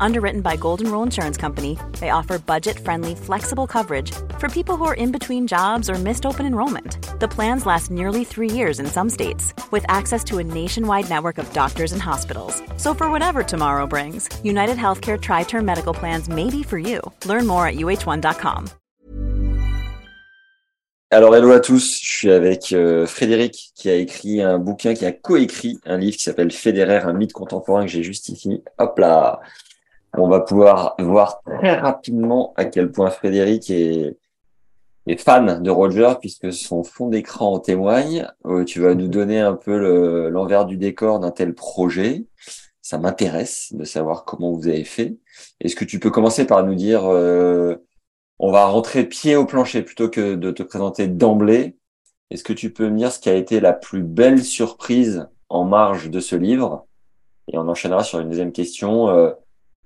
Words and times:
Underwritten 0.00 0.40
by 0.40 0.56
Golden 0.56 0.90
Rule 0.90 1.02
Insurance 1.02 1.36
Company, 1.36 1.78
they 2.00 2.10
offer 2.10 2.38
budget 2.38 2.78
friendly, 2.78 3.14
flexible 3.14 3.66
coverage 3.66 4.12
for 4.38 4.48
people 4.48 4.76
who 4.76 4.84
are 4.84 4.94
in 4.94 5.12
between 5.12 5.46
jobs 5.46 5.88
or 5.88 5.94
missed 5.94 6.26
open 6.26 6.46
enrollment. 6.46 6.98
The 7.20 7.28
plans 7.28 7.66
last 7.66 7.90
nearly 7.90 8.24
three 8.24 8.50
years 8.50 8.78
in 8.80 8.86
some 8.86 9.10
states, 9.10 9.54
with 9.70 9.84
access 9.88 10.22
to 10.24 10.38
a 10.38 10.44
nationwide 10.44 11.08
network 11.08 11.38
of 11.38 11.52
doctors 11.52 11.92
and 11.92 12.02
hospitals. 12.02 12.62
So, 12.76 12.94
for 12.94 13.10
whatever 13.10 13.42
tomorrow 13.42 13.86
brings, 13.86 14.28
United 14.44 14.76
Healthcare 14.76 15.20
Tri 15.20 15.44
Term 15.44 15.64
Medical 15.64 15.94
Plans 15.94 16.28
may 16.28 16.50
be 16.50 16.62
for 16.62 16.78
you. 16.78 17.00
Learn 17.24 17.46
more 17.46 17.66
at 17.66 17.76
uh1.com. 17.76 18.70
Alors, 21.12 21.36
hello 21.36 21.52
à 21.52 21.60
tous, 21.60 22.00
je 22.02 22.18
suis 22.18 22.30
avec 22.32 22.72
euh, 22.72 23.06
Frédéric 23.06 23.70
qui 23.76 23.88
a 23.88 23.94
écrit 23.94 24.42
un 24.42 24.58
bouquin, 24.58 24.92
qui 24.92 25.06
a 25.06 25.12
coécrit 25.12 25.78
un 25.86 25.98
livre 25.98 26.16
qui 26.16 26.24
s'appelle 26.24 26.50
Fédéraire, 26.50 27.06
un 27.06 27.12
mythe 27.12 27.32
contemporain 27.32 27.82
que 27.86 27.92
j'ai 27.92 28.02
juste 28.02 28.28
ici. 28.28 28.60
Hop 28.78 28.98
là 28.98 29.40
On 30.14 30.28
va 30.28 30.40
pouvoir 30.40 30.94
voir 30.98 31.40
très 31.42 31.74
rapidement 31.74 32.54
à 32.56 32.64
quel 32.64 32.90
point 32.90 33.10
Frédéric 33.10 33.70
est, 33.70 34.16
fan 35.18 35.62
de 35.62 35.70
Roger 35.70 36.14
puisque 36.20 36.52
son 36.52 36.82
fond 36.82 37.08
d'écran 37.08 37.54
en 37.54 37.58
témoigne. 37.60 38.26
Euh, 38.46 38.64
tu 38.64 38.80
vas 38.80 38.94
nous 38.94 39.08
donner 39.08 39.40
un 39.40 39.54
peu 39.54 40.28
l'envers 40.28 40.64
du 40.64 40.76
décor 40.76 41.20
d'un 41.20 41.30
tel 41.30 41.54
projet. 41.54 42.24
Ça 42.82 42.98
m'intéresse 42.98 43.72
de 43.72 43.84
savoir 43.84 44.24
comment 44.24 44.52
vous 44.52 44.68
avez 44.68 44.84
fait. 44.84 45.16
Est-ce 45.60 45.76
que 45.76 45.84
tu 45.84 45.98
peux 46.00 46.10
commencer 46.10 46.46
par 46.46 46.64
nous 46.64 46.74
dire... 46.74 47.04
Euh, 47.04 47.76
on 48.38 48.52
va 48.52 48.66
rentrer 48.66 49.04
pied 49.04 49.34
au 49.36 49.46
plancher 49.46 49.82
plutôt 49.82 50.08
que 50.08 50.34
de 50.34 50.50
te 50.50 50.62
présenter 50.62 51.08
d'emblée. 51.08 51.76
Est-ce 52.30 52.44
que 52.44 52.52
tu 52.52 52.72
peux 52.72 52.90
me 52.90 52.98
dire 52.98 53.12
ce 53.12 53.18
qui 53.18 53.28
a 53.28 53.34
été 53.34 53.60
la 53.60 53.72
plus 53.72 54.02
belle 54.02 54.44
surprise 54.44 55.28
en 55.48 55.64
marge 55.64 56.10
de 56.10 56.20
ce 56.20 56.36
livre? 56.36 56.86
Et 57.48 57.56
on 57.56 57.68
enchaînera 57.68 58.04
sur 58.04 58.20
une 58.20 58.28
deuxième 58.28 58.52
question, 58.52 59.08
euh, 59.08 59.30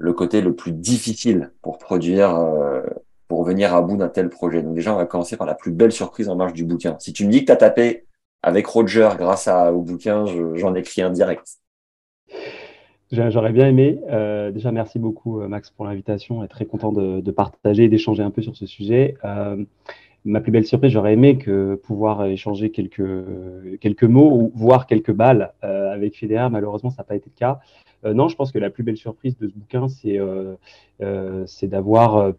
le 0.01 0.15
côté 0.15 0.41
le 0.41 0.55
plus 0.55 0.73
difficile 0.73 1.53
pour 1.61 1.79
produire, 1.79 2.35
euh, 2.35 2.81
pour 3.29 3.45
venir 3.45 3.75
à 3.75 3.83
bout 3.83 3.99
d'un 3.99 4.09
tel 4.09 4.31
projet. 4.31 4.63
Donc 4.63 4.75
déjà, 4.75 4.95
on 4.95 4.97
va 4.97 5.05
commencer 5.05 5.37
par 5.37 5.47
la 5.47 5.55
plus 5.55 5.71
belle 5.71 5.93
surprise 5.93 6.31
en 6.31 6.37
marge 6.37 6.55
du 6.55 6.65
bouquin. 6.65 6.97
Si 6.99 7.13
tu 7.13 7.27
me 7.27 7.31
dis 7.31 7.41
que 7.41 7.47
tu 7.47 7.53
as 7.53 7.57
tapé 7.57 8.07
avec 8.43 8.67
Roger 8.67 9.11
grâce 9.19 9.47
au 9.47 9.83
bouquin, 9.83 10.25
j'en 10.55 10.75
écris 10.75 11.03
un 11.03 11.11
direct. 11.11 11.47
J'aurais 13.13 13.53
bien 13.53 13.69
aimé. 13.69 14.01
Euh, 14.09 14.51
déjà, 14.51 14.73
merci 14.73 14.99
beaucoup, 14.99 15.41
euh, 15.41 15.49
Max, 15.49 15.69
pour 15.69 15.85
l'invitation. 15.85 16.47
Très 16.47 16.65
content 16.65 16.93
de, 16.93 17.31
partager 17.31 17.85
et 17.85 17.89
d'échanger 17.89 18.23
un 18.23 18.31
peu 18.31 18.41
sur 18.41 18.57
ce 18.57 18.65
sujet. 18.65 19.17
Ma 20.25 20.41
plus 20.41 20.53
belle 20.53 20.67
surprise, 20.67 20.93
j'aurais 20.93 21.15
aimé 21.15 21.39
que 21.39 21.77
pouvoir 21.77 22.25
échanger 22.27 22.71
quelques, 22.71 23.03
quelques 23.81 24.05
mots 24.05 24.31
ou 24.31 24.53
voir 24.55 24.87
quelques 24.87 25.13
balles 25.13 25.53
euh, 25.65 25.93
avec 25.93 26.17
Fédéraire. 26.17 26.51
Malheureusement, 26.51 26.91
ça 26.91 27.03
n'a 27.03 27.05
pas 27.05 27.17
été 27.17 27.31
le 27.35 27.39
cas. 27.39 27.61
Euh, 28.05 28.15
non, 28.15 28.29
je 28.29 28.37
pense 28.37 28.53
que 28.53 28.59
la 28.59 28.71
plus 28.71 28.83
belle 28.83 28.97
surprise 28.97 29.37
de 29.39 29.49
ce 29.49 29.55
bouquin, 29.55 29.89
c'est 29.89 30.19
euh, 30.19 30.57
d'avoir, 31.63 32.33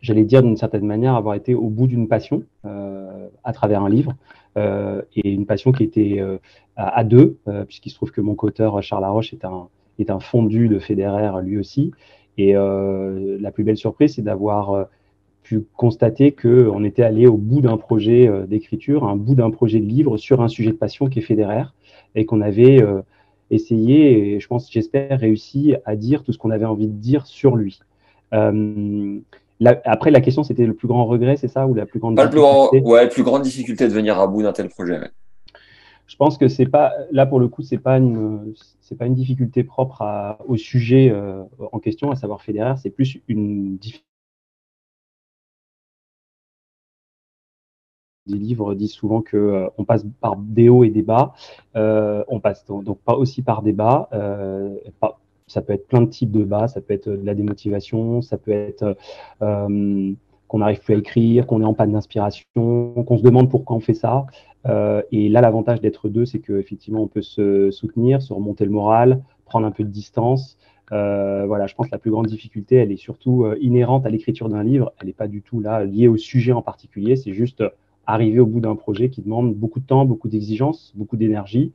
j'allais 0.00 0.24
dire 0.24 0.42
d'une 0.42 0.56
certaine 0.56 0.86
manière, 0.86 1.14
avoir 1.14 1.34
été 1.34 1.54
au 1.54 1.68
bout 1.68 1.86
d'une 1.86 2.08
passion 2.08 2.44
à 2.64 3.52
travers 3.52 3.82
un 3.82 3.88
livre. 3.88 4.14
et 4.56 5.30
une 5.30 5.46
passion 5.46 5.72
qui 5.72 5.84
était 5.84 6.22
à, 6.76 7.04
deux, 7.04 7.38
puisqu'il 7.66 7.90
se 7.90 7.96
trouve 7.96 8.12
que 8.12 8.20
mon 8.20 8.34
co-auteur 8.34 8.82
Charles 8.82 9.02
Laroche 9.02 9.32
est 9.32 9.44
un, 9.44 9.68
est 9.98 10.10
un 10.10 10.20
fondu 10.20 10.68
de 10.68 10.78
Federer 10.78 11.42
lui 11.42 11.58
aussi. 11.58 11.92
Et 12.38 12.54
la 12.54 13.50
plus 13.50 13.64
belle 13.64 13.76
surprise, 13.76 14.14
c'est 14.14 14.22
d'avoir 14.22 14.88
pu 15.50 15.66
constater 15.76 16.30
qu'on 16.32 16.84
était 16.84 17.02
allé 17.02 17.26
au 17.26 17.36
bout 17.36 17.60
d'un 17.60 17.76
projet 17.76 18.28
euh, 18.28 18.46
d'écriture, 18.46 19.04
un 19.04 19.16
bout 19.16 19.34
d'un 19.34 19.50
projet 19.50 19.80
de 19.80 19.86
livre 19.86 20.16
sur 20.16 20.42
un 20.42 20.48
sujet 20.48 20.70
de 20.70 20.76
passion 20.76 21.08
qui 21.08 21.18
est 21.18 21.22
Federer, 21.22 21.64
et 22.14 22.24
qu'on 22.24 22.40
avait 22.40 22.84
essayé, 23.50 24.34
et 24.34 24.40
je 24.40 24.46
pense, 24.48 24.70
j'espère, 24.70 25.20
réussi 25.20 25.74
à 25.84 25.94
dire 25.94 26.24
tout 26.24 26.32
ce 26.32 26.38
qu'on 26.38 26.50
avait 26.50 26.64
envie 26.64 26.88
de 26.88 26.92
dire 26.92 27.26
sur 27.26 27.54
lui. 27.54 27.78
après, 28.32 30.10
la 30.10 30.20
question, 30.20 30.42
c'était 30.42 30.66
le 30.66 30.74
plus 30.74 30.88
grand 30.88 31.06
regret, 31.06 31.36
c'est 31.36 31.48
ça, 31.48 31.68
ou 31.68 31.74
la 31.74 31.86
plus 31.86 32.00
grande 32.00 32.16
Pas 32.16 32.26
difficulté 32.26 32.76
le 32.76 32.82
plus 32.82 32.90
Ouais, 32.90 33.08
plus 33.08 33.22
grande 33.22 33.42
difficulté 33.42 33.86
de 33.86 33.92
venir 33.92 34.18
à 34.18 34.26
bout 34.26 34.42
d'un 34.42 34.52
tel 34.52 34.68
projet. 34.68 34.98
Je 36.10 36.16
pense 36.16 36.36
que 36.36 36.48
c'est 36.48 36.66
pas, 36.66 36.92
là 37.12 37.24
pour 37.24 37.38
le 37.38 37.46
coup, 37.46 37.62
c'est 37.62 37.78
pas 37.78 37.96
une, 37.96 38.52
c'est 38.80 38.96
pas 38.96 39.06
une 39.06 39.14
difficulté 39.14 39.62
propre 39.62 40.02
à, 40.02 40.38
au 40.48 40.56
sujet 40.56 41.08
euh, 41.08 41.44
en 41.70 41.78
question, 41.78 42.10
à 42.10 42.16
savoir 42.16 42.42
Federer, 42.42 42.74
c'est 42.82 42.90
plus 42.90 43.20
une 43.28 43.76
difficulté. 43.76 44.09
Des 48.26 48.36
livres 48.36 48.74
disent 48.74 48.92
souvent 48.92 49.22
que 49.22 49.36
euh, 49.36 49.68
on 49.78 49.84
passe 49.84 50.04
par 50.20 50.36
des 50.36 50.68
hauts 50.68 50.84
et 50.84 50.90
des 50.90 51.02
bas. 51.02 51.32
Euh, 51.74 52.22
on 52.28 52.38
passe 52.38 52.66
donc, 52.66 52.98
pas 52.98 53.14
aussi 53.14 53.40
par 53.40 53.62
des 53.62 53.72
bas. 53.72 54.10
Euh, 54.12 54.76
ça 55.46 55.62
peut 55.62 55.72
être 55.72 55.88
plein 55.88 56.02
de 56.02 56.10
types 56.10 56.30
de 56.30 56.44
bas. 56.44 56.68
Ça 56.68 56.82
peut 56.82 56.92
être 56.92 57.08
de 57.08 57.24
la 57.24 57.34
démotivation. 57.34 58.20
Ça 58.20 58.36
peut 58.36 58.50
être 58.50 58.96
qu'on 59.38 60.58
n'arrive 60.58 60.80
plus 60.80 60.94
à 60.94 60.98
écrire, 60.98 61.46
qu'on 61.46 61.62
est 61.62 61.64
en 61.64 61.74
panne 61.74 61.92
d'inspiration, 61.92 62.44
qu'on 62.54 63.16
se 63.16 63.22
demande 63.22 63.48
pourquoi 63.50 63.76
on 63.76 63.80
fait 63.80 63.94
ça. 63.94 64.26
Et 65.10 65.28
là, 65.28 65.40
l'avantage 65.40 65.80
d'être 65.80 66.08
deux, 66.08 66.26
c'est 66.26 66.40
qu'effectivement, 66.40 67.02
on 67.02 67.08
peut 67.08 67.22
se 67.22 67.70
soutenir, 67.70 68.20
se 68.20 68.32
remonter 68.32 68.64
le 68.64 68.70
moral, 68.70 69.22
prendre 69.46 69.66
un 69.66 69.70
peu 69.70 69.82
de 69.82 69.88
distance. 69.88 70.58
Voilà, 70.90 71.66
je 71.66 71.74
pense 71.74 71.86
que 71.86 71.92
la 71.92 71.98
plus 71.98 72.10
grande 72.10 72.26
difficulté, 72.26 72.76
elle 72.76 72.92
est 72.92 72.96
surtout 72.96 73.46
inhérente 73.60 74.06
à 74.06 74.10
l'écriture 74.10 74.48
d'un 74.48 74.62
livre. 74.62 74.92
Elle 75.00 75.06
n'est 75.06 75.14
pas 75.14 75.28
du 75.28 75.40
tout 75.40 75.60
là 75.60 75.84
liée 75.84 76.06
au 76.06 76.16
sujet 76.16 76.52
en 76.52 76.62
particulier. 76.62 77.16
C'est 77.16 77.32
juste 77.32 77.64
arriver 78.06 78.40
au 78.40 78.46
bout 78.46 78.60
d'un 78.60 78.76
projet 78.76 79.10
qui 79.10 79.22
demande 79.22 79.54
beaucoup 79.54 79.80
de 79.80 79.86
temps, 79.86 80.04
beaucoup 80.04 80.28
d'exigences, 80.28 80.92
beaucoup 80.94 81.16
d'énergie. 81.16 81.72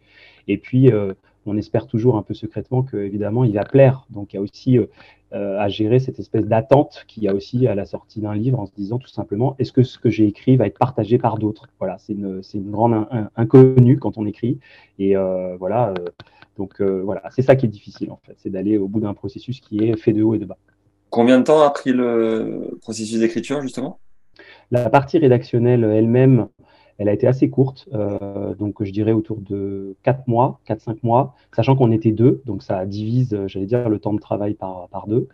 Et 0.48 0.58
puis, 0.58 0.92
euh, 0.92 1.14
on 1.46 1.58
espère 1.58 1.88
toujours 1.88 2.18
un 2.18 2.24
peu 2.24 2.34
secrètement 2.34 2.84
qu'évidemment, 2.84 3.44
il 3.44 3.54
va 3.54 3.64
plaire. 3.64 4.06
Donc, 4.10 4.34
il 4.34 4.38
y 4.38 4.40
a 4.40 4.42
aussi 4.42 4.78
euh, 4.78 5.60
à 5.60 5.68
gérer 5.70 6.00
cette 6.00 6.20
espèce 6.20 6.46
d'attente 6.46 7.04
qu'il 7.08 7.24
y 7.24 7.28
a 7.28 7.34
aussi 7.34 7.68
à 7.68 7.76
la 7.76 7.86
sortie 7.86 8.22
d'un 8.22 8.34
livre 8.34 8.60
en 8.60 8.66
se 8.66 8.72
disant 8.76 9.00
tout 9.00 9.10
simplement 9.10 9.56
est-ce 9.60 9.72
que 9.72 9.84
ce 9.84 10.00
que 10.00 10.10
j'ai 10.10 10.26
écrit 10.26 10.56
va 10.56 10.66
être 10.68 10.78
partagé 10.78 11.18
par 11.18 11.38
d'autres? 11.38 11.68
Voilà, 11.80 11.98
c'est 11.98 12.14
une, 12.14 12.42
une, 12.54 12.72
grande 12.72 13.06
inconnue 13.36 13.98
quand 14.00 14.18
on 14.18 14.26
écrit. 14.26 14.60
Et 14.98 15.18
euh, 15.18 15.58
voilà, 15.58 15.90
euh, 15.90 16.06
donc 16.58 16.80
euh, 16.80 17.02
voilà, 17.04 17.22
c'est 17.32 17.42
ça 17.42 17.56
qui 17.56 17.66
est 17.66 17.70
difficile 17.70 18.12
en 18.12 18.20
fait, 18.26 18.36
c'est 18.38 18.50
d'aller 18.50 18.78
au 18.78 18.88
bout 18.88 19.00
d'un 19.00 19.14
processus 19.14 19.60
qui 19.60 19.80
est 19.80 19.98
fait 19.98 20.14
de 20.14 20.24
haut 20.24 20.36
et 20.36 20.40
de 20.40 20.46
bas. 20.46 20.58
Combien 21.10 21.40
de 21.40 21.44
temps 21.44 21.62
a 21.62 21.70
pris 21.70 21.92
le 21.92 22.78
processus 22.82 23.20
d'écriture 23.20 23.62
justement? 23.62 24.00
La 24.72 24.90
partie 24.90 25.18
rédactionnelle 25.18 25.84
elle-même, 25.84 26.48
elle 26.98 27.10
a 27.10 27.14
été 27.14 27.28
assez 27.28 27.50
courte, 27.50 27.90
euh, 27.94 28.56
donc 28.56 28.82
je 28.84 28.92
dirais 28.92 29.12
autour 29.12 29.38
de 29.42 29.96
4 30.04 30.28
mois, 30.28 30.60
4-5 30.68 30.98
mois, 31.04 31.36
sachant 31.54 31.76
qu'on 31.76 31.92
était 31.92 32.12
deux, 32.12 32.42
donc 32.46 32.64
ça 32.64 32.86
divise, 32.86 33.38
j'allais 33.48 33.66
dire, 33.66 33.90
le 33.90 34.00
temps 34.00 34.14
de 34.14 34.20
travail 34.20 34.54
par, 34.54 34.88
par 34.90 35.08
deux. 35.08 35.28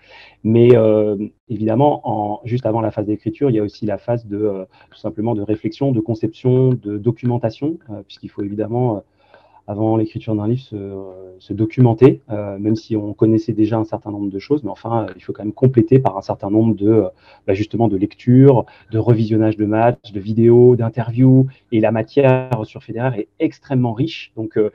Mais 0.44 0.76
euh, 0.76 1.18
évidemment, 1.50 2.02
en, 2.04 2.42
juste 2.46 2.66
avant 2.66 2.82
la 2.82 2.90
phase 2.90 3.06
d'écriture, 3.06 3.52
il 3.52 3.56
y 3.56 3.60
a 3.60 3.64
aussi 3.64 3.86
la 3.86 4.00
phase 4.00 4.26
de 4.26 4.38
euh, 4.38 4.66
tout 4.90 4.98
simplement 4.98 5.36
de 5.36 5.44
réflexion, 5.44 5.92
de 5.92 6.00
conception, 6.00 6.70
de 6.70 6.98
documentation, 6.98 7.78
euh, 7.92 8.02
puisqu'il 8.08 8.30
faut 8.30 8.42
évidemment 8.42 9.04
avant 9.68 9.96
l'écriture 9.98 10.36
d'un 10.36 10.48
livre, 10.48 10.62
se, 10.62 10.76
se 11.40 11.54
documenter, 11.54 12.22
euh, 12.30 12.58
même 12.58 12.76
si 12.76 12.96
on 12.96 13.14
connaissait 13.14 13.54
déjà 13.54 13.78
un 13.78 13.84
certain 13.84 14.12
nombre 14.12 14.30
de 14.30 14.40
choses, 14.40 14.64
mais 14.64 14.70
enfin, 14.70 15.06
euh, 15.06 15.14
il 15.16 15.24
faut 15.24 15.34
quand 15.34 15.44
même 15.44 15.54
compléter 15.54 16.00
par 16.00 16.18
un 16.18 16.22
certain 16.22 16.50
nombre 16.50 16.76
de, 16.76 16.90
euh, 16.90 17.08
bah, 17.48 17.54
justement, 17.54 17.88
de 17.88 17.98
lectures, 17.98 18.66
de 18.92 19.00
revisionnage 19.00 19.58
de 19.58 19.66
matchs, 19.66 20.12
de 20.12 20.20
vidéos, 20.20 20.76
d'interviews, 20.76 21.48
et 21.72 21.80
la 21.80 21.92
matière 21.92 22.50
sur 22.64 22.84
Federer 22.84 23.22
est 23.22 23.28
extrêmement 23.40 23.94
riche, 23.94 24.32
donc 24.36 24.58
euh, 24.58 24.72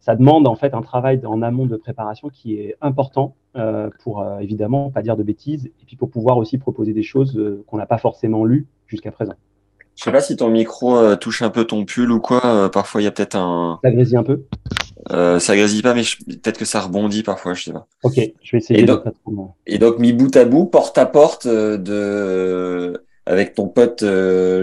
ça, 0.00 0.16
demande 0.16 0.46
en 0.48 0.54
fait 0.54 0.74
un 0.74 0.82
travail 0.82 1.20
en 1.26 1.42
amont 1.42 1.66
de 1.66 1.76
préparation 1.76 2.28
qui 2.28 2.54
est 2.54 2.76
important 2.80 3.34
euh, 3.56 3.90
pour 4.02 4.24
évidemment 4.40 4.90
pas 4.90 5.02
dire 5.02 5.16
de 5.16 5.22
bêtises, 5.22 5.66
et 5.66 5.84
puis 5.86 5.96
pour 5.96 6.10
pouvoir 6.10 6.38
aussi 6.38 6.58
proposer 6.58 6.92
des 6.92 7.02
choses 7.02 7.40
qu'on 7.66 7.76
n'a 7.76 7.86
pas 7.86 7.98
forcément 7.98 8.44
lues 8.44 8.66
jusqu'à 8.86 9.12
présent. 9.12 9.34
Je 9.96 10.04
sais 10.04 10.12
pas 10.12 10.20
si 10.20 10.36
ton 10.36 10.48
micro 10.48 10.96
euh, 10.96 11.16
touche 11.16 11.42
un 11.42 11.50
peu 11.50 11.64
ton 11.64 11.84
pull 11.84 12.10
ou 12.10 12.20
quoi. 12.20 12.44
Euh, 12.44 12.68
parfois, 12.68 13.00
il 13.00 13.04
y 13.04 13.06
a 13.06 13.10
peut-être 13.10 13.36
un. 13.36 13.78
Ça 13.84 13.90
grésille 13.90 14.16
un 14.16 14.22
peu. 14.22 14.42
Euh, 15.10 15.38
ça 15.38 15.56
grésille 15.56 15.82
pas, 15.82 15.94
mais 15.94 16.02
peut-être 16.02 16.58
que 16.58 16.64
ça 16.64 16.80
rebondit 16.80 17.22
parfois, 17.22 17.54
je 17.54 17.64
sais 17.64 17.72
pas. 17.72 17.86
Ok, 18.02 18.14
je 18.16 18.52
vais 18.52 18.58
essayer. 18.58 18.80
Et 18.80 18.84
donc, 18.84 19.02
et 19.66 19.78
donc 19.78 19.98
mis 19.98 20.12
bout 20.12 20.34
à 20.36 20.44
bout, 20.44 20.66
porte 20.66 20.96
à 20.98 21.06
porte, 21.06 21.46
euh, 21.46 21.76
de 21.76 23.04
avec 23.26 23.54
ton 23.54 23.68
pote 23.68 24.04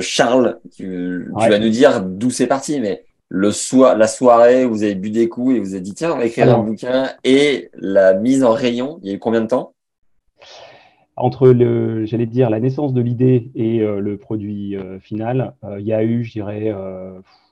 Charles, 0.02 0.60
tu, 0.76 1.30
ouais. 1.32 1.44
tu 1.44 1.50
vas 1.50 1.60
nous 1.60 1.70
dire 1.70 2.02
d'où 2.02 2.30
c'est 2.30 2.48
parti, 2.48 2.80
mais 2.82 3.06
le 3.30 3.52
soir, 3.52 3.96
la 3.96 4.08
soirée, 4.08 4.66
vous 4.66 4.84
avez 4.84 4.96
bu 4.96 5.12
des 5.12 5.30
coups 5.30 5.56
et 5.56 5.60
vous 5.60 5.74
avez 5.74 5.82
dit 5.82 5.94
tiens, 5.94 6.14
on 6.14 6.18
va 6.18 6.26
écrire 6.26 6.46
Alors. 6.46 6.60
un 6.62 6.64
bouquin 6.64 7.10
et 7.24 7.70
la 7.76 8.14
mise 8.14 8.44
en 8.44 8.52
rayon. 8.52 9.00
Il 9.04 9.10
y 9.10 9.12
a 9.12 9.16
eu 9.16 9.20
combien 9.20 9.42
de 9.42 9.48
temps? 9.48 9.74
Entre 11.20 11.50
le, 11.50 12.06
j'allais 12.06 12.26
dire, 12.26 12.50
la 12.50 12.60
naissance 12.60 12.94
de 12.94 13.02
l'idée 13.02 13.52
et 13.54 13.82
euh, 13.82 14.00
le 14.00 14.18
produit 14.18 14.76
euh, 14.76 15.00
final, 15.00 15.54
euh, 15.64 15.80
il 15.80 15.86
y 15.86 15.94
a 15.94 16.04
eu, 16.04 16.24
je 16.24 16.32
dirais, 16.32 16.74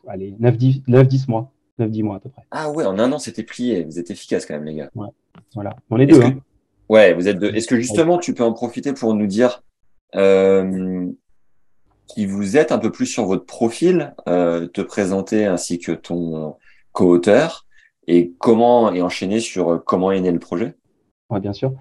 allez, 0.07 0.33
9-10 0.39 1.29
mois. 1.29 1.51
9-10 1.79 2.03
mois 2.03 2.15
à 2.15 2.19
peu 2.19 2.29
près. 2.29 2.41
Ah 2.49 2.71
ouais, 2.71 2.85
en 2.85 2.97
un 2.97 3.11
an, 3.11 3.19
c'était 3.19 3.43
plié. 3.43 3.83
Vous 3.83 3.99
êtes 3.99 4.09
efficace 4.09 4.47
quand 4.47 4.55
même, 4.55 4.65
les 4.65 4.73
gars. 4.73 4.89
Ouais. 4.95 5.09
Voilà. 5.53 5.75
On 5.91 5.99
est 5.99 6.07
deux. 6.07 6.23
Hein. 6.23 6.37
Ouais, 6.89 7.13
vous 7.13 7.27
êtes 7.27 7.37
deux. 7.37 7.53
Est-ce 7.53 7.67
que 7.67 7.75
justement, 7.75 8.17
tu 8.17 8.33
peux 8.33 8.43
en 8.43 8.53
profiter 8.53 8.93
pour 8.93 9.13
nous 9.13 9.27
dire 9.27 9.63
qui 12.07 12.25
vous 12.25 12.57
êtes 12.57 12.71
un 12.71 12.79
peu 12.79 12.91
plus 12.91 13.05
sur 13.05 13.25
votre 13.25 13.45
profil, 13.45 14.15
te 14.25 14.81
présenter 14.81 15.45
ainsi 15.45 15.77
que 15.77 15.91
ton 15.91 16.55
co-auteur 16.93 17.67
et 18.07 18.33
comment 18.39 18.91
et 18.93 19.01
enchaîner 19.03 19.39
sur 19.39 19.83
comment 19.85 20.11
est 20.11 20.21
né 20.21 20.31
le 20.31 20.39
projet? 20.39 20.75
Oui, 21.29 21.39
bien 21.41 21.53
sûr. 21.53 21.73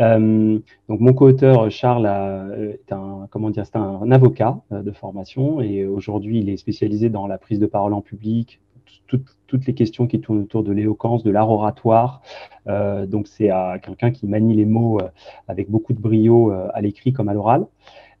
Euh, 0.00 0.58
donc 0.88 1.00
mon 1.00 1.12
co-auteur 1.12 1.70
Charles 1.70 2.06
est 2.06 2.92
un 2.92 3.26
comment 3.30 3.50
dire, 3.50 3.66
c'est 3.66 3.76
un, 3.76 4.10
avocat 4.10 4.60
de 4.70 4.92
formation 4.92 5.60
et 5.60 5.86
aujourd'hui 5.86 6.40
il 6.40 6.48
est 6.50 6.56
spécialisé 6.56 7.08
dans 7.10 7.26
la 7.26 7.36
prise 7.36 7.58
de 7.58 7.66
parole 7.66 7.92
en 7.92 8.00
public, 8.00 8.60
toutes 9.46 9.66
les 9.66 9.74
questions 9.74 10.06
qui 10.06 10.20
tournent 10.20 10.42
autour 10.42 10.62
de 10.62 10.72
l'éloquence, 10.72 11.24
de 11.24 11.30
l'art 11.30 11.50
oratoire. 11.50 12.22
Euh, 12.68 13.06
donc 13.06 13.26
c'est 13.26 13.50
à 13.50 13.78
quelqu'un 13.78 14.10
qui 14.10 14.26
manie 14.26 14.54
les 14.54 14.66
mots 14.66 15.00
euh, 15.00 15.08
avec 15.48 15.70
beaucoup 15.70 15.92
de 15.92 16.00
brio 16.00 16.52
euh, 16.52 16.68
à 16.74 16.80
l'écrit 16.80 17.12
comme 17.12 17.28
à 17.28 17.34
l'oral. 17.34 17.66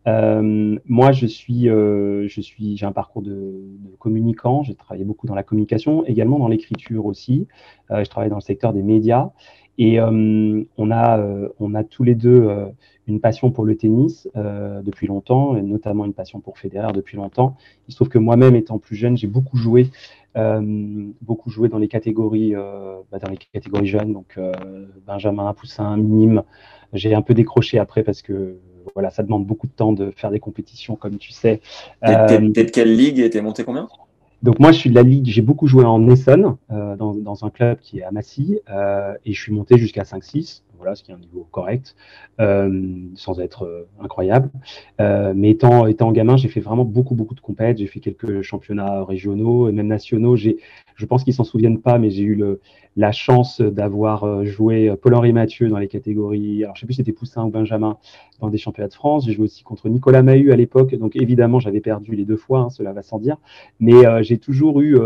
moi, 0.06 1.12
je 1.12 1.26
suis, 1.26 1.64
je 1.66 2.40
suis, 2.40 2.78
j'ai 2.78 2.86
un 2.86 2.92
parcours 2.92 3.20
de, 3.20 3.30
de 3.30 3.96
communicant. 3.98 4.62
J'ai 4.62 4.74
travaillé 4.74 5.04
beaucoup 5.04 5.26
dans 5.26 5.34
la 5.34 5.42
communication, 5.42 6.02
également 6.06 6.38
dans 6.38 6.48
l'écriture 6.48 7.04
aussi. 7.04 7.46
je 7.90 8.08
travaille 8.08 8.30
dans 8.30 8.42
le 8.42 8.48
secteur 8.52 8.72
des 8.72 8.82
médias 8.82 9.32
et 9.78 10.00
on 10.00 10.90
a, 10.90 11.24
on 11.60 11.74
a 11.74 11.84
tous 11.84 12.02
les 12.02 12.14
deux 12.14 12.48
une 13.06 13.20
passion 13.20 13.50
pour 13.50 13.64
le 13.64 13.76
tennis 13.76 14.28
depuis 14.34 15.06
longtemps, 15.06 15.56
et 15.56 15.62
notamment 15.62 16.04
une 16.04 16.12
passion 16.12 16.40
pour 16.40 16.58
Federer 16.58 16.92
depuis 16.92 17.16
longtemps. 17.16 17.56
Il 17.86 17.92
se 17.92 17.96
trouve 17.96 18.08
que 18.08 18.18
moi-même, 18.18 18.56
étant 18.56 18.78
plus 18.78 18.96
jeune, 18.96 19.16
j'ai 19.16 19.28
beaucoup 19.28 19.56
joué 19.56 19.90
euh, 20.36 20.60
beaucoup 21.22 21.50
joué 21.50 21.68
dans 21.68 21.78
les 21.78 21.88
catégories, 21.88 22.54
euh, 22.54 22.98
bah, 23.10 23.18
dans 23.18 23.28
les 23.28 23.38
catégories 23.38 23.86
jeunes, 23.86 24.12
donc 24.12 24.34
euh, 24.36 24.52
Benjamin, 25.06 25.52
Poussin, 25.54 25.96
Minime. 25.96 26.42
J'ai 26.92 27.14
un 27.14 27.22
peu 27.22 27.34
décroché 27.34 27.78
après 27.78 28.02
parce 28.02 28.22
que 28.22 28.58
voilà, 28.94 29.10
ça 29.10 29.22
demande 29.22 29.46
beaucoup 29.46 29.66
de 29.66 29.72
temps 29.72 29.92
de 29.92 30.10
faire 30.10 30.30
des 30.30 30.38
compétitions, 30.38 30.96
comme 30.96 31.18
tu 31.18 31.32
sais. 31.32 31.60
T'es 32.06 32.38
de 32.38 32.70
quelle 32.70 32.94
ligue 32.94 33.18
et 33.18 33.30
t'es 33.30 33.40
monté 33.40 33.64
combien? 33.64 33.88
Donc 34.42 34.58
moi, 34.60 34.72
je 34.72 34.78
suis 34.78 34.90
de 34.90 34.94
la 34.94 35.02
ligue, 35.02 35.26
j'ai 35.26 35.42
beaucoup 35.42 35.66
joué 35.66 35.84
en 35.84 36.08
Essonne, 36.08 36.56
dans, 36.70 37.14
dans, 37.14 37.44
un 37.44 37.50
club 37.50 37.78
qui 37.80 37.98
est 37.98 38.04
à 38.04 38.10
Massy, 38.10 38.60
et 39.24 39.32
je 39.32 39.40
suis 39.40 39.52
monté 39.52 39.78
jusqu'à 39.78 40.02
5-6 40.02 40.62
voilà, 40.78 40.94
ce 40.94 41.02
qui 41.02 41.10
est 41.10 41.14
un 41.14 41.18
niveau 41.18 41.46
correct, 41.50 41.96
euh, 42.40 42.92
sans 43.14 43.40
être 43.40 43.64
euh, 43.64 43.88
incroyable. 44.00 44.50
Euh, 45.00 45.32
mais 45.36 45.50
étant, 45.50 46.12
gamin, 46.12 46.36
j'ai 46.36 46.48
fait 46.48 46.60
vraiment 46.60 46.84
beaucoup, 46.84 47.14
beaucoup 47.14 47.34
de 47.34 47.40
compètes. 47.40 47.78
J'ai 47.78 47.86
fait 47.86 48.00
quelques 48.00 48.42
championnats 48.42 49.04
régionaux 49.04 49.68
et 49.68 49.72
même 49.72 49.88
nationaux. 49.88 50.36
Je 50.36 51.06
pense 51.06 51.24
qu'ils 51.24 51.34
s'en 51.34 51.44
souviennent 51.44 51.80
pas, 51.80 51.98
mais 51.98 52.10
j'ai 52.10 52.22
eu 52.22 52.42
la 52.96 53.12
chance 53.12 53.60
d'avoir 53.60 54.44
joué 54.44 54.94
Paul-Henri 55.00 55.32
Mathieu 55.32 55.68
dans 55.68 55.78
les 55.78 55.86
catégories, 55.86 56.64
alors 56.64 56.74
je 56.74 56.80
sais 56.80 56.86
plus 56.86 56.94
si 56.94 56.98
c'était 56.98 57.12
Poussin 57.12 57.44
ou 57.44 57.50
Benjamin, 57.50 57.98
dans 58.40 58.48
des 58.48 58.58
championnats 58.58 58.88
de 58.88 58.94
France. 58.94 59.26
J'ai 59.26 59.32
joué 59.32 59.44
aussi 59.44 59.62
contre 59.62 59.88
Nicolas 59.88 60.22
Mahut 60.22 60.52
à 60.52 60.56
l'époque. 60.56 60.94
Donc 60.96 61.14
évidemment, 61.14 61.60
j'avais 61.60 61.80
perdu 61.80 62.16
les 62.16 62.24
deux 62.24 62.36
fois, 62.36 62.60
hein, 62.60 62.70
cela 62.70 62.92
va 62.92 63.02
sans 63.02 63.18
dire. 63.18 63.36
Mais 63.78 64.24
j'ai 64.24 64.38
toujours 64.38 64.80
eu, 64.80 64.98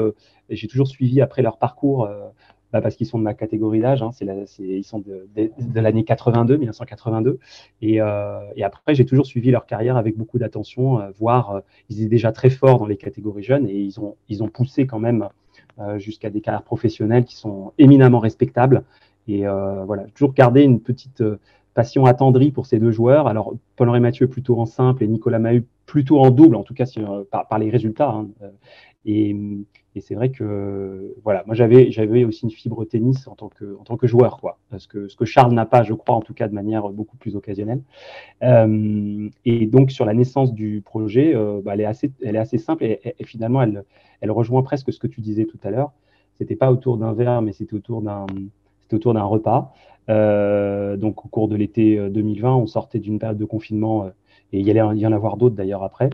j'ai 0.48 0.68
toujours 0.68 0.88
suivi 0.88 1.20
après 1.20 1.42
leur 1.42 1.58
parcours 1.58 2.08
bah, 2.72 2.80
parce 2.80 2.96
qu'ils 2.96 3.06
sont 3.06 3.18
de 3.18 3.24
ma 3.24 3.34
catégorie 3.34 3.80
d'âge. 3.80 4.02
Hein, 4.02 4.10
ils 4.58 4.84
sont 4.84 5.00
de, 5.00 5.28
de, 5.36 5.80
l'année 5.80 6.04
82, 6.04 6.56
1982. 6.56 7.38
Et, 7.82 8.00
euh, 8.00 8.40
et 8.56 8.64
après, 8.64 8.94
j'ai 8.94 9.04
toujours 9.04 9.26
suivi 9.26 9.50
leur 9.50 9.66
carrière 9.66 9.96
avec 9.96 10.16
beaucoup 10.16 10.38
d'attention, 10.38 11.00
euh, 11.00 11.10
voire 11.18 11.50
euh, 11.50 11.60
ils 11.90 12.00
étaient 12.00 12.08
déjà 12.08 12.32
très 12.32 12.50
forts 12.50 12.78
dans 12.78 12.86
les 12.86 12.96
catégories 12.96 13.42
jeunes 13.42 13.68
et 13.68 13.76
ils 13.76 14.00
ont, 14.00 14.16
ils 14.28 14.42
ont 14.42 14.48
poussé 14.48 14.86
quand 14.86 14.98
même 14.98 15.28
euh, 15.78 15.98
jusqu'à 15.98 16.30
des 16.30 16.40
carrières 16.40 16.62
professionnelles 16.62 17.24
qui 17.24 17.36
sont 17.36 17.72
éminemment 17.78 18.20
respectables. 18.20 18.84
Et 19.28 19.46
euh, 19.46 19.84
voilà, 19.84 20.04
toujours 20.14 20.32
gardé 20.32 20.62
une 20.62 20.80
petite 20.80 21.22
passion 21.74 22.04
attendrie 22.06 22.50
pour 22.50 22.66
ces 22.66 22.78
deux 22.78 22.90
joueurs. 22.90 23.26
Alors, 23.26 23.54
Paul-Henri 23.76 24.00
Mathieu 24.00 24.28
plutôt 24.28 24.58
en 24.58 24.66
simple 24.66 25.02
et 25.02 25.08
Nicolas 25.08 25.38
Mahut 25.38 25.66
plutôt 25.86 26.18
en 26.18 26.30
double, 26.30 26.56
en 26.56 26.62
tout 26.62 26.74
cas 26.74 26.84
par, 27.30 27.58
les 27.58 27.70
résultats. 27.70 28.10
Hein. 28.10 28.28
Et, 29.04 29.36
et 29.94 30.00
c'est 30.00 30.14
vrai 30.14 30.30
que 30.30 31.14
voilà, 31.22 31.42
moi 31.46 31.54
j'avais 31.54 31.90
j'avais 31.90 32.24
aussi 32.24 32.44
une 32.44 32.50
fibre 32.50 32.84
tennis 32.84 33.26
en 33.28 33.34
tant 33.34 33.48
que 33.48 33.76
en 33.78 33.84
tant 33.84 33.96
que 33.96 34.06
joueur 34.06 34.38
quoi, 34.38 34.58
parce 34.70 34.86
que 34.86 35.08
ce 35.08 35.16
que 35.16 35.26
Charles 35.26 35.52
n'a 35.52 35.66
pas, 35.66 35.82
je 35.82 35.92
crois 35.92 36.14
en 36.14 36.22
tout 36.22 36.32
cas 36.32 36.48
de 36.48 36.54
manière 36.54 36.88
beaucoup 36.88 37.16
plus 37.16 37.36
occasionnelle. 37.36 37.82
Euh, 38.42 39.28
et 39.44 39.66
donc 39.66 39.90
sur 39.90 40.06
la 40.06 40.14
naissance 40.14 40.54
du 40.54 40.80
projet, 40.80 41.34
euh, 41.34 41.60
bah, 41.62 41.72
elle 41.74 41.82
est 41.82 41.84
assez 41.84 42.10
elle 42.24 42.36
est 42.36 42.38
assez 42.38 42.58
simple 42.58 42.84
et, 42.84 43.14
finalement 43.24 43.62
elle 43.62 43.84
elle 44.22 44.30
rejoint 44.30 44.62
presque 44.62 44.92
ce 44.92 44.98
que 44.98 45.06
tu 45.06 45.20
disais 45.20 45.44
tout 45.44 45.58
à 45.62 45.70
l'heure. 45.70 45.92
C'était 46.38 46.56
pas 46.56 46.72
autour 46.72 46.96
d'un 46.96 47.12
verre, 47.12 47.42
mais 47.42 47.52
c'était 47.52 47.74
autour 47.74 48.00
d'un 48.00 48.26
c'était 48.92 48.96
autour 48.96 49.14
d'un 49.14 49.24
repas. 49.24 49.74
Euh, 50.08 50.96
donc 50.96 51.24
au 51.24 51.28
cours 51.28 51.48
de 51.48 51.56
l'été 51.56 52.10
2020, 52.10 52.54
on 52.54 52.66
sortait 52.66 52.98
d'une 52.98 53.18
période 53.18 53.38
de 53.38 53.44
confinement 53.44 54.08
et 54.52 54.60
il 54.60 54.66
y 54.66 54.70
allait 54.70 54.98
y 54.98 55.06
en 55.06 55.12
avoir 55.12 55.36
d'autres 55.36 55.54
d'ailleurs 55.54 55.82
après. 55.82 56.10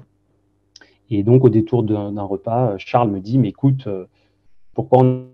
Et 1.10 1.22
donc, 1.22 1.44
au 1.44 1.48
détour 1.48 1.82
d'un 1.82 2.22
repas, 2.22 2.76
Charles 2.78 3.10
me 3.10 3.20
dit, 3.20 3.38
mais 3.38 3.48
écoute, 3.48 3.86
euh, 3.86 4.04
pourquoi 4.74 4.98
on 5.02 5.26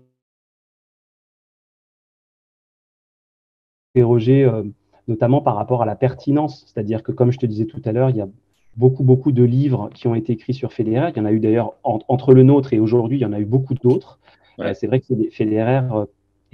interroger 3.95 4.43
euh, 4.43 4.63
notamment 5.07 5.41
par 5.41 5.55
rapport 5.55 5.81
à 5.81 5.85
la 5.85 5.95
pertinence, 5.95 6.65
c'est-à-dire 6.67 7.01
que 7.01 7.13
comme 7.13 7.31
je 7.31 7.37
te 7.39 7.45
disais 7.45 7.65
tout 7.65 7.81
à 7.85 7.93
l'heure, 7.93 8.09
il 8.09 8.17
y 8.17 8.21
a 8.21 8.27
beaucoup, 8.75 9.03
beaucoup 9.03 9.31
de 9.31 9.43
livres 9.43 9.89
qui 9.93 10.07
ont 10.07 10.15
été 10.15 10.33
écrits 10.33 10.53
sur 10.53 10.73
Federer. 10.73 11.11
Il 11.15 11.17
y 11.17 11.21
en 11.21 11.25
a 11.25 11.31
eu 11.31 11.39
d'ailleurs 11.39 11.75
entre 11.83 12.33
le 12.33 12.43
nôtre 12.43 12.73
et 12.73 12.79
aujourd'hui, 12.79 13.17
il 13.17 13.21
y 13.21 13.25
en 13.25 13.31
a 13.31 13.39
eu 13.39 13.45
beaucoup 13.45 13.73
d'autres. 13.73 14.19
Euh, 14.59 14.73
c'est 14.73 14.87
vrai 14.87 14.99
que 14.99 15.13
Federer 15.31 15.81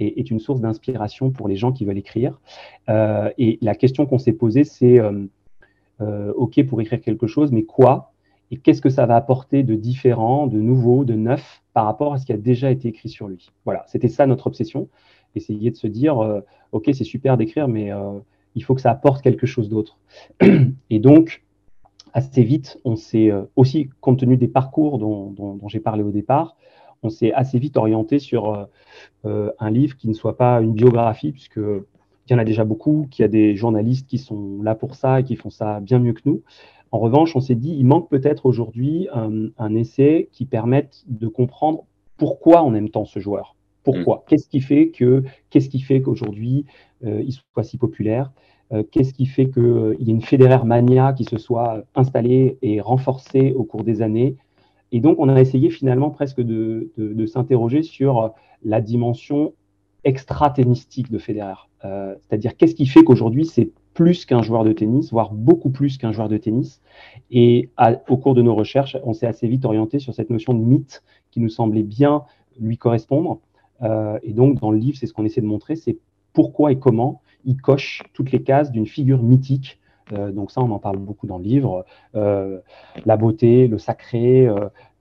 est, 0.06 0.30
une 0.30 0.40
source 0.40 0.60
d'inspiration 0.60 1.30
pour 1.30 1.48
les 1.48 1.56
gens 1.56 1.72
qui 1.72 1.84
veulent 1.84 1.98
écrire. 1.98 2.40
et 2.88 3.58
la 3.60 3.74
question 3.74 4.06
qu'on 4.06 4.18
s'est 4.18 4.32
posée, 4.32 4.64
c'est 4.64 5.00
OK 6.00 6.62
pour 6.66 6.80
écrire 6.80 7.00
quelque 7.00 7.26
chose, 7.26 7.52
mais 7.52 7.62
quoi? 7.62 8.12
Et 8.52 8.58
qu'est-ce 8.58 8.82
que 8.82 8.90
ça 8.90 9.06
va 9.06 9.16
apporter 9.16 9.62
de 9.62 9.74
différent, 9.74 10.46
de 10.46 10.60
nouveau, 10.60 11.06
de 11.06 11.14
neuf 11.14 11.62
par 11.72 11.86
rapport 11.86 12.12
à 12.12 12.18
ce 12.18 12.26
qui 12.26 12.34
a 12.34 12.36
déjà 12.36 12.70
été 12.70 12.88
écrit 12.88 13.08
sur 13.08 13.26
lui? 13.26 13.50
Voilà, 13.64 13.82
c'était 13.88 14.08
ça 14.08 14.26
notre 14.26 14.46
obsession, 14.46 14.88
essayer 15.34 15.70
de 15.70 15.76
se 15.76 15.86
dire, 15.86 16.22
euh, 16.22 16.42
ok, 16.72 16.90
c'est 16.92 17.04
super 17.04 17.38
d'écrire, 17.38 17.66
mais 17.66 17.90
euh, 17.90 18.18
il 18.54 18.62
faut 18.62 18.74
que 18.74 18.82
ça 18.82 18.90
apporte 18.90 19.22
quelque 19.22 19.46
chose 19.46 19.70
d'autre. 19.70 19.98
Et 20.90 20.98
donc, 20.98 21.42
assez 22.12 22.42
vite, 22.42 22.78
on 22.84 22.94
s'est 22.94 23.30
euh, 23.30 23.44
aussi, 23.56 23.88
compte 24.02 24.18
tenu 24.18 24.36
des 24.36 24.48
parcours 24.48 24.98
dont, 24.98 25.58
j'ai 25.68 25.80
parlé 25.80 26.02
au 26.02 26.10
départ, 26.10 26.56
on 27.02 27.10
s'est 27.10 27.32
assez 27.32 27.58
vite 27.58 27.76
orienté 27.76 28.18
sur 28.18 28.68
un 29.24 29.70
livre 29.70 29.96
qui 29.96 30.08
ne 30.08 30.14
soit 30.14 30.36
pas 30.36 30.60
une 30.60 30.72
biographie, 30.72 31.32
puisque 31.32 31.58
il 31.58 32.32
y 32.32 32.34
en 32.34 32.38
a 32.38 32.44
déjà 32.44 32.64
beaucoup, 32.64 33.06
qu'il 33.10 33.22
y 33.22 33.26
a 33.26 33.28
des 33.28 33.56
journalistes 33.56 34.08
qui 34.08 34.18
sont 34.18 34.62
là 34.62 34.74
pour 34.74 34.94
ça 34.94 35.20
et 35.20 35.24
qui 35.24 35.36
font 35.36 35.50
ça 35.50 35.80
bien 35.80 35.98
mieux 35.98 36.12
que 36.12 36.22
nous. 36.24 36.42
En 36.92 36.98
revanche, 36.98 37.34
on 37.34 37.40
s'est 37.40 37.54
dit, 37.54 37.74
il 37.76 37.86
manque 37.86 38.10
peut-être 38.10 38.44
aujourd'hui 38.44 39.08
un, 39.12 39.74
essai 39.74 40.28
qui 40.30 40.44
permette 40.44 41.04
de 41.08 41.26
comprendre 41.26 41.84
pourquoi 42.18 42.62
on 42.62 42.74
aime 42.74 42.90
tant 42.90 43.06
ce 43.06 43.18
joueur. 43.18 43.56
Pourquoi? 43.82 44.16
Mm. 44.16 44.20
Qu'est-ce 44.28 44.48
qui 44.48 44.60
fait 44.60 44.88
que 44.90 45.24
qu'est-ce 45.50 45.68
qui 45.70 45.80
fait 45.80 46.02
qu'aujourd'hui 46.02 46.66
euh, 47.04 47.22
il 47.26 47.32
soit 47.32 47.64
si 47.64 47.78
populaire? 47.78 48.30
Euh, 48.72 48.84
Qu'est-ce 48.88 49.14
qui 49.14 49.26
fait 49.26 49.50
qu'il 49.50 49.62
euh, 49.62 49.96
y 49.98 50.10
ait 50.10 50.12
une 50.12 50.22
fédéraire 50.22 50.66
mania 50.66 51.14
qui 51.14 51.24
se 51.24 51.38
soit 51.38 51.82
installée 51.94 52.58
et 52.62 52.80
renforcée 52.80 53.52
au 53.56 53.64
cours 53.64 53.84
des 53.84 54.02
années 54.02 54.36
Et 54.92 55.00
donc, 55.00 55.18
on 55.18 55.28
a 55.28 55.40
essayé 55.40 55.70
finalement 55.70 56.10
presque 56.10 56.40
de, 56.40 56.90
s'interroger 57.26 57.82
sur 57.82 58.32
la 58.62 58.80
dimension 58.80 59.54
extra-tennistique 60.04 61.10
de 61.10 61.18
Federer. 61.18 61.68
C'est-à-dire, 61.82 62.56
qu'est-ce 62.56 62.74
qui 62.74 62.86
fait 62.86 63.02
qu'aujourd'hui, 63.02 63.46
c'est 63.46 63.70
plus 63.94 64.24
qu'un 64.24 64.42
joueur 64.42 64.64
de 64.64 64.72
tennis, 64.72 65.10
voire 65.10 65.32
beaucoup 65.32 65.70
plus 65.70 65.98
qu'un 65.98 66.12
joueur 66.12 66.28
de 66.28 66.36
tennis? 66.36 66.80
Et 67.30 67.70
au 68.08 68.16
cours 68.16 68.34
de 68.34 68.42
nos 68.42 68.54
recherches, 68.54 68.96
on 69.04 69.12
s'est 69.12 69.26
assez 69.26 69.48
vite 69.48 69.64
orienté 69.64 69.98
sur 69.98 70.14
cette 70.14 70.30
notion 70.30 70.54
de 70.54 70.62
mythe 70.62 71.02
qui 71.30 71.40
nous 71.40 71.48
semblait 71.48 71.82
bien 71.82 72.22
lui 72.60 72.76
correspondre. 72.78 73.40
Euh, 73.82 74.18
et 74.22 74.32
donc, 74.32 74.60
dans 74.60 74.70
le 74.70 74.78
livre, 74.78 74.96
c'est 74.98 75.06
ce 75.06 75.12
qu'on 75.12 75.24
essaie 75.24 75.40
de 75.40 75.46
montrer, 75.46 75.76
c'est 75.76 75.98
pourquoi 76.32 76.72
et 76.72 76.78
comment 76.78 77.20
il 77.44 77.56
coche 77.56 78.02
toutes 78.12 78.32
les 78.32 78.42
cases 78.42 78.70
d'une 78.70 78.86
figure 78.86 79.22
mythique. 79.22 79.78
Euh, 80.12 80.30
donc 80.30 80.50
ça, 80.50 80.60
on 80.60 80.70
en 80.70 80.78
parle 80.78 80.98
beaucoup 80.98 81.26
dans 81.26 81.38
le 81.38 81.44
livre. 81.44 81.84
Euh, 82.14 82.60
la 83.04 83.16
beauté, 83.16 83.66
le 83.68 83.78
sacré, 83.78 84.48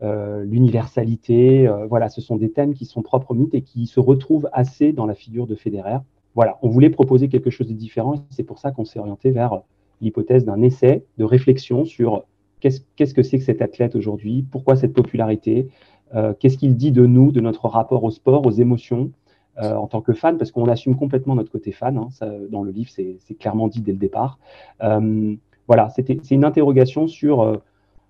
l'universalité, 0.01 1.71
voilà, 1.89 2.09
ce 2.09 2.21
sont 2.21 2.37
des 2.37 2.51
thèmes 2.51 2.73
qui 2.73 2.85
sont 2.85 3.01
propres 3.01 3.31
au 3.31 3.35
mythe 3.35 3.53
et 3.53 3.61
qui 3.61 3.85
se 3.87 3.99
retrouvent 3.99 4.49
assez 4.51 4.93
dans 4.93 5.05
la 5.05 5.13
figure 5.13 5.47
de 5.47 5.55
Federer 5.55 5.97
voilà, 6.35 6.57
on 6.61 6.69
voulait 6.69 6.89
proposer 6.89 7.27
quelque 7.29 7.49
chose 7.49 7.67
de 7.67 7.73
différent. 7.73 8.15
C'est 8.29 8.43
pour 8.43 8.59
ça 8.59 8.71
qu'on 8.71 8.85
s'est 8.85 8.99
orienté 8.99 9.31
vers 9.31 9.61
l'hypothèse 10.01 10.45
d'un 10.45 10.61
essai 10.61 11.05
de 11.17 11.23
réflexion 11.23 11.85
sur 11.85 12.23
qu'est-ce 12.59 13.13
que 13.13 13.23
c'est 13.23 13.37
que 13.37 13.43
cet 13.43 13.61
athlète 13.61 13.95
aujourd'hui, 13.95 14.45
pourquoi 14.49 14.75
cette 14.75 14.93
popularité, 14.93 15.67
euh, 16.15 16.33
qu'est-ce 16.39 16.57
qu'il 16.57 16.75
dit 16.75 16.91
de 16.91 17.05
nous, 17.05 17.31
de 17.31 17.41
notre 17.41 17.67
rapport 17.67 18.03
au 18.03 18.11
sport, 18.11 18.45
aux 18.45 18.51
émotions 18.51 19.11
euh, 19.57 19.75
en 19.75 19.87
tant 19.87 20.01
que 20.01 20.13
fan, 20.13 20.37
parce 20.37 20.51
qu'on 20.51 20.67
assume 20.69 20.95
complètement 20.95 21.35
notre 21.35 21.51
côté 21.51 21.71
fan. 21.71 21.97
Hein, 21.97 22.09
dans 22.49 22.63
le 22.63 22.71
livre, 22.71 22.89
c'est 22.89 23.35
clairement 23.39 23.67
dit 23.67 23.81
dès 23.81 23.91
le 23.91 23.97
départ. 23.97 24.39
Euh, 24.83 25.35
voilà, 25.67 25.89
c'est 25.95 26.31
une 26.31 26.45
interrogation 26.45 27.07
sur 27.07 27.61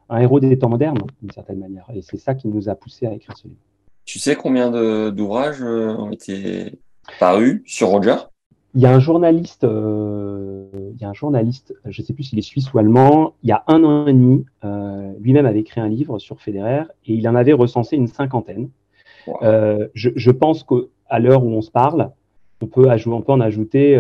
un 0.10 0.20
héros 0.20 0.40
des 0.40 0.58
temps 0.58 0.70
modernes, 0.70 1.00
d'une 1.22 1.32
certaine 1.32 1.60
manière. 1.60 1.86
Et 1.94 2.02
c'est 2.02 2.18
ça 2.18 2.34
qui 2.36 2.48
nous 2.48 2.70
a 2.70 2.76
poussé 2.76 3.06
à 3.06 3.14
écrire 3.14 3.38
ce 3.38 3.48
livre. 3.48 3.60
Tu 4.06 4.20
sais 4.20 4.36
combien 4.36 4.72
d'ouvrages 5.12 5.62
ont 5.62 6.12
été 6.12 6.80
paru 7.20 7.64
sur 7.66 7.90
Roger? 7.90 8.16
Il 8.74 8.82
y 8.82 8.86
a 8.86 8.94
un 8.94 9.00
journaliste, 9.00 9.66
euh, 9.66 10.66
il 10.94 11.02
y 11.02 11.04
a 11.04 11.10
un 11.10 11.14
journaliste, 11.14 11.76
je 11.86 12.02
ne 12.02 12.06
sais 12.06 12.14
plus 12.14 12.24
s'il 12.24 12.40
est 12.40 12.44
suisse 12.44 12.72
ou 12.74 12.80
allemand, 12.80 13.34
il 13.44 13.50
y 13.50 13.52
a 13.52 13.66
un 13.68 13.84
an 13.84 14.08
et 14.08 14.14
demi, 14.14 14.46
euh, 14.64 15.12
lui-même 15.20 15.46
avait 15.46 15.60
écrit 15.60 15.82
un 15.82 15.90
livre 15.90 16.20
sur 16.20 16.40
Federer 16.40 16.84
et 17.06 17.14
il 17.14 17.28
en 17.28 17.36
avait 17.36 17.52
recensé 17.52 17.98
une 17.98 18.08
cinquantaine. 18.08 18.70
Je, 19.94 20.10
je, 20.16 20.32
pense 20.32 20.64
qu'à 21.12 21.20
l'heure 21.20 21.44
où 21.44 21.50
on 21.50 21.62
se 21.62 21.72
parle, 21.72 22.12
on 22.62 22.68
peut, 22.68 22.88
en 22.90 23.40
ajouter 23.40 24.00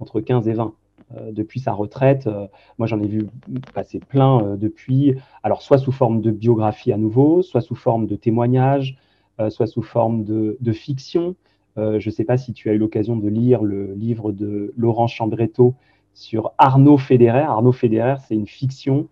entre 0.00 0.20
15 0.20 0.48
et 0.48 0.52
20. 0.52 0.72
Euh, 1.16 1.32
depuis 1.32 1.58
sa 1.58 1.72
retraite. 1.72 2.26
Euh, 2.26 2.46
moi, 2.76 2.86
j'en 2.86 3.00
ai 3.00 3.06
vu 3.06 3.28
passer 3.72 3.98
plein 3.98 4.42
euh, 4.42 4.56
depuis. 4.56 5.14
Alors, 5.42 5.62
soit 5.62 5.78
sous 5.78 5.90
forme 5.90 6.20
de 6.20 6.30
biographie 6.30 6.92
à 6.92 6.98
nouveau, 6.98 7.40
soit 7.40 7.62
sous 7.62 7.74
forme 7.74 8.06
de 8.06 8.14
témoignages, 8.14 8.98
soit 9.50 9.68
sous 9.68 9.82
forme 9.82 10.24
de, 10.24 10.72
fiction. 10.72 11.36
je 11.76 12.04
ne 12.04 12.10
sais 12.10 12.24
pas 12.24 12.36
si 12.36 12.52
tu 12.52 12.68
as 12.68 12.72
eu 12.72 12.78
l'occasion 12.78 13.16
de 13.16 13.28
lire 13.28 13.62
le 13.62 13.94
livre 13.94 14.32
de 14.32 14.74
Laurent 14.76 15.06
Chambretto 15.06 15.74
sur 16.12 16.52
Arnaud 16.58 16.98
Federer. 16.98 17.42
Arnaud 17.42 17.70
Federer, 17.70 18.16
c'est 18.26 18.34
une 18.34 18.48
fiction 18.48 19.06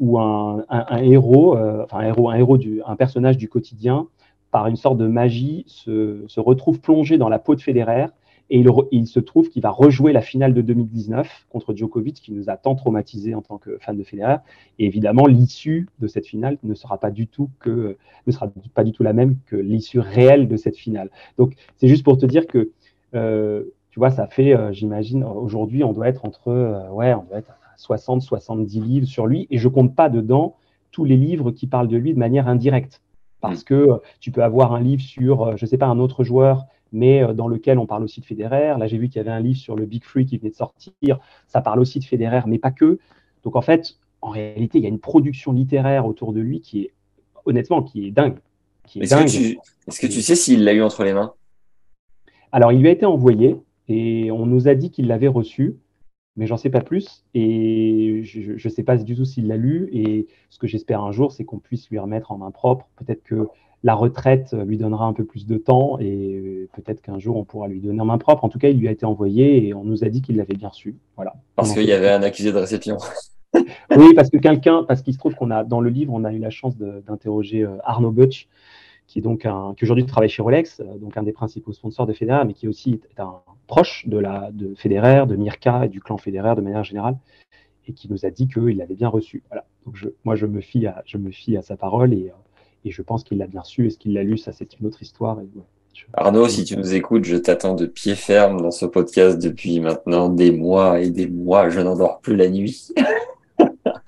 où 0.00 0.18
un, 0.18 0.64
héros, 1.00 1.56
enfin 1.56 1.98
un 1.98 2.06
héros, 2.06 2.28
un 2.28 2.34
héros 2.34 2.58
du, 2.58 2.82
un 2.84 2.96
personnage 2.96 3.36
du 3.36 3.48
quotidien, 3.48 4.08
par 4.56 4.68
une 4.68 4.76
sorte 4.76 4.96
de 4.96 5.06
magie, 5.06 5.64
se, 5.66 6.40
retrouve 6.40 6.80
plongé 6.80 7.18
dans 7.18 7.28
la 7.28 7.38
peau 7.38 7.54
de 7.54 7.60
Federer 7.60 8.06
et 8.48 8.64
il, 8.90 9.06
se 9.06 9.20
trouve 9.20 9.50
qu'il 9.50 9.60
va 9.60 9.68
rejouer 9.68 10.14
la 10.14 10.22
finale 10.22 10.54
de 10.54 10.62
2019 10.62 11.44
contre 11.50 11.74
Djokovic, 11.74 12.14
qui 12.22 12.32
nous 12.32 12.48
a 12.48 12.56
tant 12.56 12.74
traumatisés 12.74 13.34
en 13.34 13.42
tant 13.42 13.58
que 13.58 13.76
fans 13.82 13.92
de 13.92 14.02
Federer. 14.02 14.36
Et 14.78 14.86
évidemment, 14.86 15.26
l'issue 15.26 15.90
de 15.98 16.06
cette 16.06 16.26
finale 16.26 16.56
ne 16.62 16.72
sera 16.72 16.96
pas 16.96 17.10
du 17.10 17.26
tout 17.26 17.50
que 17.60 17.98
ne 18.26 18.32
sera 18.32 18.50
pas 18.72 18.82
du 18.82 18.92
tout 18.92 19.02
la 19.02 19.12
même 19.12 19.36
que 19.44 19.56
l'issue 19.56 20.00
réelle 20.00 20.48
de 20.48 20.56
cette 20.56 20.78
finale. 20.78 21.10
Donc, 21.36 21.52
c'est 21.76 21.88
juste 21.88 22.02
pour 22.02 22.16
te 22.16 22.24
dire 22.24 22.46
que 22.46 22.70
euh, 23.14 23.64
tu 23.90 23.98
vois, 23.98 24.10
ça 24.10 24.26
fait, 24.26 24.56
euh, 24.56 24.72
j'imagine, 24.72 25.22
aujourd'hui, 25.22 25.84
on 25.84 25.92
doit 25.92 26.08
être 26.08 26.24
entre 26.24 26.48
euh, 26.48 26.88
ouais, 26.92 27.12
on 27.12 27.24
doit 27.24 27.40
être 27.40 27.52
60, 27.76 28.22
70 28.22 28.80
livres 28.80 29.06
sur 29.06 29.26
lui, 29.26 29.46
et 29.50 29.58
je 29.58 29.68
compte 29.68 29.94
pas 29.94 30.08
dedans 30.08 30.56
tous 30.92 31.04
les 31.04 31.18
livres 31.18 31.50
qui 31.50 31.66
parlent 31.66 31.88
de 31.88 31.98
lui 31.98 32.14
de 32.14 32.18
manière 32.18 32.48
indirecte. 32.48 33.02
Parce 33.46 33.62
mm. 33.62 33.64
que 33.64 33.88
tu 34.20 34.30
peux 34.30 34.42
avoir 34.42 34.72
un 34.74 34.80
livre 34.80 35.02
sur, 35.02 35.56
je 35.56 35.66
sais 35.66 35.78
pas, 35.78 35.86
un 35.86 35.98
autre 35.98 36.24
joueur 36.24 36.66
mais 36.92 37.22
euh, 37.22 37.32
dans 37.32 37.48
lequel 37.48 37.78
on 37.78 37.86
parle 37.86 38.04
aussi 38.04 38.20
de 38.20 38.26
Federer. 38.26 38.74
Là, 38.78 38.86
j'ai 38.86 38.98
vu 38.98 39.08
qu'il 39.08 39.16
y 39.16 39.20
avait 39.20 39.30
un 39.30 39.40
livre 39.40 39.58
sur 39.58 39.76
le 39.76 39.86
Big 39.86 40.04
Free 40.04 40.26
qui 40.26 40.38
venait 40.38 40.50
de 40.50 40.56
sortir. 40.56 41.18
Ça 41.46 41.60
parle 41.60 41.80
aussi 41.80 41.98
de 41.98 42.04
Federer, 42.04 42.42
mais 42.46 42.58
pas 42.58 42.70
que. 42.70 42.98
Donc, 43.44 43.56
en 43.56 43.62
fait, 43.62 43.96
en 44.22 44.30
réalité, 44.30 44.78
il 44.78 44.82
y 44.82 44.86
a 44.86 44.88
une 44.88 44.98
production 44.98 45.52
littéraire 45.52 46.06
autour 46.06 46.32
de 46.32 46.40
lui 46.40 46.60
qui 46.60 46.82
est, 46.82 46.92
honnêtement, 47.44 47.82
qui 47.82 48.06
est 48.06 48.10
dingue. 48.10 48.38
Est-ce 48.94 50.00
que, 50.00 50.06
tu 50.06 50.22
sais 50.22 50.36
s'il 50.36 50.64
l'a 50.64 50.72
eu 50.72 50.82
entre 50.82 51.04
les 51.04 51.12
mains? 51.12 51.34
Alors, 52.52 52.72
il 52.72 52.80
lui 52.80 52.88
a 52.88 52.92
été 52.92 53.04
envoyé 53.04 53.56
et 53.88 54.30
on 54.30 54.46
nous 54.46 54.68
a 54.68 54.74
dit 54.74 54.90
qu'il 54.90 55.08
l'avait 55.08 55.28
reçu, 55.28 55.76
mais 56.36 56.46
j'en 56.46 56.56
sais 56.56 56.70
pas 56.70 56.80
plus. 56.80 57.24
Et 57.34 58.22
je 58.24 58.52
ne 58.52 58.72
sais 58.72 58.82
pas 58.82 58.96
du 58.96 59.16
tout 59.16 59.24
s'il 59.24 59.46
l'a 59.46 59.56
lu. 59.56 59.88
Et 59.92 60.26
ce 60.50 60.58
que 60.58 60.66
j'espère 60.66 61.02
un 61.02 61.12
jour, 61.12 61.32
c'est 61.32 61.44
qu'on 61.44 61.58
puisse 61.58 61.88
lui 61.90 61.98
remettre 61.98 62.32
en 62.32 62.38
main 62.38 62.50
propre. 62.50 62.88
Peut-être 62.96 63.22
que 63.22 63.48
la 63.82 63.94
retraite 63.94 64.52
lui 64.66 64.78
donnera 64.78 65.06
un 65.06 65.12
peu 65.12 65.24
plus 65.24 65.46
de 65.46 65.56
temps 65.56 65.98
et 66.00 66.68
peut-être 66.74 67.00
qu'un 67.02 67.18
jour 67.18 67.36
on 67.36 67.44
pourra 67.44 67.68
lui 67.68 67.80
donner 67.80 68.00
en 68.00 68.06
main 68.06 68.18
propre. 68.18 68.44
En 68.44 68.48
tout 68.48 68.58
cas, 68.58 68.68
il 68.68 68.78
lui 68.78 68.88
a 68.88 68.90
été 68.90 69.06
envoyé 69.06 69.66
et 69.66 69.74
on 69.74 69.84
nous 69.84 70.04
a 70.04 70.08
dit 70.08 70.22
qu'il 70.22 70.36
l'avait 70.36 70.54
bien 70.54 70.68
reçu. 70.68 70.96
Voilà. 71.14 71.34
Parce 71.54 71.72
qu'il 71.72 71.84
y 71.84 71.92
avait 71.92 72.10
un 72.10 72.22
accusé 72.22 72.52
de 72.52 72.58
réception. 72.58 72.96
oui, 73.54 74.14
parce 74.14 74.30
que 74.30 74.38
quelqu'un, 74.38 74.84
parce 74.84 75.02
qu'il 75.02 75.12
se 75.12 75.18
trouve 75.18 75.34
qu'on 75.34 75.50
a 75.50 75.64
dans 75.64 75.80
le 75.80 75.90
livre, 75.90 76.12
on 76.12 76.24
a 76.24 76.32
eu 76.32 76.38
la 76.38 76.50
chance 76.50 76.76
d'interroger 76.76 77.62
euh, 77.62 77.76
Arnaud 77.84 78.10
Butch, 78.10 78.48
qui 79.06 79.20
est 79.20 79.22
donc 79.22 79.46
un, 79.46 79.74
qui 79.76 79.84
aujourd'hui 79.84 80.06
travaille 80.06 80.28
chez 80.28 80.42
Rolex, 80.42 80.80
euh, 80.80 80.98
donc 80.98 81.16
un 81.16 81.22
des 81.22 81.32
principaux 81.32 81.72
sponsors 81.72 82.06
de 82.06 82.12
Federer, 82.12 82.44
mais 82.44 82.54
qui 82.54 82.68
aussi 82.68 83.00
est 83.10 83.20
un 83.20 83.40
proche 83.66 84.06
de 84.06 84.18
la 84.18 84.50
de 84.52 84.74
Federer, 84.74 85.26
de 85.26 85.36
Mirka 85.36 85.86
et 85.86 85.88
du 85.88 86.00
clan 86.00 86.16
Federer 86.16 86.54
de 86.56 86.60
manière 86.60 86.84
générale, 86.84 87.16
et 87.86 87.92
qui 87.92 88.10
nous 88.10 88.26
a 88.26 88.30
dit 88.30 88.48
qu'il 88.48 88.76
l'avait 88.76 88.94
bien 88.94 89.08
reçu. 89.08 89.42
Voilà. 89.48 89.64
Donc 89.84 89.96
moi, 90.24 90.34
je 90.34 90.46
me 90.46 90.60
fie 90.60 90.86
à, 90.86 91.02
je 91.06 91.18
me 91.18 91.30
fie 91.30 91.56
à 91.56 91.62
sa 91.62 91.76
parole 91.76 92.12
et 92.12 92.30
euh, 92.30 92.46
et 92.86 92.90
je 92.90 93.02
pense 93.02 93.24
qu'il 93.24 93.38
l'a 93.38 93.48
bien 93.48 93.64
su. 93.64 93.88
Est-ce 93.88 93.98
qu'il 93.98 94.14
l'a 94.14 94.22
lu 94.22 94.38
Ça, 94.38 94.52
c'est 94.52 94.78
une 94.78 94.86
autre 94.86 95.02
histoire. 95.02 95.38
Arnaud, 96.12 96.48
si 96.48 96.64
tu 96.64 96.76
nous 96.76 96.94
écoutes, 96.94 97.24
je 97.24 97.36
t'attends 97.36 97.74
de 97.74 97.86
pied 97.86 98.14
ferme 98.14 98.60
dans 98.60 98.70
ce 98.70 98.86
podcast 98.86 99.42
depuis 99.42 99.80
maintenant 99.80 100.28
des 100.28 100.52
mois 100.52 101.00
et 101.00 101.10
des 101.10 101.26
mois. 101.26 101.68
Je 101.68 101.80
n'endors 101.80 102.20
plus 102.20 102.36
la 102.36 102.48
nuit. 102.48 102.88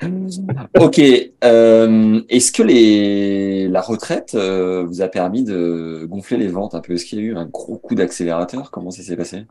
ok. 0.81 1.00
Euh, 1.45 2.23
est-ce 2.28 2.52
que 2.52 2.62
les... 2.62 3.69
la 3.69 3.81
retraite 3.81 4.35
euh, 4.35 4.85
vous 4.85 5.02
a 5.02 5.09
permis 5.09 5.45
de 5.45 6.07
gonfler 6.09 6.37
les 6.37 6.49
ventes 6.49 6.75
un 6.75 6.81
peu? 6.81 6.95
Est-ce 6.95 7.05
qu'il 7.05 7.19
y 7.19 7.23
a 7.23 7.25
eu 7.25 7.37
un 7.37 7.47
gros 7.47 7.78
coup 7.78 7.95
d'accélérateur? 7.95 8.71
Comment 8.71 8.90
ça 8.90 9.02
s'est 9.02 9.17
passé? 9.17 9.47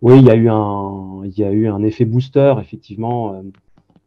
Oui, 0.00 0.18
il 0.18 0.26
y 0.26 0.30
a 0.30 0.34
eu 0.34 0.48
un, 0.48 1.22
il 1.24 1.38
y 1.38 1.44
a 1.44 1.52
eu 1.52 1.68
un 1.68 1.82
effet 1.82 2.04
booster. 2.04 2.54
Effectivement, 2.60 3.34
euh, 3.34 3.42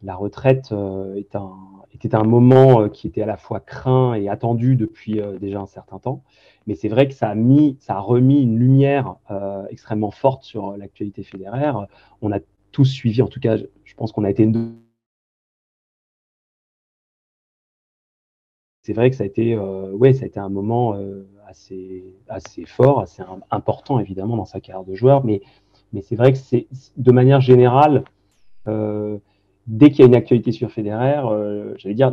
la 0.02 0.14
retraite 0.14 0.72
est 1.16 1.34
un, 1.34 1.52
était 2.04 2.14
un 2.14 2.24
moment 2.24 2.82
euh, 2.82 2.88
qui 2.88 3.06
était 3.06 3.22
à 3.22 3.26
la 3.26 3.36
fois 3.36 3.60
craint 3.60 4.14
et 4.14 4.28
attendu 4.28 4.76
depuis 4.76 5.20
euh, 5.20 5.38
déjà 5.38 5.60
un 5.60 5.66
certain 5.66 5.98
temps. 5.98 6.22
Mais 6.66 6.74
c'est 6.74 6.88
vrai 6.88 7.08
que 7.08 7.14
ça 7.14 7.28
a 7.28 7.34
mis, 7.34 7.76
ça 7.80 7.96
a 7.96 8.00
remis 8.00 8.42
une 8.42 8.58
lumière 8.58 9.16
euh, 9.30 9.64
extrêmement 9.70 10.10
forte 10.10 10.44
sur 10.44 10.76
l'actualité 10.76 11.22
fédéraire. 11.22 11.86
On 12.22 12.32
a 12.32 12.38
tous 12.72 12.84
suivi, 12.84 13.22
en 13.22 13.28
tout 13.28 13.40
cas, 13.40 13.56
je 13.56 13.94
pense 13.94 14.12
qu'on 14.12 14.24
a 14.24 14.30
été 14.30 14.46
c'est 18.86 18.92
vrai 18.92 19.10
que 19.10 19.16
ça 19.16 19.24
a 19.24 19.26
été, 19.26 19.58
ouais, 19.58 20.12
ça 20.12 20.24
a 20.24 20.26
été 20.26 20.38
un 20.38 20.48
moment 20.48 20.96
assez, 21.48 22.04
assez 22.28 22.64
fort, 22.64 23.00
assez 23.00 23.22
important 23.50 23.98
évidemment 23.98 24.36
dans 24.36 24.44
sa 24.44 24.60
carrière 24.60 24.84
de 24.84 24.94
joueur, 24.94 25.24
mais, 25.24 25.40
mais 25.92 26.02
c'est 26.02 26.14
vrai 26.14 26.32
que 26.32 26.38
c'est 26.38 26.68
de 26.96 27.12
manière 27.12 27.40
générale, 27.40 28.04
dès 29.66 29.90
qu'il 29.90 30.00
y 30.00 30.02
a 30.02 30.06
une 30.06 30.14
actualité 30.14 30.52
sur 30.52 30.70
Federer, 30.70 31.22
euh, 31.24 31.74
j'allais 31.76 31.94
dire, 31.94 32.12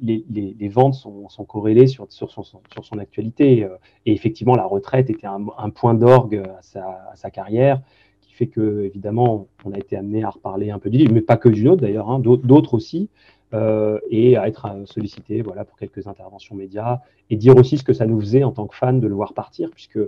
les, 0.00 0.68
ventes 0.68 0.94
sont, 0.94 1.28
sont, 1.28 1.44
corrélées 1.44 1.86
sur, 1.86 2.06
son, 2.10 2.98
actualité. 2.98 3.64
Euh, 3.64 3.76
et 4.06 4.12
effectivement, 4.12 4.54
la 4.54 4.64
retraite 4.64 5.10
était 5.10 5.26
un, 5.26 5.70
point 5.70 5.94
d'orgue 5.94 6.42
à 6.46 7.14
sa, 7.14 7.30
carrière, 7.30 7.80
qui 8.20 8.34
fait 8.34 8.46
que, 8.46 8.84
évidemment, 8.84 9.48
on 9.64 9.72
a 9.72 9.78
été 9.78 9.96
amené 9.96 10.22
à 10.22 10.30
reparler 10.30 10.70
un 10.70 10.78
peu 10.78 10.90
du 10.90 10.98
livre, 10.98 11.12
mais 11.12 11.22
pas 11.22 11.36
que 11.36 11.48
d'une 11.48 11.68
autre 11.68 11.82
d'ailleurs, 11.82 12.08
hein, 12.08 12.20
d'autres 12.20 12.74
aussi, 12.74 13.08
euh, 13.54 13.98
et 14.10 14.36
à 14.36 14.48
être 14.48 14.66
euh, 14.66 14.86
sollicité 14.86 15.42
voilà, 15.42 15.64
pour 15.64 15.76
quelques 15.76 16.06
interventions 16.06 16.54
médias, 16.54 17.00
et 17.28 17.36
dire 17.36 17.56
aussi 17.56 17.76
ce 17.76 17.84
que 17.84 17.92
ça 17.92 18.06
nous 18.06 18.18
faisait 18.18 18.44
en 18.44 18.52
tant 18.52 18.66
que 18.66 18.74
fan 18.74 18.98
de 18.98 19.06
le 19.06 19.14
voir 19.14 19.34
partir, 19.34 19.70
puisque 19.70 19.98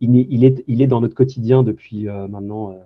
il 0.00 0.16
est, 0.18 0.26
il 0.28 0.44
est, 0.44 0.62
il 0.66 0.82
est 0.82 0.86
dans 0.86 1.00
notre 1.00 1.14
quotidien 1.14 1.62
depuis 1.62 2.08
euh, 2.08 2.28
maintenant 2.28 2.76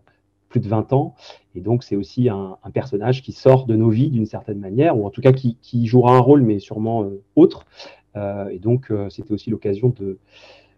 plus 0.48 0.60
de 0.60 0.68
20 0.68 0.92
ans. 0.92 1.16
Et 1.56 1.60
donc, 1.60 1.82
c'est 1.82 1.96
aussi 1.96 2.28
un, 2.28 2.56
personnage 2.72 3.22
qui 3.22 3.32
sort 3.32 3.66
de 3.66 3.75
nos 3.75 3.90
vies 3.90 4.10
d'une 4.10 4.26
certaine 4.26 4.60
manière, 4.60 4.96
ou 4.96 5.06
en 5.06 5.10
tout 5.10 5.20
cas 5.20 5.32
qui, 5.32 5.86
jouera 5.86 6.16
un 6.16 6.20
rôle, 6.20 6.42
mais 6.42 6.60
sûrement 6.60 7.10
autre. 7.34 7.66
Et 8.14 8.58
donc, 8.60 8.92
c'était 9.10 9.32
aussi 9.32 9.50
l'occasion 9.50 9.92
de, 9.98 10.18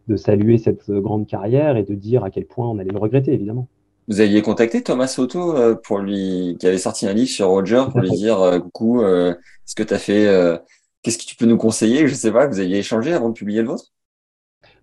de, 0.08 0.16
saluer 0.16 0.56
cette 0.58 0.90
grande 0.90 1.26
carrière 1.26 1.76
et 1.76 1.82
de 1.82 1.94
dire 1.94 2.24
à 2.24 2.30
quel 2.30 2.46
point 2.46 2.68
on 2.68 2.78
allait 2.78 2.90
le 2.90 2.98
regretter, 2.98 3.32
évidemment. 3.32 3.68
Vous 4.08 4.20
aviez 4.20 4.42
contacté 4.42 4.82
Thomas 4.82 5.06
Soto 5.06 5.54
pour 5.84 5.98
lui, 5.98 6.56
qui 6.58 6.66
avait 6.66 6.78
sorti 6.78 7.06
un 7.06 7.12
livre 7.12 7.28
sur 7.28 7.48
Roger, 7.48 7.84
pour 7.90 8.00
lui 8.00 8.10
dire 8.10 8.60
coucou, 8.62 9.02
est-ce 9.04 9.74
que 9.76 9.82
tu 9.82 9.94
as 9.94 9.98
fait, 9.98 10.26
qu'est-ce 11.02 11.18
que 11.18 11.24
tu 11.24 11.36
peux 11.36 11.46
nous 11.46 11.58
conseiller? 11.58 12.08
Je 12.08 12.14
sais 12.14 12.32
pas, 12.32 12.46
vous 12.46 12.58
aviez 12.58 12.78
échangé 12.78 13.12
avant 13.12 13.28
de 13.28 13.34
publier 13.34 13.60
le 13.62 13.68
vôtre? 13.68 13.92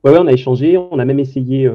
Oui, 0.03 0.11
ouais, 0.11 0.19
on 0.19 0.27
a 0.27 0.31
échangé, 0.31 0.77
on 0.77 0.99
a 0.99 1.05
même 1.05 1.19
essayé 1.19 1.67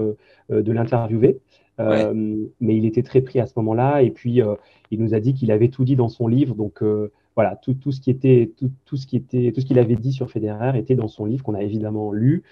de 0.48 0.72
l'interviewer. 0.72 1.40
Euh, 1.80 2.12
mais 2.60 2.76
il 2.76 2.84
était 2.84 3.02
très 3.02 3.22
pris 3.22 3.40
à 3.40 3.46
ce 3.46 3.54
moment-là. 3.56 4.02
Et 4.02 4.10
puis, 4.10 4.42
euh, 4.42 4.54
il 4.90 5.00
nous 5.02 5.14
a 5.14 5.20
dit 5.20 5.34
qu'il 5.34 5.50
avait 5.50 5.68
tout 5.68 5.84
dit 5.84 5.96
dans 5.96 6.08
son 6.08 6.28
livre. 6.28 6.54
Donc, 6.54 6.82
euh, 6.82 7.10
voilà, 7.36 7.56
tout, 7.56 7.74
tout, 7.74 7.92
ce 7.92 8.00
qui 8.00 8.10
était, 8.10 8.52
tout, 8.56 8.70
tout 8.84 8.96
ce 8.96 9.06
qui 9.06 9.16
était, 9.16 9.52
tout 9.52 9.60
ce 9.60 9.66
qu'il 9.66 9.78
avait 9.78 9.96
dit 9.96 10.12
sur 10.12 10.30
Federer 10.30 10.78
était 10.78 10.94
dans 10.94 11.08
son 11.08 11.24
livre 11.24 11.42
qu'on 11.44 11.54
a 11.54 11.62
évidemment 11.62 12.12
lu. 12.12 12.42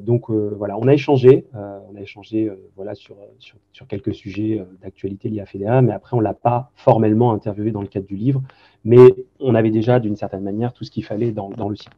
donc, 0.00 0.30
voilà, 0.30 0.76
on 0.78 0.86
a 0.88 0.94
échangé, 0.94 1.46
on 1.54 1.96
a 1.96 2.00
échangé, 2.00 2.50
voilà, 2.76 2.94
sur, 2.94 3.16
sur, 3.38 3.56
sur 3.72 3.86
quelques 3.86 4.14
sujets 4.14 4.64
d'actualité 4.82 5.28
liés 5.28 5.40
à 5.40 5.46
Federer. 5.46 5.82
Mais 5.82 5.92
après, 5.92 6.16
on 6.16 6.20
l'a 6.20 6.34
pas 6.34 6.70
formellement 6.74 7.32
interviewé 7.32 7.70
dans 7.70 7.82
le 7.82 7.88
cadre 7.88 8.06
du 8.06 8.16
livre. 8.16 8.42
Mais 8.84 9.14
on 9.40 9.54
avait 9.54 9.70
déjà, 9.70 10.00
d'une 10.00 10.16
certaine 10.16 10.42
manière, 10.42 10.72
tout 10.72 10.84
ce 10.84 10.90
qu'il 10.90 11.04
fallait 11.04 11.32
dans, 11.32 11.50
dans 11.50 11.68
le 11.68 11.76
site. 11.76 11.92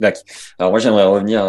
D'accord. 0.00 0.22
Alors 0.58 0.72
moi 0.72 0.80
j'aimerais 0.80 1.04
revenir 1.04 1.42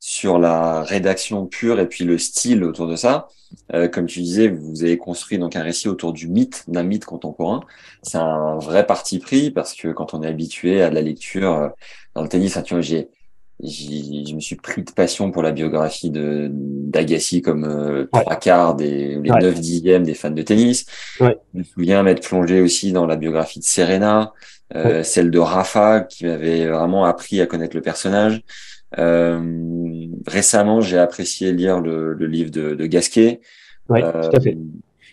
sur 0.00 0.38
la 0.38 0.82
rédaction 0.82 1.46
pure 1.46 1.80
et 1.80 1.88
puis 1.88 2.04
le 2.04 2.18
style 2.18 2.64
autour 2.64 2.86
de 2.86 2.96
ça. 2.96 3.28
Euh, 3.74 3.88
comme 3.88 4.06
tu 4.06 4.20
disais, 4.20 4.48
vous 4.48 4.82
avez 4.82 4.98
construit 4.98 5.38
donc 5.38 5.56
un 5.56 5.62
récit 5.62 5.88
autour 5.88 6.12
du 6.12 6.28
mythe, 6.28 6.64
d'un 6.68 6.82
mythe 6.82 7.04
contemporain. 7.04 7.60
C'est 8.02 8.18
un 8.18 8.58
vrai 8.58 8.86
parti 8.86 9.18
pris 9.18 9.50
parce 9.50 9.74
que 9.74 9.88
quand 9.88 10.14
on 10.14 10.22
est 10.22 10.26
habitué 10.26 10.82
à 10.82 10.90
de 10.90 10.94
la 10.94 11.02
lecture 11.02 11.52
euh, 11.52 11.68
dans 12.14 12.22
le 12.22 12.28
tennis, 12.28 12.56
hein, 12.56 12.62
tu 12.62 12.74
je 13.62 14.34
me 14.34 14.40
suis 14.40 14.56
pris 14.56 14.82
de 14.82 14.90
passion 14.92 15.30
pour 15.30 15.42
la 15.42 15.52
biographie 15.52 16.10
de 16.10 16.48
d'Agassi 16.52 17.42
comme 17.42 17.64
euh, 17.64 18.06
trois 18.12 18.36
quarts 18.36 18.74
des 18.74 19.16
les 19.16 19.30
neuf 19.30 19.60
dixièmes 19.60 20.04
des 20.04 20.14
fans 20.14 20.30
de 20.30 20.42
tennis. 20.42 20.86
Ouais. 21.20 21.36
Je 21.52 21.58
me 21.58 21.64
souviens 21.64 22.02
m'être 22.02 22.26
plongé 22.26 22.60
aussi 22.60 22.92
dans 22.92 23.06
la 23.06 23.16
biographie 23.16 23.58
de 23.58 23.64
Serena, 23.64 24.32
euh, 24.74 25.02
celle 25.02 25.30
de 25.30 25.38
Rafa 25.38 26.00
qui 26.02 26.24
m'avait 26.26 26.66
vraiment 26.66 27.04
appris 27.04 27.40
à 27.40 27.46
connaître 27.46 27.76
le 27.76 27.82
personnage. 27.82 28.42
Euh, 28.96 29.40
récemment, 30.26 30.80
j'ai 30.80 30.98
apprécié 30.98 31.52
lire 31.52 31.80
le, 31.80 32.14
le 32.14 32.26
livre 32.26 32.50
de, 32.50 32.74
de 32.74 32.86
Gasquet. 32.86 33.40
Oui, 33.88 34.00
tout 34.00 34.36
à 34.36 34.40
fait. 34.40 34.54
Euh, 34.54 34.62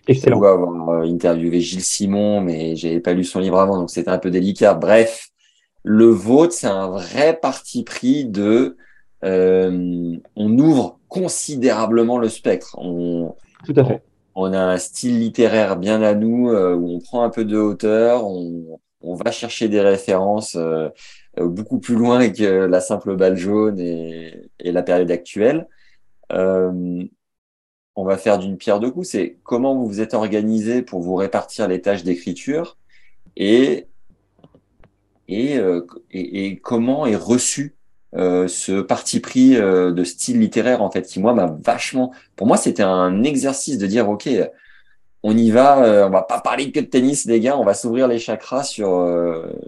Excellent. 0.08 0.40
Je 0.40 0.48
avoir 0.48 0.90
euh, 0.90 1.02
interviewé 1.04 1.60
Gilles 1.62 1.82
Simon, 1.82 2.40
mais 2.40 2.75
j'avais 2.75 3.00
pas 3.00 3.14
lu 3.14 3.24
son 3.24 3.40
livre 3.40 3.60
avant, 3.60 3.78
donc 3.78 3.90
c'était 3.90 4.12
un 4.12 4.20
peu 4.20 4.30
délicat. 4.30 4.75
Bref, 4.75 5.30
Le 5.88 6.08
vôtre, 6.08 6.51
c'est 6.51 6.65
un 6.65 6.89
vrai 6.89 7.39
parti 7.39 7.84
pris 7.84 8.25
de 8.25 8.75
euh, 9.24 10.18
on 10.36 10.58
ouvre 10.58 11.00
considérablement 11.10 12.18
le 12.18 12.27
spectre. 12.27 12.75
On, 12.80 13.36
Tout 13.65 13.74
à 13.77 13.86
fait. 13.86 14.01
On 14.34 14.51
a 14.51 14.60
un 14.60 14.77
style 14.80 15.20
littéraire 15.20 15.77
bien 15.77 16.01
à 16.01 16.15
nous 16.15 16.50
euh, 16.50 16.74
où 16.74 16.89
on 16.89 17.00
prend 17.00 17.24
un 17.24 17.30
peu 17.30 17.46
de 17.46 17.58
hauteur, 17.58 18.25
on, 18.25 18.80
va 19.13 19.30
chercher 19.30 19.70
des 19.70 19.80
références 19.80 20.56
euh, 20.56 20.89
beaucoup 21.38 21.80
plus 21.80 21.96
loin 21.96 22.30
que 22.30 22.65
la 22.65 22.82
simple 22.82 23.15
balle 23.15 23.38
jaune 23.38 23.80
et, 23.80 24.50
la 24.60 24.82
période 24.82 25.12
actuelle. 25.12 25.68
on 26.32 27.08
va 27.96 28.18
faire 28.18 28.39
d'une 28.39 28.58
pierre 28.58 28.80
deux 28.80 28.89
coups. 28.89 29.08
C'est 29.08 29.38
comment 29.44 29.75
vous 29.75 29.86
vous 29.88 30.01
êtes 30.01 30.15
organisé 30.15 30.82
pour 30.82 31.01
vous 31.01 31.13
répartir 31.13 31.68
les 31.68 31.80
tâches 31.80 32.04
d'écriture 32.04 32.77
et, 33.38 33.88
et, 35.27 35.60
et, 36.12 36.58
comment 36.58 37.05
est 37.05 37.15
reçu 37.15 37.75
euh, 38.15 38.48
ce 38.48 38.82
parti 38.82 39.20
pris 39.20 39.58
euh, 39.58 39.91
de 39.91 40.03
style 40.05 40.39
littéraire 40.39 40.82
en 40.82 40.89
fait 40.89 41.01
qui 41.01 41.20
moi 41.20 41.34
m'a 41.34 41.48
vachement 41.65 42.13
pour 42.38 42.48
moi 42.48 42.55
c'était 42.55 42.84
un 42.84 43.24
exercice 43.24 43.77
de 43.77 43.88
dire 43.88 44.08
ok 44.08 44.29
on 45.22 45.36
y 45.36 45.51
va 45.51 45.84
euh, 45.84 46.08
on 46.08 46.12
va 46.12 46.22
pas 46.22 46.39
parler 46.39 46.72
que 46.72 46.79
de 46.79 46.86
tennis 46.86 47.25
les 47.25 47.41
gars 47.41 47.58
on 47.58 47.65
va 47.65 47.74
s'ouvrir 47.74 48.08
les 48.08 48.17
chakras 48.17 48.63
sur 48.63 48.89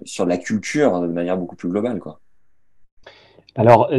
sur 0.05 0.25
la 0.25 0.37
culture 0.37 0.95
hein, 0.95 1.01
de 1.01 1.11
manière 1.11 1.37
beaucoup 1.37 1.57
plus 1.57 1.67
globale 1.67 1.99
quoi. 1.99 2.21
Alors 3.55 3.91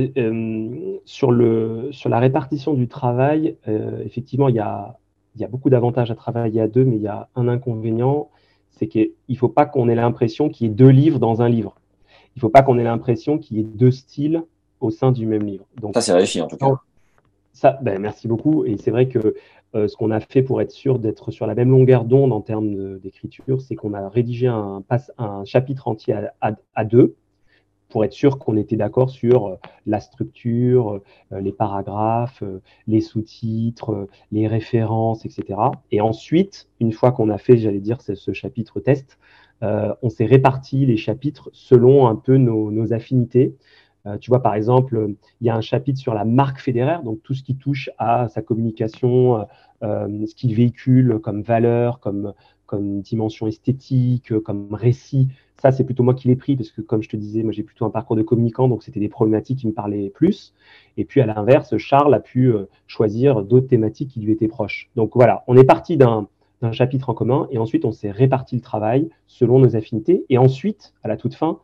sur 1.05 1.31
le 1.31 1.88
sur 1.91 2.09
la 2.09 2.19
répartition 2.19 2.73
du 2.73 2.88
travail 2.88 3.57
effectivement 4.05 4.49
il 4.49 4.55
y 4.55 4.61
a 4.61 4.97
il 5.35 5.43
y 5.43 5.45
a 5.45 5.49
beaucoup 5.49 5.69
d'avantages 5.69 6.11
à 6.11 6.15
travailler 6.15 6.62
à 6.62 6.69
deux 6.69 6.85
mais 6.85 6.97
il 6.97 7.03
y 7.03 7.09
a 7.09 7.29
un 7.37 7.49
inconvénient 7.49 8.31
c'est 8.79 8.87
qu'il 8.87 9.11
ne 9.29 9.35
faut 9.35 9.49
pas 9.49 9.67
qu'on 9.67 9.89
ait 9.89 9.95
l'impression 9.95 10.49
qu'il 10.49 10.67
y 10.67 10.71
ait 10.71 10.75
deux 10.75 10.89
livres 10.89 11.19
dans 11.19 11.43
un 11.43 11.49
livre 11.49 11.75
il 12.39 12.39
ne 12.39 12.41
faut 12.43 12.51
pas 12.51 12.63
qu'on 12.63 12.79
ait 12.79 12.85
l'impression 12.85 13.37
qu'il 13.37 13.57
y 13.57 13.61
ait 13.61 13.65
deux 13.65 13.91
styles 13.91 14.45
au 14.79 14.91
sein 14.91 15.11
du 15.11 15.27
même 15.27 15.45
livre. 15.45 15.67
Donc, 15.81 15.95
ça, 15.95 16.01
c'est 16.01 16.13
réussi 16.13 16.41
en 16.41 16.47
tout 16.47 16.57
cas. 16.57 16.71
Ça, 17.53 17.81
ben, 17.83 17.99
merci 17.99 18.29
beaucoup. 18.29 18.65
Et 18.65 18.77
c'est 18.77 18.93
vrai 18.93 19.09
que 19.09 19.35
euh, 19.75 19.89
ce 19.89 19.97
qu'on 19.97 20.13
a 20.13 20.21
fait 20.21 20.43
pour 20.43 20.63
être 20.63 20.71
sûr 20.71 21.01
d'être 21.01 21.33
sur 21.33 21.49
la 21.49 21.57
même 21.57 21.71
longueur 21.71 22.05
d'onde 22.05 22.33
en 22.33 22.41
termes 22.41 23.01
d'écriture, 23.01 23.61
c'est 23.61 23.75
qu'on 23.75 23.93
a 23.93 24.09
rédigé 24.09 24.47
un, 24.47 24.85
un, 25.19 25.45
chapitre 25.45 25.89
entier 25.89 26.15
à, 26.41 26.85
deux 26.85 27.17
pour 27.88 28.04
être 28.04 28.12
sûr 28.12 28.38
qu'on 28.38 28.57
était 28.57 28.76
d'accord 28.76 29.11
sur 29.11 29.47
euh, 29.47 29.57
la 29.87 30.00
structure, 30.00 31.00
euh, 31.33 31.40
les 31.40 31.52
paragraphes, 31.52 32.42
les 32.87 33.00
sous-titres, 33.00 34.09
les 34.33 34.47
références, 34.47 35.25
etc. 35.25 35.59
Et 35.90 36.00
ensuite, 36.00 36.68
une 36.80 36.92
fois 36.92 37.12
qu'on 37.12 37.30
a 37.30 37.38
fait, 37.38 37.57
j'allais 37.57 37.80
dire, 37.80 38.00
ce 38.00 38.33
chapitre 38.33 38.80
test, 38.80 39.18
euh, 39.62 39.95
on 40.02 40.09
s'est 40.09 40.25
réparti 40.25 40.87
les 40.87 40.97
chapitres 40.97 41.50
selon 41.52 42.07
un 42.07 42.16
peu 42.16 42.37
nos, 42.37 42.92
affinités. 42.92 43.57
Euh, 44.07 44.16
tu 44.18 44.30
vois, 44.30 44.42
par 44.42 44.54
exemple, 44.54 45.14
il 45.40 45.47
y 45.47 45.50
a 45.50 45.57
un 45.57 45.61
chapitre 45.61 45.99
sur 45.99 46.14
la 46.14 46.25
marque 46.25 46.61
fédéraire, 46.61 47.02
donc 47.02 47.23
tout 47.23 47.35
ce 47.35 47.42
qui 47.42 47.57
touche 47.57 47.90
à 47.99 48.28
sa 48.28 48.42
communication, 48.42 49.47
euh, 49.83 50.26
ce 50.26 50.35
qu'il 50.35 50.54
véhicule 50.54 51.18
comme 51.23 51.42
valeur, 51.42 51.99
comme, 52.00 52.33
comme 52.69 53.01
dimension 53.01 53.49
esthétique, 53.49 54.39
comme 54.41 54.73
récit. 54.73 55.29
Ça, 55.61 55.73
c'est 55.73 55.83
plutôt 55.83 56.05
moi 56.05 56.15
qui 56.15 56.29
l'ai 56.29 56.37
pris 56.37 56.55
parce 56.55 56.71
que, 56.71 56.81
comme 56.81 57.03
je 57.03 57.09
te 57.09 57.17
disais, 57.17 57.43
moi 57.43 57.51
j'ai 57.51 57.65
plutôt 57.65 57.85
un 57.85 57.91
parcours 57.91 58.15
de 58.15 58.23
communicant, 58.23 58.69
donc 58.69 58.85
c'était 58.85 59.01
des 59.01 59.09
problématiques 59.09 59.59
qui 59.59 59.67
me 59.67 59.73
parlaient 59.73 60.11
plus. 60.11 60.55
Et 60.97 61.05
puis 61.05 61.21
à 61.21 61.27
l'inverse, 61.27 61.77
Charles 61.79 62.15
a 62.15 62.21
pu 62.21 62.55
choisir 62.87 63.43
d'autres 63.43 63.67
thématiques 63.67 64.11
qui 64.11 64.21
lui 64.21 64.31
étaient 64.31 64.47
proches. 64.47 64.89
Donc 64.95 65.17
voilà, 65.17 65.43
on 65.49 65.57
est 65.57 65.65
parti 65.65 65.97
d'un 65.97 66.29
d'un 66.63 66.73
chapitre 66.73 67.11
en 67.11 67.15
commun, 67.15 67.49
et 67.51 67.59
ensuite 67.59 67.85
on 67.85 67.93
s'est 67.93 68.11
réparti 68.11 68.57
le 68.57 68.61
travail 68.61 69.09
selon 69.27 69.59
nos 69.59 69.77
affinités, 69.77 70.25
et 70.29 70.39
ensuite, 70.39 70.95
à 71.03 71.09
la 71.09 71.17
toute 71.17 71.35
fin, 71.35 71.59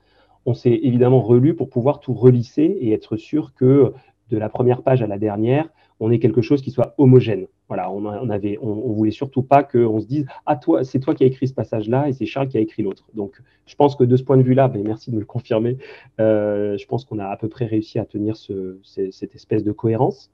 on 0.46 0.54
s'est 0.54 0.78
évidemment 0.82 1.20
relu 1.20 1.54
pour 1.54 1.68
pouvoir 1.68 2.00
tout 2.00 2.14
relisser 2.14 2.62
et 2.80 2.92
être 2.92 3.16
sûr 3.16 3.54
que 3.54 3.92
de 4.30 4.38
la 4.38 4.48
première 4.48 4.82
page 4.82 5.02
à 5.02 5.06
la 5.06 5.18
dernière, 5.18 5.68
on 6.00 6.10
ait 6.10 6.18
quelque 6.18 6.42
chose 6.42 6.62
qui 6.62 6.70
soit 6.70 6.94
homogène. 6.98 7.46
Voilà, 7.68 7.90
on, 7.90 8.04
on 8.04 8.28
avait, 8.28 8.58
on, 8.60 8.92
voulait 8.92 9.10
surtout 9.10 9.42
pas 9.42 9.62
qu'on 9.62 9.98
se 10.00 10.06
dise 10.06 10.26
ah 10.44 10.56
toi, 10.56 10.84
c'est 10.84 11.00
toi 11.00 11.14
qui 11.14 11.24
as 11.24 11.26
écrit 11.26 11.48
ce 11.48 11.54
passage-là 11.54 12.08
et 12.08 12.12
c'est 12.12 12.26
Charles 12.26 12.48
qui 12.48 12.58
a 12.58 12.60
écrit 12.60 12.82
l'autre. 12.82 13.06
Donc, 13.14 13.40
je 13.66 13.74
pense 13.74 13.96
que 13.96 14.04
de 14.04 14.16
ce 14.16 14.22
point 14.22 14.36
de 14.36 14.42
vue-là, 14.42 14.68
ben, 14.68 14.82
merci 14.84 15.10
de 15.10 15.16
me 15.16 15.20
le 15.20 15.26
confirmer. 15.26 15.78
Euh, 16.20 16.76
je 16.76 16.86
pense 16.86 17.06
qu'on 17.06 17.18
a 17.18 17.26
à 17.26 17.36
peu 17.36 17.48
près 17.48 17.64
réussi 17.64 17.98
à 17.98 18.04
tenir 18.04 18.36
ce, 18.36 18.78
cette 18.82 19.34
espèce 19.34 19.64
de 19.64 19.72
cohérence. 19.72 20.30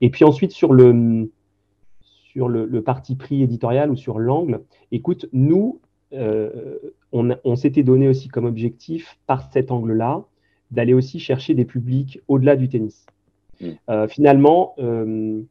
Et 0.00 0.10
puis 0.10 0.24
ensuite 0.24 0.52
sur 0.52 0.72
le 0.72 1.28
sur 2.38 2.48
le, 2.48 2.82
parti 2.82 3.16
pris 3.16 3.42
éditorial 3.42 3.90
ou 3.90 3.96
sur 3.96 4.18
l'angle. 4.18 4.60
Écoute, 4.92 5.26
nous, 5.32 5.80
euh, 6.12 6.78
on, 7.10 7.56
s'était 7.56 7.82
donné 7.82 8.06
aussi 8.06 8.28
comme 8.28 8.44
objectif, 8.44 9.18
par 9.26 9.50
cet 9.50 9.70
angle-là, 9.70 10.24
d'aller 10.70 10.94
aussi 10.94 11.18
chercher 11.18 11.54
des 11.54 11.64
publics 11.64 12.20
au-delà 12.28 12.54
du 12.54 12.68
tennis. 12.68 13.06
Mm. 13.60 13.66
Euh, 13.88 14.08
finalement, 14.08 14.74
euh, 14.78 15.42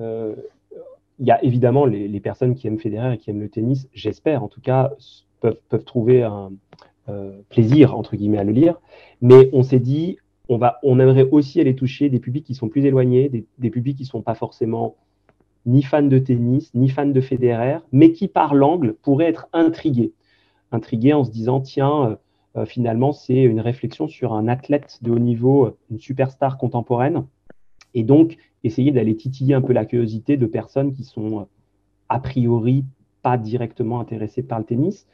il 0.00 1.26
y 1.26 1.30
a 1.30 1.44
évidemment 1.44 1.84
les, 1.84 2.20
personnes 2.20 2.54
qui 2.54 2.66
aiment 2.66 2.78
Federer 2.78 3.14
et 3.14 3.18
qui 3.18 3.30
aiment 3.30 3.40
le 3.40 3.48
tennis, 3.48 3.88
j'espère 3.92 4.42
en 4.42 4.48
tout 4.48 4.60
cas, 4.60 4.92
peuvent, 5.40 5.84
trouver 5.84 6.22
un 6.22 6.50
plaisir, 7.48 7.96
entre 7.96 8.16
guillemets, 8.16 8.38
à 8.38 8.44
le 8.44 8.52
lire. 8.52 8.80
Mais 9.20 9.50
on 9.52 9.62
s'est 9.62 9.80
dit, 9.80 10.16
on, 10.50 10.58
va, 10.58 10.80
on 10.82 10.98
aimerait 10.98 11.28
aussi 11.30 11.60
aller 11.60 11.76
toucher 11.76 12.10
des 12.10 12.18
publics 12.18 12.44
qui 12.44 12.56
sont 12.56 12.68
plus 12.68 12.84
éloignés, 12.84 13.28
des, 13.58 13.70
publics 13.70 13.96
qui 13.96 14.02
ne 14.02 14.08
sont 14.08 14.20
pas 14.20 14.34
forcément 14.34 14.96
ni 15.64 15.82
fan 15.82 16.08
de 16.08 16.18
tennis, 16.18 16.72
ni 16.74 16.88
fan 16.88 17.12
de 17.12 17.20
Federer, 17.20 17.78
mais 17.92 18.10
qui 18.10 18.26
par 18.26 18.54
l'angle 18.54 18.94
pourrait 18.94 19.26
être 19.26 19.46
intrigué. 19.52 20.12
Intrigué 20.72 21.12
en 21.12 21.22
se 21.22 21.30
disant, 21.30 21.60
tiens, 21.60 22.10
euh, 22.10 22.16
euh, 22.56 22.66
finalement, 22.66 23.12
c'est 23.12 23.40
une 23.40 23.60
réflexion 23.60 24.08
sur 24.08 24.32
un 24.32 24.48
athlète 24.48 24.98
de 25.02 25.12
haut 25.12 25.20
niveau, 25.20 25.66
euh, 25.66 25.76
une 25.92 26.00
superstar 26.00 26.58
contemporaine, 26.58 27.26
et 27.94 28.02
donc 28.02 28.36
essayer 28.64 28.92
d'aller 28.92 29.16
titiller 29.16 29.54
un 29.54 29.62
peu 29.62 29.72
la 29.72 29.84
curiosité 29.84 30.36
de 30.36 30.46
personnes 30.46 30.92
qui 30.92 31.04
sont 31.04 31.46
a 32.08 32.18
priori 32.20 32.84
pas 33.22 33.36
directement 33.38 34.00
intéressées 34.00 34.42
par 34.42 34.58
le 34.58 34.64
tennis. 34.64 35.06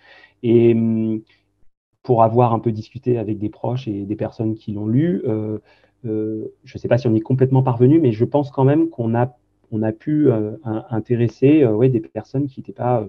Et 0.42 0.72
hum, 0.74 1.22
pour 2.02 2.22
avoir 2.22 2.52
un 2.52 2.60
peu 2.60 2.72
discuté 2.72 3.18
avec 3.18 3.38
des 3.38 3.48
proches 3.48 3.88
et 3.88 4.04
des 4.04 4.16
personnes 4.16 4.54
qui 4.54 4.72
l'ont 4.72 4.86
lu, 4.86 5.22
je 6.04 6.08
ne 6.08 6.78
sais 6.78 6.86
pas 6.86 6.98
si 6.98 7.08
on 7.08 7.14
est 7.14 7.20
complètement 7.20 7.64
parvenu, 7.64 7.98
mais 7.98 8.12
je 8.12 8.24
pense 8.24 8.52
quand 8.52 8.64
même 8.64 8.90
qu'on 8.90 9.14
a 9.16 9.36
on 9.72 9.82
a 9.82 9.92
pu 9.92 10.30
euh, 10.30 10.52
intéresser 10.90 11.62
euh, 11.62 11.88
des 11.88 12.00
personnes 12.00 12.46
qui 12.46 12.60
n'étaient 12.60 12.72
pas 12.72 13.06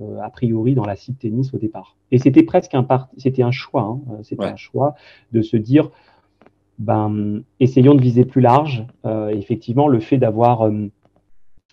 euh, 0.00 0.20
a 0.20 0.30
priori 0.30 0.74
dans 0.74 0.84
la 0.84 0.96
cible 0.96 1.18
tennis 1.18 1.52
au 1.54 1.58
départ. 1.58 1.96
Et 2.10 2.18
c'était 2.18 2.42
presque 2.42 2.74
un, 2.74 2.86
c'était 3.16 3.42
un 3.42 3.50
choix, 3.50 3.82
hein. 3.82 4.18
c'était 4.22 4.44
un 4.44 4.56
choix 4.56 4.94
de 5.32 5.42
se 5.42 5.56
dire, 5.56 5.90
ben, 6.78 7.42
essayons 7.60 7.94
de 7.94 8.00
viser 8.00 8.24
plus 8.24 8.40
large. 8.40 8.86
effectivement, 9.30 9.88
le 9.88 10.00
fait 10.00 10.18
d'avoir 10.18 10.70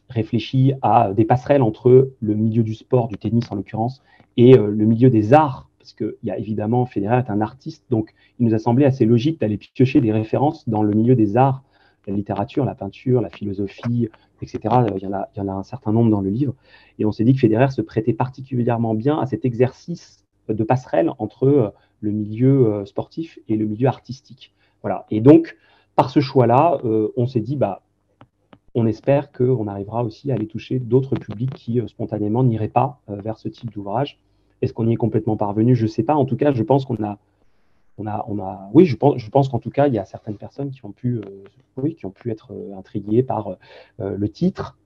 réfléchi 0.09 0.73
à 0.81 1.13
des 1.13 1.25
passerelles 1.25 1.61
entre 1.61 2.11
le 2.19 2.35
milieu 2.35 2.63
du 2.63 2.73
sport, 2.73 3.07
du 3.07 3.17
tennis 3.17 3.51
en 3.51 3.55
l'occurrence, 3.55 4.01
et 4.37 4.53
le 4.55 4.85
milieu 4.85 5.09
des 5.09 5.33
arts, 5.33 5.69
parce 5.77 5.93
qu'il 5.93 6.15
y 6.23 6.31
a 6.31 6.37
évidemment, 6.37 6.85
Federer 6.85 7.17
est 7.17 7.29
un 7.29 7.41
artiste, 7.41 7.83
donc 7.89 8.13
il 8.39 8.45
nous 8.45 8.53
a 8.53 8.59
semblé 8.59 8.85
assez 8.85 9.05
logique 9.05 9.41
d'aller 9.41 9.57
piocher 9.57 9.99
des 9.99 10.11
références 10.11 10.67
dans 10.69 10.83
le 10.83 10.93
milieu 10.93 11.15
des 11.15 11.35
arts 11.37 11.63
la 12.07 12.13
littérature, 12.13 12.65
la 12.65 12.75
peinture, 12.75 13.21
la 13.21 13.29
philosophie, 13.29 14.09
etc. 14.41 14.59
Il 14.95 15.03
y, 15.03 15.07
en 15.07 15.13
a, 15.13 15.29
il 15.35 15.39
y 15.39 15.41
en 15.41 15.47
a 15.47 15.53
un 15.53 15.63
certain 15.63 15.91
nombre 15.91 16.11
dans 16.11 16.21
le 16.21 16.29
livre. 16.29 16.53
Et 16.99 17.05
on 17.05 17.11
s'est 17.11 17.23
dit 17.23 17.33
que 17.33 17.39
Federer 17.39 17.71
se 17.71 17.81
prêtait 17.81 18.13
particulièrement 18.13 18.93
bien 18.93 19.19
à 19.19 19.25
cet 19.25 19.45
exercice 19.45 20.23
de 20.49 20.63
passerelle 20.63 21.11
entre 21.19 21.47
euh, 21.47 21.69
le 22.01 22.11
milieu 22.11 22.67
euh, 22.67 22.85
sportif 22.85 23.39
et 23.47 23.55
le 23.55 23.65
milieu 23.65 23.87
artistique. 23.87 24.53
Voilà. 24.83 25.05
Et 25.09 25.21
donc, 25.21 25.57
par 25.95 26.09
ce 26.09 26.19
choix-là, 26.19 26.79
euh, 26.85 27.11
on 27.17 27.25
s'est 27.25 27.39
dit, 27.39 27.55
bah, 27.55 27.81
on 28.75 28.85
espère 28.85 29.31
qu'on 29.31 29.67
arrivera 29.67 30.03
aussi 30.03 30.31
à 30.31 30.35
aller 30.35 30.47
toucher 30.47 30.79
d'autres 30.79 31.15
publics 31.15 31.53
qui 31.53 31.81
spontanément 31.87 32.43
n'iraient 32.43 32.69
pas 32.69 32.99
vers 33.07 33.37
ce 33.37 33.47
type 33.47 33.71
d'ouvrage. 33.71 34.19
Est-ce 34.61 34.73
qu'on 34.73 34.87
y 34.87 34.93
est 34.93 34.95
complètement 34.95 35.37
parvenu? 35.37 35.75
Je 35.75 35.83
ne 35.83 35.87
sais 35.87 36.01
pas. 36.01 36.15
En 36.15 36.25
tout 36.25 36.37
cas, 36.37 36.51
je 36.53 36.63
pense 36.63 36.85
qu'on 36.85 37.03
a 37.03 37.19
on 37.97 38.07
a, 38.07 38.25
on 38.27 38.39
a, 38.39 38.69
oui, 38.73 38.85
je 38.85 38.95
pense, 38.95 39.17
je 39.17 39.29
pense 39.29 39.49
qu'en 39.49 39.59
tout 39.59 39.69
cas, 39.69 39.87
il 39.87 39.93
y 39.93 39.99
a 39.99 40.05
certaines 40.05 40.37
personnes 40.37 40.71
qui 40.71 40.83
ont 40.85 40.91
pu, 40.91 41.17
euh, 41.17 41.43
oui, 41.77 41.95
qui 41.95 42.05
ont 42.05 42.11
pu 42.11 42.31
être 42.31 42.51
euh, 42.51 42.77
intriguées 42.77 43.23
par 43.23 43.49
euh, 43.99 44.17
le 44.17 44.29
titre, 44.29 44.77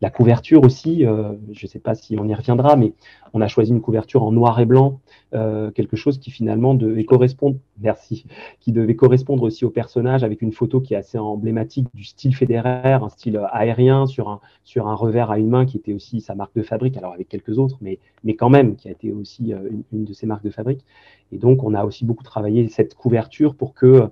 la 0.00 0.08
couverture 0.08 0.64
aussi. 0.64 1.00
je 1.02 1.36
ne 1.66 1.68
sais 1.68 1.78
pas 1.78 1.94
si 1.94 2.16
on 2.18 2.26
y 2.26 2.34
reviendra, 2.34 2.74
mais 2.74 2.94
on 3.34 3.42
a 3.42 3.48
choisi 3.48 3.70
une 3.70 3.82
couverture 3.82 4.22
en 4.22 4.32
noir 4.32 4.58
et 4.60 4.64
blanc, 4.64 5.00
quelque 5.32 5.94
chose 5.94 6.16
qui 6.16 6.30
finalement 6.30 6.72
devait 6.72 7.04
correspondre, 7.04 7.58
merci, 7.80 8.26
qui 8.60 8.72
devait 8.72 8.96
correspondre 8.96 9.42
aussi 9.42 9.64
au 9.64 9.70
personnage 9.70 10.24
avec 10.24 10.42
une 10.42 10.52
photo 10.52 10.80
qui 10.80 10.94
est 10.94 10.96
assez 10.96 11.18
emblématique 11.18 11.88
du 11.94 12.04
style 12.04 12.34
fédéraire, 12.34 13.04
un 13.04 13.08
style 13.08 13.40
aérien 13.52 14.06
sur 14.06 14.28
un, 14.28 14.40
sur 14.64 14.88
un 14.88 14.94
revers 14.94 15.30
à 15.30 15.38
une 15.38 15.48
main 15.48 15.66
qui 15.66 15.76
était 15.76 15.92
aussi 15.92 16.20
sa 16.20 16.34
marque 16.34 16.54
de 16.54 16.62
fabrique, 16.62 16.96
alors 16.96 17.12
avec 17.12 17.28
quelques 17.28 17.58
autres, 17.58 17.78
mais, 17.80 17.98
mais 18.24 18.34
quand 18.34 18.50
même 18.50 18.76
qui 18.76 18.88
a 18.88 18.92
été 18.92 19.12
aussi 19.12 19.52
une, 19.52 19.82
une 19.92 20.04
de 20.04 20.12
ses 20.12 20.26
marques 20.26 20.44
de 20.44 20.50
fabrique. 20.50 20.84
Et 21.32 21.38
donc, 21.38 21.64
on 21.64 21.74
a 21.74 21.84
aussi 21.84 22.04
beaucoup 22.04 22.24
travaillé 22.24 22.68
cette 22.68 22.94
couverture 22.94 23.54
pour 23.54 23.74
que 23.74 24.08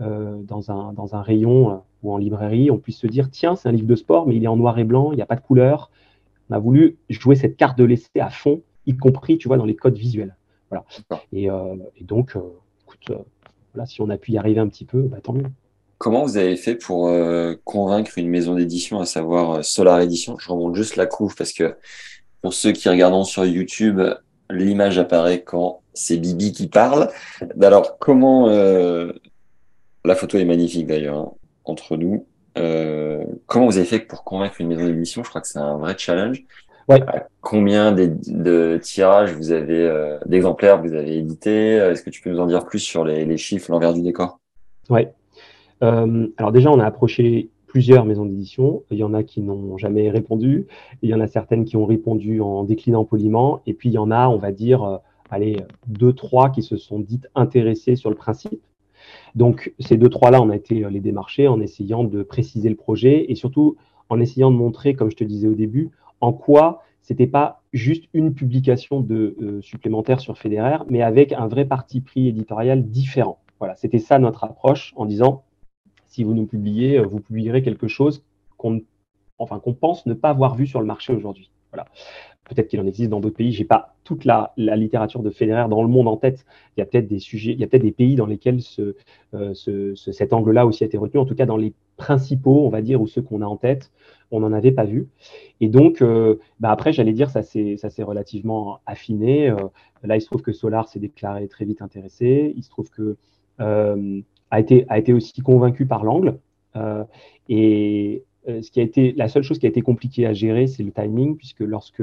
euh, 0.00 0.40
dans, 0.44 0.70
un, 0.70 0.92
dans 0.92 1.16
un 1.16 1.22
rayon 1.22 1.70
euh, 1.72 1.76
ou 2.04 2.12
en 2.12 2.18
librairie, 2.18 2.70
on 2.70 2.78
puisse 2.78 2.98
se 2.98 3.08
dire, 3.08 3.30
tiens, 3.30 3.56
c'est 3.56 3.68
un 3.68 3.72
livre 3.72 3.88
de 3.88 3.96
sport, 3.96 4.28
mais 4.28 4.36
il 4.36 4.44
est 4.44 4.48
en 4.48 4.56
noir 4.56 4.78
et 4.78 4.84
blanc, 4.84 5.10
il 5.10 5.16
n'y 5.16 5.22
a 5.22 5.26
pas 5.26 5.34
de 5.34 5.40
couleur. 5.40 5.90
On 6.48 6.54
a 6.54 6.58
voulu 6.60 6.98
jouer 7.08 7.34
cette 7.34 7.56
carte 7.56 7.76
de 7.76 7.84
l'essai 7.84 8.20
à 8.20 8.30
fond, 8.30 8.62
y 8.86 8.96
compris, 8.96 9.38
tu 9.38 9.48
vois, 9.48 9.56
dans 9.56 9.64
les 9.64 9.74
codes 9.74 9.96
visuels. 9.96 10.36
Voilà. 10.70 10.84
Et, 11.32 11.50
euh, 11.50 11.74
donc, 12.02 12.36
si 13.86 14.00
on 14.00 14.10
a 14.10 14.16
pu 14.16 14.32
y 14.32 14.38
arriver 14.38 14.60
un 14.60 14.68
petit 14.68 14.84
peu, 14.84 15.02
bah, 15.02 15.18
tant 15.22 15.32
mieux. 15.32 15.46
Comment 15.98 16.24
vous 16.24 16.36
avez 16.36 16.56
fait 16.56 16.74
pour 16.74 17.10
convaincre 17.64 18.18
une 18.18 18.28
maison 18.28 18.54
d'édition, 18.54 19.00
à 19.00 19.06
savoir 19.06 19.64
Solar 19.64 20.00
Edition? 20.00 20.38
Je 20.38 20.48
remonte 20.48 20.76
juste 20.76 20.96
la 20.96 21.06
couve 21.06 21.34
parce 21.34 21.52
que 21.52 21.74
pour 22.40 22.54
ceux 22.54 22.70
qui 22.70 22.88
regardent 22.88 23.24
sur 23.24 23.44
YouTube, 23.44 24.00
l'image 24.48 24.98
apparaît 24.98 25.42
quand 25.42 25.80
c'est 25.94 26.16
Bibi 26.16 26.52
qui 26.52 26.68
parle. 26.68 27.10
Alors, 27.60 27.98
comment 27.98 28.46
la 28.48 30.14
photo 30.14 30.38
est 30.38 30.44
magnifique 30.44 30.86
d'ailleurs 30.86 31.18
hein, 31.18 31.32
entre 31.64 31.96
nous. 31.96 32.26
comment 33.46 33.66
vous 33.66 33.76
avez 33.76 33.86
fait 33.86 33.98
pour 33.98 34.22
convaincre 34.24 34.60
une 34.60 34.68
maison 34.68 34.86
d'édition? 34.86 35.24
Je 35.24 35.28
crois 35.28 35.40
que 35.40 35.48
c'est 35.48 35.58
un 35.58 35.78
vrai 35.78 35.96
challenge. 35.98 36.44
Ouais. 36.88 37.02
Combien 37.42 37.92
de, 37.92 38.78
tirages 38.82 39.32
vous 39.34 39.52
avez, 39.52 39.80
euh, 39.80 40.18
d'exemplaires 40.26 40.80
vous 40.80 40.94
avez 40.94 41.18
édité 41.18 41.74
Est-ce 41.74 42.02
que 42.02 42.10
tu 42.10 42.22
peux 42.22 42.30
nous 42.30 42.40
en 42.40 42.46
dire 42.46 42.64
plus 42.64 42.78
sur 42.78 43.04
les, 43.04 43.36
chiffres, 43.36 43.70
l'envers 43.70 43.92
du 43.92 44.02
décor? 44.02 44.40
Ouais. 44.88 45.12
Euh, 45.82 46.26
alors 46.38 46.50
déjà, 46.50 46.70
on 46.70 46.80
a 46.80 46.86
approché 46.86 47.50
plusieurs 47.66 48.06
maisons 48.06 48.24
d'édition. 48.24 48.82
Il 48.90 48.98
y 48.98 49.04
en 49.04 49.12
a 49.12 49.22
qui 49.22 49.42
n'ont 49.42 49.76
jamais 49.76 50.10
répondu. 50.10 50.66
Il 51.02 51.10
y 51.10 51.14
en 51.14 51.20
a 51.20 51.26
certaines 51.26 51.66
qui 51.66 51.76
ont 51.76 51.84
répondu 51.84 52.40
en 52.40 52.64
déclinant 52.64 53.04
poliment. 53.04 53.60
Et 53.66 53.74
puis 53.74 53.90
il 53.90 53.92
y 53.92 53.98
en 53.98 54.10
a, 54.10 54.28
on 54.28 54.38
va 54.38 54.50
dire, 54.50 54.82
euh, 54.82 54.96
allez, 55.30 55.56
deux, 55.86 56.14
trois 56.14 56.48
qui 56.48 56.62
se 56.62 56.78
sont 56.78 56.98
dites 56.98 57.28
intéressées 57.34 57.96
sur 57.96 58.08
le 58.08 58.16
principe. 58.16 58.62
Donc 59.34 59.72
ces 59.78 59.98
deux, 59.98 60.08
trois-là, 60.08 60.40
on 60.40 60.48
a 60.48 60.56
été 60.56 60.86
les 60.90 61.00
démarcher 61.00 61.48
en 61.48 61.60
essayant 61.60 62.02
de 62.02 62.22
préciser 62.22 62.70
le 62.70 62.76
projet 62.76 63.26
et 63.28 63.34
surtout 63.34 63.76
en 64.08 64.20
essayant 64.20 64.50
de 64.50 64.56
montrer, 64.56 64.94
comme 64.94 65.10
je 65.10 65.16
te 65.16 65.24
disais 65.24 65.48
au 65.48 65.54
début, 65.54 65.90
en 66.20 66.32
quoi 66.32 66.82
c'était 67.08 67.26
pas 67.26 67.62
juste 67.72 68.04
une 68.12 68.34
publication 68.34 69.00
de, 69.00 69.34
euh, 69.40 69.62
supplémentaire 69.62 70.20
sur 70.20 70.36
Federer, 70.36 70.78
mais 70.90 71.00
avec 71.00 71.32
un 71.32 71.46
vrai 71.46 71.64
parti 71.64 72.02
pris 72.02 72.28
éditorial 72.28 72.84
différent. 72.84 73.38
Voilà, 73.60 73.76
c'était 73.76 73.98
ça 73.98 74.18
notre 74.18 74.44
approche 74.44 74.92
en 74.94 75.06
disant 75.06 75.44
si 76.06 76.22
vous 76.22 76.34
nous 76.34 76.46
publiez, 76.46 76.98
euh, 76.98 77.06
vous 77.06 77.20
publierez 77.20 77.62
quelque 77.62 77.88
chose 77.88 78.24
qu'on 78.58 78.82
enfin, 79.38 79.58
qu'on 79.58 79.72
pense 79.72 80.04
ne 80.04 80.14
pas 80.14 80.30
avoir 80.30 80.54
vu 80.54 80.66
sur 80.66 80.80
le 80.80 80.86
marché 80.86 81.14
aujourd'hui. 81.14 81.50
Voilà. 81.72 81.86
Peut-être 82.48 82.68
qu'il 82.68 82.80
en 82.80 82.86
existe 82.86 83.10
dans 83.10 83.20
d'autres 83.20 83.36
pays. 83.36 83.52
J'ai 83.52 83.64
pas 83.64 83.94
toute 84.04 84.24
la, 84.24 84.52
littérature 84.56 85.22
de 85.22 85.30
Federer 85.30 85.68
dans 85.68 85.82
le 85.82 85.88
monde 85.88 86.08
en 86.08 86.16
tête. 86.16 86.46
Il 86.76 86.80
y 86.80 86.82
a 86.82 86.86
peut-être 86.86 87.06
des 87.06 87.18
sujets, 87.18 87.52
il 87.52 87.60
y 87.60 87.64
a 87.64 87.66
peut-être 87.66 87.82
des 87.82 87.92
pays 87.92 88.16
dans 88.16 88.26
lesquels 88.26 88.60
euh, 88.78 89.54
ce, 89.54 89.94
cet 89.94 90.32
angle-là 90.32 90.66
aussi 90.66 90.82
a 90.82 90.86
été 90.86 90.96
retenu. 90.96 91.20
En 91.20 91.26
tout 91.26 91.34
cas, 91.34 91.46
dans 91.46 91.56
les 91.56 91.74
principaux, 91.96 92.64
on 92.64 92.70
va 92.70 92.80
dire, 92.80 93.02
ou 93.02 93.06
ceux 93.06 93.22
qu'on 93.22 93.42
a 93.42 93.46
en 93.46 93.56
tête, 93.56 93.90
on 94.30 94.40
n'en 94.40 94.52
avait 94.52 94.72
pas 94.72 94.84
vu. 94.84 95.08
Et 95.60 95.68
donc, 95.68 96.00
euh, 96.00 96.38
bah 96.58 96.70
après, 96.70 96.92
j'allais 96.92 97.12
dire, 97.12 97.28
ça 97.30 97.42
s'est 97.42 98.02
relativement 98.02 98.80
affiné. 98.86 99.50
Euh, 99.50 99.56
là, 100.02 100.16
il 100.16 100.20
se 100.20 100.26
trouve 100.26 100.42
que 100.42 100.52
Solar 100.52 100.88
s'est 100.88 101.00
déclaré 101.00 101.48
très 101.48 101.66
vite 101.66 101.82
intéressé. 101.82 102.54
Il 102.56 102.62
se 102.62 102.70
trouve 102.70 102.90
que 102.90 103.16
a 104.50 104.60
été, 104.60 104.86
a 104.88 104.98
été 104.98 105.12
aussi 105.12 105.42
convaincu 105.42 105.84
par 105.84 106.04
l'angle. 106.04 106.38
et 107.48 108.22
ce 108.48 108.70
qui 108.70 108.80
a 108.80 108.82
été, 108.82 109.12
la 109.12 109.28
seule 109.28 109.42
chose 109.42 109.58
qui 109.58 109.66
a 109.66 109.68
été 109.68 109.82
compliquée 109.82 110.26
à 110.26 110.32
gérer, 110.32 110.66
c'est 110.66 110.82
le 110.82 110.90
timing, 110.92 111.36
puisque 111.36 111.60
lorsque 111.60 112.02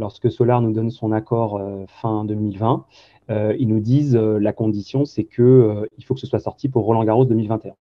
lorsque 0.00 0.30
Solar 0.30 0.60
nous 0.62 0.72
donne 0.72 0.90
son 0.90 1.12
accord 1.12 1.58
euh, 1.58 1.84
fin 1.86 2.24
2020, 2.24 2.84
euh, 3.30 3.54
ils 3.58 3.68
nous 3.68 3.78
disent 3.78 4.16
euh, 4.16 4.38
la 4.38 4.52
condition, 4.52 5.04
c'est 5.04 5.24
que 5.24 5.88
il 5.98 6.04
faut 6.04 6.14
que 6.14 6.20
ce 6.20 6.26
soit 6.26 6.40
sorti 6.40 6.68
pour 6.68 6.84
Roland 6.84 7.04
Garros 7.04 7.26
2021. 7.26 7.74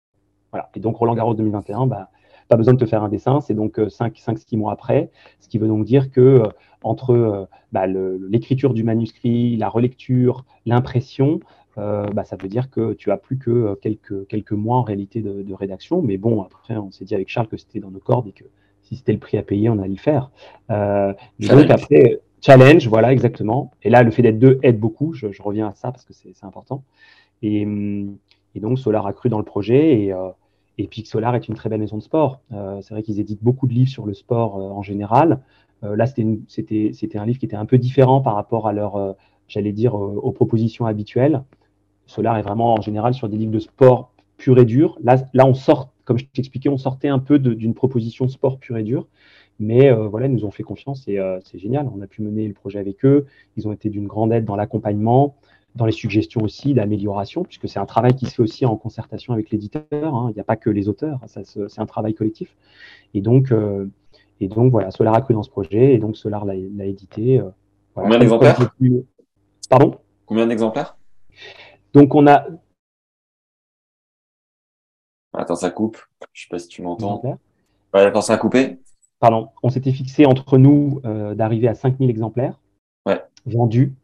Voilà. 0.50 0.70
Et 0.74 0.80
donc 0.80 0.96
Roland 0.96 1.14
Garros 1.14 1.34
2021, 1.34 1.86
bah, 1.86 2.10
pas 2.48 2.56
besoin 2.56 2.74
de 2.74 2.78
te 2.78 2.86
faire 2.86 3.02
un 3.02 3.08
dessin, 3.08 3.40
c'est 3.40 3.54
donc 3.54 3.78
5-6 3.78 4.56
mois 4.56 4.72
après, 4.72 5.10
ce 5.40 5.48
qui 5.48 5.58
veut 5.58 5.68
donc 5.68 5.84
dire 5.84 6.10
que 6.10 6.42
entre 6.82 7.48
bah, 7.72 7.86
l'écriture 7.86 8.72
du 8.72 8.84
manuscrit, 8.84 9.56
la 9.56 9.68
relecture, 9.68 10.44
l'impression, 10.64 11.40
bah, 11.76 12.24
ça 12.24 12.36
veut 12.36 12.48
dire 12.48 12.70
que 12.70 12.94
tu 12.94 13.10
as 13.10 13.16
plus 13.16 13.38
que 13.38 13.74
quelques, 13.82 14.26
quelques 14.28 14.52
mois 14.52 14.78
en 14.78 14.82
réalité 14.82 15.20
de, 15.20 15.42
de 15.42 15.54
rédaction. 15.54 16.02
Mais 16.02 16.16
bon, 16.16 16.42
après, 16.42 16.76
on 16.76 16.90
s'est 16.90 17.04
dit 17.04 17.14
avec 17.14 17.28
Charles 17.28 17.48
que 17.48 17.56
c'était 17.56 17.80
dans 17.80 17.90
nos 17.90 18.00
cordes 18.00 18.28
et 18.28 18.32
que 18.32 18.44
si 18.86 18.96
c'était 18.96 19.12
le 19.12 19.18
prix 19.18 19.36
à 19.36 19.42
payer, 19.42 19.68
on 19.68 19.78
allait 19.78 19.88
le 19.88 19.96
faire. 19.96 20.30
Euh, 20.70 21.12
donc 21.40 21.70
après, 21.70 22.20
challenge, 22.40 22.86
voilà, 22.88 23.12
exactement. 23.12 23.72
Et 23.82 23.90
là, 23.90 24.02
le 24.02 24.10
fait 24.10 24.22
d'être 24.22 24.38
deux 24.38 24.58
aide 24.62 24.78
beaucoup. 24.78 25.12
Je, 25.12 25.26
reviens 25.42 25.68
à 25.68 25.74
ça 25.74 25.90
parce 25.90 26.04
que 26.04 26.12
c'est 26.12 26.32
important. 26.44 26.84
Et, 27.42 27.66
et, 28.54 28.60
donc, 28.60 28.78
Solar 28.78 29.06
a 29.06 29.12
cru 29.12 29.28
dans 29.28 29.38
le 29.38 29.44
projet 29.44 30.02
et, 30.02 30.12
euh, 30.12 30.30
et 30.78 30.86
puis 30.86 31.04
Solar 31.04 31.34
est 31.34 31.48
une 31.48 31.54
très 31.54 31.68
belle 31.68 31.80
maison 31.80 31.96
de 31.96 32.02
sport. 32.02 32.40
Euh, 32.52 32.80
c'est 32.80 32.94
vrai 32.94 33.02
qu'ils 33.02 33.18
éditent 33.18 33.42
beaucoup 33.42 33.66
de 33.66 33.74
livres 33.74 33.90
sur 33.90 34.06
le 34.06 34.14
sport 34.14 34.56
en 34.56 34.82
général. 34.82 35.40
là, 35.82 36.06
c'était 36.06 37.18
un 37.18 37.26
livre 37.26 37.38
qui 37.38 37.46
était 37.46 37.56
un 37.56 37.66
peu 37.66 37.78
différent 37.78 38.20
par 38.20 38.34
rapport 38.34 38.68
à 38.68 38.72
leur, 38.72 39.16
j'allais 39.48 39.72
dire, 39.72 39.94
aux 39.94 40.32
propositions 40.32 40.86
habituelles. 40.86 41.42
Solar 42.06 42.38
est 42.38 42.42
vraiment 42.42 42.74
en 42.74 42.80
général 42.80 43.14
sur 43.14 43.28
des 43.28 43.36
livres 43.36 43.52
de 43.52 43.58
sport 43.58 44.12
pur 44.36 44.58
et 44.58 44.64
dur. 44.64 44.98
Là, 45.02 45.16
là 45.34 45.46
on 45.46 45.54
sort 45.54 45.90
comme 46.06 46.18
je 46.18 46.24
t'expliquais, 46.24 46.70
on 46.70 46.78
sortait 46.78 47.08
un 47.08 47.18
peu 47.18 47.38
d'une 47.38 47.74
proposition 47.74 48.28
sport 48.28 48.58
pure 48.58 48.78
et 48.78 48.82
dure. 48.82 49.06
Mais 49.58 49.90
euh, 49.90 50.06
voilà, 50.06 50.26
ils 50.26 50.32
nous 50.32 50.44
ont 50.44 50.50
fait 50.50 50.62
confiance 50.62 51.06
et 51.08 51.18
euh, 51.18 51.38
c'est 51.44 51.58
génial. 51.58 51.90
On 51.94 52.00
a 52.00 52.06
pu 52.06 52.22
mener 52.22 52.46
le 52.46 52.54
projet 52.54 52.78
avec 52.78 53.04
eux. 53.04 53.26
Ils 53.56 53.66
ont 53.66 53.72
été 53.72 53.90
d'une 53.90 54.06
grande 54.06 54.32
aide 54.32 54.44
dans 54.44 54.56
l'accompagnement, 54.56 55.34
dans 55.74 55.84
les 55.84 55.92
suggestions 55.92 56.42
aussi 56.42 56.74
d'amélioration, 56.74 57.42
puisque 57.42 57.68
c'est 57.68 57.78
un 57.78 57.86
travail 57.86 58.14
qui 58.14 58.26
se 58.26 58.34
fait 58.34 58.42
aussi 58.42 58.64
en 58.66 58.76
concertation 58.76 59.32
avec 59.32 59.50
l'éditeur. 59.50 59.84
Hein. 59.92 60.28
Il 60.30 60.34
n'y 60.34 60.40
a 60.40 60.44
pas 60.44 60.56
que 60.56 60.70
les 60.70 60.88
auteurs, 60.88 61.20
c'est 61.26 61.80
un 61.80 61.86
travail 61.86 62.14
collectif. 62.14 62.54
Et 63.14 63.20
donc, 63.20 63.50
euh, 63.50 63.86
et 64.40 64.48
donc 64.48 64.70
voilà, 64.70 64.90
Solar 64.90 65.14
a 65.14 65.22
cru 65.22 65.34
dans 65.34 65.42
ce 65.42 65.50
projet 65.50 65.94
et 65.94 65.98
donc 65.98 66.16
Solar 66.16 66.44
l'a 66.44 66.84
édité. 66.84 67.42
Combien 67.94 68.18
d'exemplaires 68.18 68.74
Pardon? 69.68 69.96
Combien 70.26 70.46
d'exemplaires? 70.46 70.96
Donc 71.96 72.14
on 72.14 72.26
a 72.26 72.46
Attends, 75.32 75.56
ça 75.56 75.70
coupe. 75.70 75.98
Je 76.34 76.42
sais 76.42 76.48
pas 76.50 76.58
si 76.58 76.68
tu 76.68 76.82
m'entends. 76.82 77.22
Ouais, 77.94 78.00
attends, 78.02 78.20
ça 78.20 78.34
a 78.34 78.36
coupé. 78.36 78.78
Pardon. 79.18 79.48
On 79.62 79.70
s'était 79.70 79.92
fixé 79.92 80.26
entre 80.26 80.58
nous 80.58 81.00
euh, 81.06 81.34
d'arriver 81.34 81.68
à 81.68 81.74
5000 81.74 82.10
exemplaires 82.10 82.60
vendus. 83.46 83.94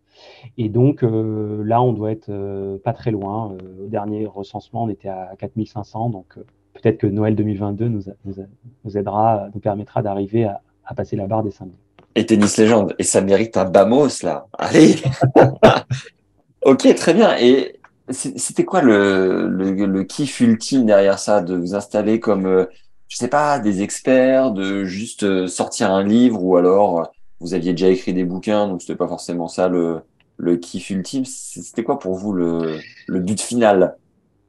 Et 0.56 0.68
donc 0.70 1.04
euh, 1.04 1.62
là, 1.64 1.82
on 1.82 1.92
doit 1.92 2.12
être 2.12 2.30
euh, 2.30 2.78
pas 2.78 2.94
très 2.94 3.10
loin. 3.10 3.56
au 3.82 3.88
dernier 3.88 4.24
recensement, 4.24 4.84
on 4.84 4.88
était 4.88 5.08
à 5.08 5.34
4500. 5.38 6.08
Donc 6.10 6.38
peut-être 6.72 6.96
que 6.96 7.06
Noël 7.06 7.36
2022 7.36 7.88
nous, 7.88 8.04
nous, 8.24 8.96
aidera, 8.96 9.48
nous 9.52 9.60
permettra 9.60 10.00
d'arriver 10.00 10.44
à, 10.44 10.62
à, 10.86 10.94
passer 10.94 11.16
la 11.16 11.26
barre 11.26 11.42
des 11.42 11.50
5000. 11.50 11.74
Et 12.14 12.24
tennis 12.24 12.56
légende. 12.56 12.94
Et 12.98 13.02
ça 13.02 13.20
mérite 13.20 13.58
un 13.58 13.66
Bamos 13.66 14.22
là. 14.22 14.46
Allez. 14.54 14.94
ok, 16.64 16.94
très 16.94 17.12
bien. 17.12 17.36
Et 17.38 17.80
c'était 18.08 18.64
quoi 18.64 18.82
le, 18.82 20.02
kiff 20.02 20.40
ultime 20.40 20.86
derrière 20.86 21.18
ça, 21.18 21.40
de 21.42 21.54
vous 21.54 21.74
installer 21.74 22.20
comme, 22.20 22.46
euh, 22.46 22.66
je 23.08 23.16
sais 23.16 23.28
pas, 23.28 23.58
des 23.58 23.82
experts, 23.82 24.52
de 24.52 24.84
juste 24.84 25.22
euh, 25.22 25.46
sortir 25.46 25.92
un 25.92 26.02
livre 26.02 26.42
ou 26.42 26.56
alors 26.56 27.00
euh, 27.00 27.04
vous 27.40 27.54
aviez 27.54 27.72
déjà 27.72 27.88
écrit 27.88 28.12
des 28.12 28.24
bouquins, 28.24 28.68
donc 28.68 28.82
c'était 28.82 28.96
pas 28.96 29.08
forcément 29.08 29.48
ça 29.48 29.68
le, 29.68 30.02
kiff 30.56 30.90
ultime. 30.90 31.24
C'était 31.24 31.84
quoi 31.84 31.98
pour 31.98 32.14
vous 32.14 32.32
le, 32.32 32.78
but 33.08 33.40
final? 33.40 33.96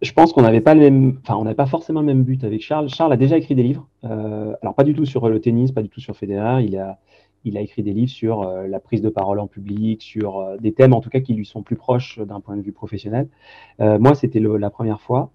Je 0.02 0.12
pense 0.12 0.34
qu'on 0.34 0.42
n'avait 0.42 0.62
pas 0.62 0.76
enfin, 0.76 1.54
pas 1.54 1.66
forcément 1.66 2.02
le 2.02 2.06
même 2.06 2.24
but 2.24 2.44
avec 2.44 2.62
Charles. 2.62 2.90
Charles 2.90 3.14
a 3.14 3.18
déjà 3.18 3.38
écrit 3.38 3.56
des 3.56 3.64
livres, 3.64 3.88
alors 4.04 4.76
pas 4.76 4.84
du 4.84 4.94
tout 4.94 5.06
sur 5.06 5.30
le 5.30 5.40
tennis, 5.40 5.72
pas 5.72 5.82
du 5.82 5.90
tout 5.90 6.02
sur 6.02 6.16
Federer. 6.16 6.64
Il 6.64 6.78
a, 6.78 7.00
il 7.46 7.58
a 7.58 7.62
écrit 7.62 7.84
des 7.84 7.94
livres 7.94 8.12
sur 8.12 8.42
euh, 8.42 8.68
la 8.68 8.80
prise 8.80 9.02
de 9.02 9.10
parole 9.10 9.40
en 9.40 9.48
public, 9.48 10.02
sur 10.02 10.40
euh, 10.40 10.58
des 10.58 10.74
thèmes 10.74 10.94
en 10.94 11.02
tout 11.02 11.10
cas 11.10 11.20
qui 11.20 11.34
lui 11.34 11.46
sont 11.46 11.64
plus 11.64 11.76
proches 11.76 12.20
d'un 12.20 12.40
point 12.40 12.56
de 12.56 12.62
vue 12.62 12.72
professionnel. 12.72 13.28
Euh, 13.80 14.00
moi, 14.00 14.16
c'était 14.16 14.40
la 14.40 14.70
première 14.70 15.02
fois. 15.02 15.32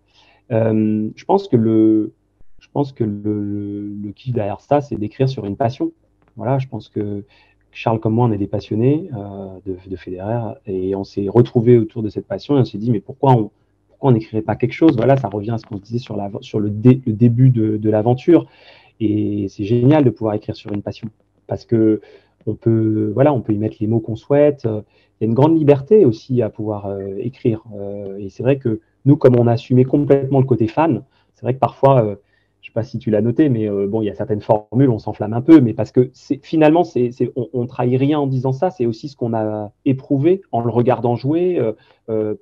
je 0.51 1.25
pense 1.25 1.49
que 1.49 1.57
le, 1.57 2.12
je 2.61 2.68
pense 2.73 2.92
que 2.92 3.05
le, 3.05 4.12
kiff 4.14 4.33
derrière 4.33 4.61
ça, 4.61 4.81
c'est 4.81 4.97
d'écrire 4.97 5.29
sur 5.29 5.44
une 5.44 5.57
passion. 5.57 5.92
Voilà, 6.37 6.59
je 6.59 6.68
pense 6.68 6.88
que 6.88 7.25
Charles 7.73 8.01
comme 8.01 8.14
moi, 8.14 8.27
on 8.27 8.33
est 8.33 8.38
des 8.38 8.47
passionnés 8.47 9.11
de, 9.66 9.77
de 9.87 9.97
Federer 9.97 10.55
et 10.66 10.94
on 10.94 11.05
s'est 11.05 11.29
retrouvés 11.29 11.79
autour 11.79 12.03
de 12.03 12.09
cette 12.09 12.27
passion 12.27 12.57
et 12.57 12.61
on 12.61 12.64
s'est 12.64 12.79
dit 12.79 12.90
mais 12.90 13.01
pourquoi 13.01 13.33
on 13.33 13.51
pourquoi 13.88 14.11
on 14.11 14.12
n'écrirait 14.12 14.42
pas 14.42 14.55
quelque 14.55 14.75
chose? 14.75 14.97
Voilà, 14.97 15.16
ça 15.16 15.27
revient 15.27 15.51
à 15.51 15.59
ce 15.59 15.66
qu'on 15.66 15.79
disait 15.79 15.99
sur, 15.99 16.16
la, 16.16 16.31
sur 16.40 16.61
le, 16.61 16.71
début 16.71 17.51
de 17.51 17.90
l'aventure 17.90 18.47
et 19.01 19.47
c'est 19.49 19.64
génial 19.64 20.05
de 20.05 20.11
pouvoir 20.11 20.35
écrire 20.35 20.57
sur 20.57 20.73
une 20.73 20.83
passion 20.83 21.09
parce 21.48 21.64
que 21.64 22.00
on 22.46 22.54
peut, 22.54 23.11
voilà, 23.12 23.32
on 23.32 23.40
peut 23.40 23.52
y 23.52 23.58
mettre 23.58 23.76
les 23.80 23.88
mots 23.88 24.00
qu'on 24.00 24.16
souhaite. 24.16 24.64
Il 24.64 25.24
y 25.24 25.24
a 25.24 25.26
une 25.26 25.34
grande 25.34 25.58
liberté 25.58 26.04
aussi 26.04 26.42
à 26.42 26.48
pouvoir 26.48 26.87
euh, 26.87 27.16
écrire. 27.18 27.62
Euh, 27.76 28.16
et 28.18 28.28
c'est 28.28 28.42
vrai 28.42 28.58
que 28.58 28.80
nous, 29.04 29.16
comme 29.16 29.37
on 29.37 29.46
a 29.46 29.52
assumé 29.52 29.84
complètement 29.84 30.38
le 30.38 30.46
côté 30.46 30.68
fan, 30.68 31.02
c'est 31.34 31.42
vrai 31.42 31.54
que 31.54 31.58
parfois, 31.58 32.04
euh, 32.04 32.14
je 32.61 32.68
ne 32.68 32.70
sais 32.70 32.72
pas 32.72 32.82
si 32.82 32.98
tu 32.98 33.11
l'as 33.11 33.20
noté, 33.20 33.48
mais 33.48 33.68
bon, 33.87 34.02
il 34.02 34.06
y 34.06 34.11
a 34.11 34.14
certaines 34.14 34.40
formules, 34.40 34.90
on 34.90 34.98
s'enflamme 34.98 35.32
un 35.32 35.40
peu, 35.40 35.61
mais 35.61 35.72
parce 35.74 35.92
que 35.92 36.11
finalement, 36.42 36.82
on, 37.37 37.48
on 37.52 37.66
trahit 37.66 37.98
rien 37.98 38.18
en 38.18 38.26
disant 38.26 38.52
ça. 38.52 38.70
C'est 38.70 38.84
aussi 38.84 39.08
ce 39.08 39.16
qu'on 39.16 39.32
a 39.32 39.72
éprouvé 39.84 40.42
en 40.50 40.61
le 40.61 40.68
regardant 40.68 41.14
jouer, 41.16 41.61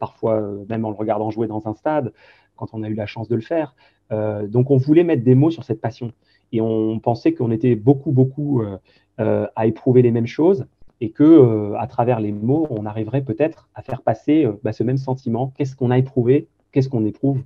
parfois 0.00 0.42
même 0.68 0.84
en 0.86 0.90
le 0.90 0.96
regardant 0.96 1.30
jouer 1.30 1.46
dans 1.46 1.62
un 1.66 1.74
stade, 1.74 2.12
quand 2.56 2.68
on 2.72 2.82
a 2.82 2.88
eu 2.88 2.94
la 2.94 3.06
chance 3.06 3.28
de 3.28 3.36
le 3.36 3.42
faire. 3.42 3.76
donc, 4.10 4.70
on 4.70 4.78
voulait 4.78 5.04
mettre 5.04 5.22
des 5.22 5.34
mots 5.34 5.50
sur 5.50 5.64
cette 5.64 5.82
passion 5.82 6.12
et 6.52 6.60
on 6.60 6.98
pensait 7.00 7.34
qu'on 7.34 7.50
était 7.50 7.74
beaucoup, 7.74 8.12
beaucoup 8.12 8.62
euh, 8.62 8.78
euh, 9.20 9.46
à 9.56 9.66
éprouver 9.66 10.02
les 10.02 10.10
mêmes 10.10 10.26
choses. 10.26 10.66
et 11.00 11.10
que 11.10 11.74
à 11.78 11.86
travers 11.86 12.20
les 12.20 12.32
mots, 12.32 12.66
on 12.70 12.86
arriverait 12.86 13.22
peut-être 13.22 13.68
à 13.74 13.82
faire 13.82 14.00
passer 14.00 14.46
bah, 14.62 14.72
ce 14.72 14.82
même 14.82 14.96
sentiment. 14.96 15.52
Qu'est-ce 15.56 15.76
qu'on 15.76 15.90
a 15.90 15.98
éprouvé? 15.98 16.48
Qu'est-ce 16.72 16.88
qu'on 16.88 17.04
éprouve? 17.04 17.42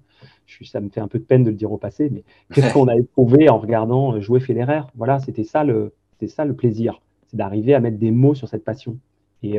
Je, 0.47 0.65
Ça 0.65 0.81
me 0.81 0.89
fait 0.89 1.01
un 1.01 1.09
peu 1.09 1.19
de 1.19 1.25
peine 1.25 1.43
de 1.45 1.51
le 1.51 1.57
dire 1.57 1.73
au 1.73 1.79
passé, 1.79 2.11
mais 2.11 2.23
qu'est-ce 2.53 2.73
qu'on 2.75 2.87
a 2.89 2.97
éprouvé 2.97 3.49
en 3.49 3.59
regardant 3.59 4.21
jouer 4.21 4.41
Federer? 4.41 4.83
Voilà, 4.95 5.19
c'était 5.19 5.45
ça 5.45 5.65
le, 5.65 5.93
c'était 6.13 6.33
ça 6.33 6.45
le 6.45 6.55
plaisir, 6.55 7.01
c'est 7.27 7.37
d'arriver 7.37 7.75
à 7.75 7.81
mettre 7.81 7.99
des 7.99 8.13
mots 8.13 8.35
sur 8.35 8.49
cette 8.49 8.65
passion. 8.65 8.97
Et 9.43 9.59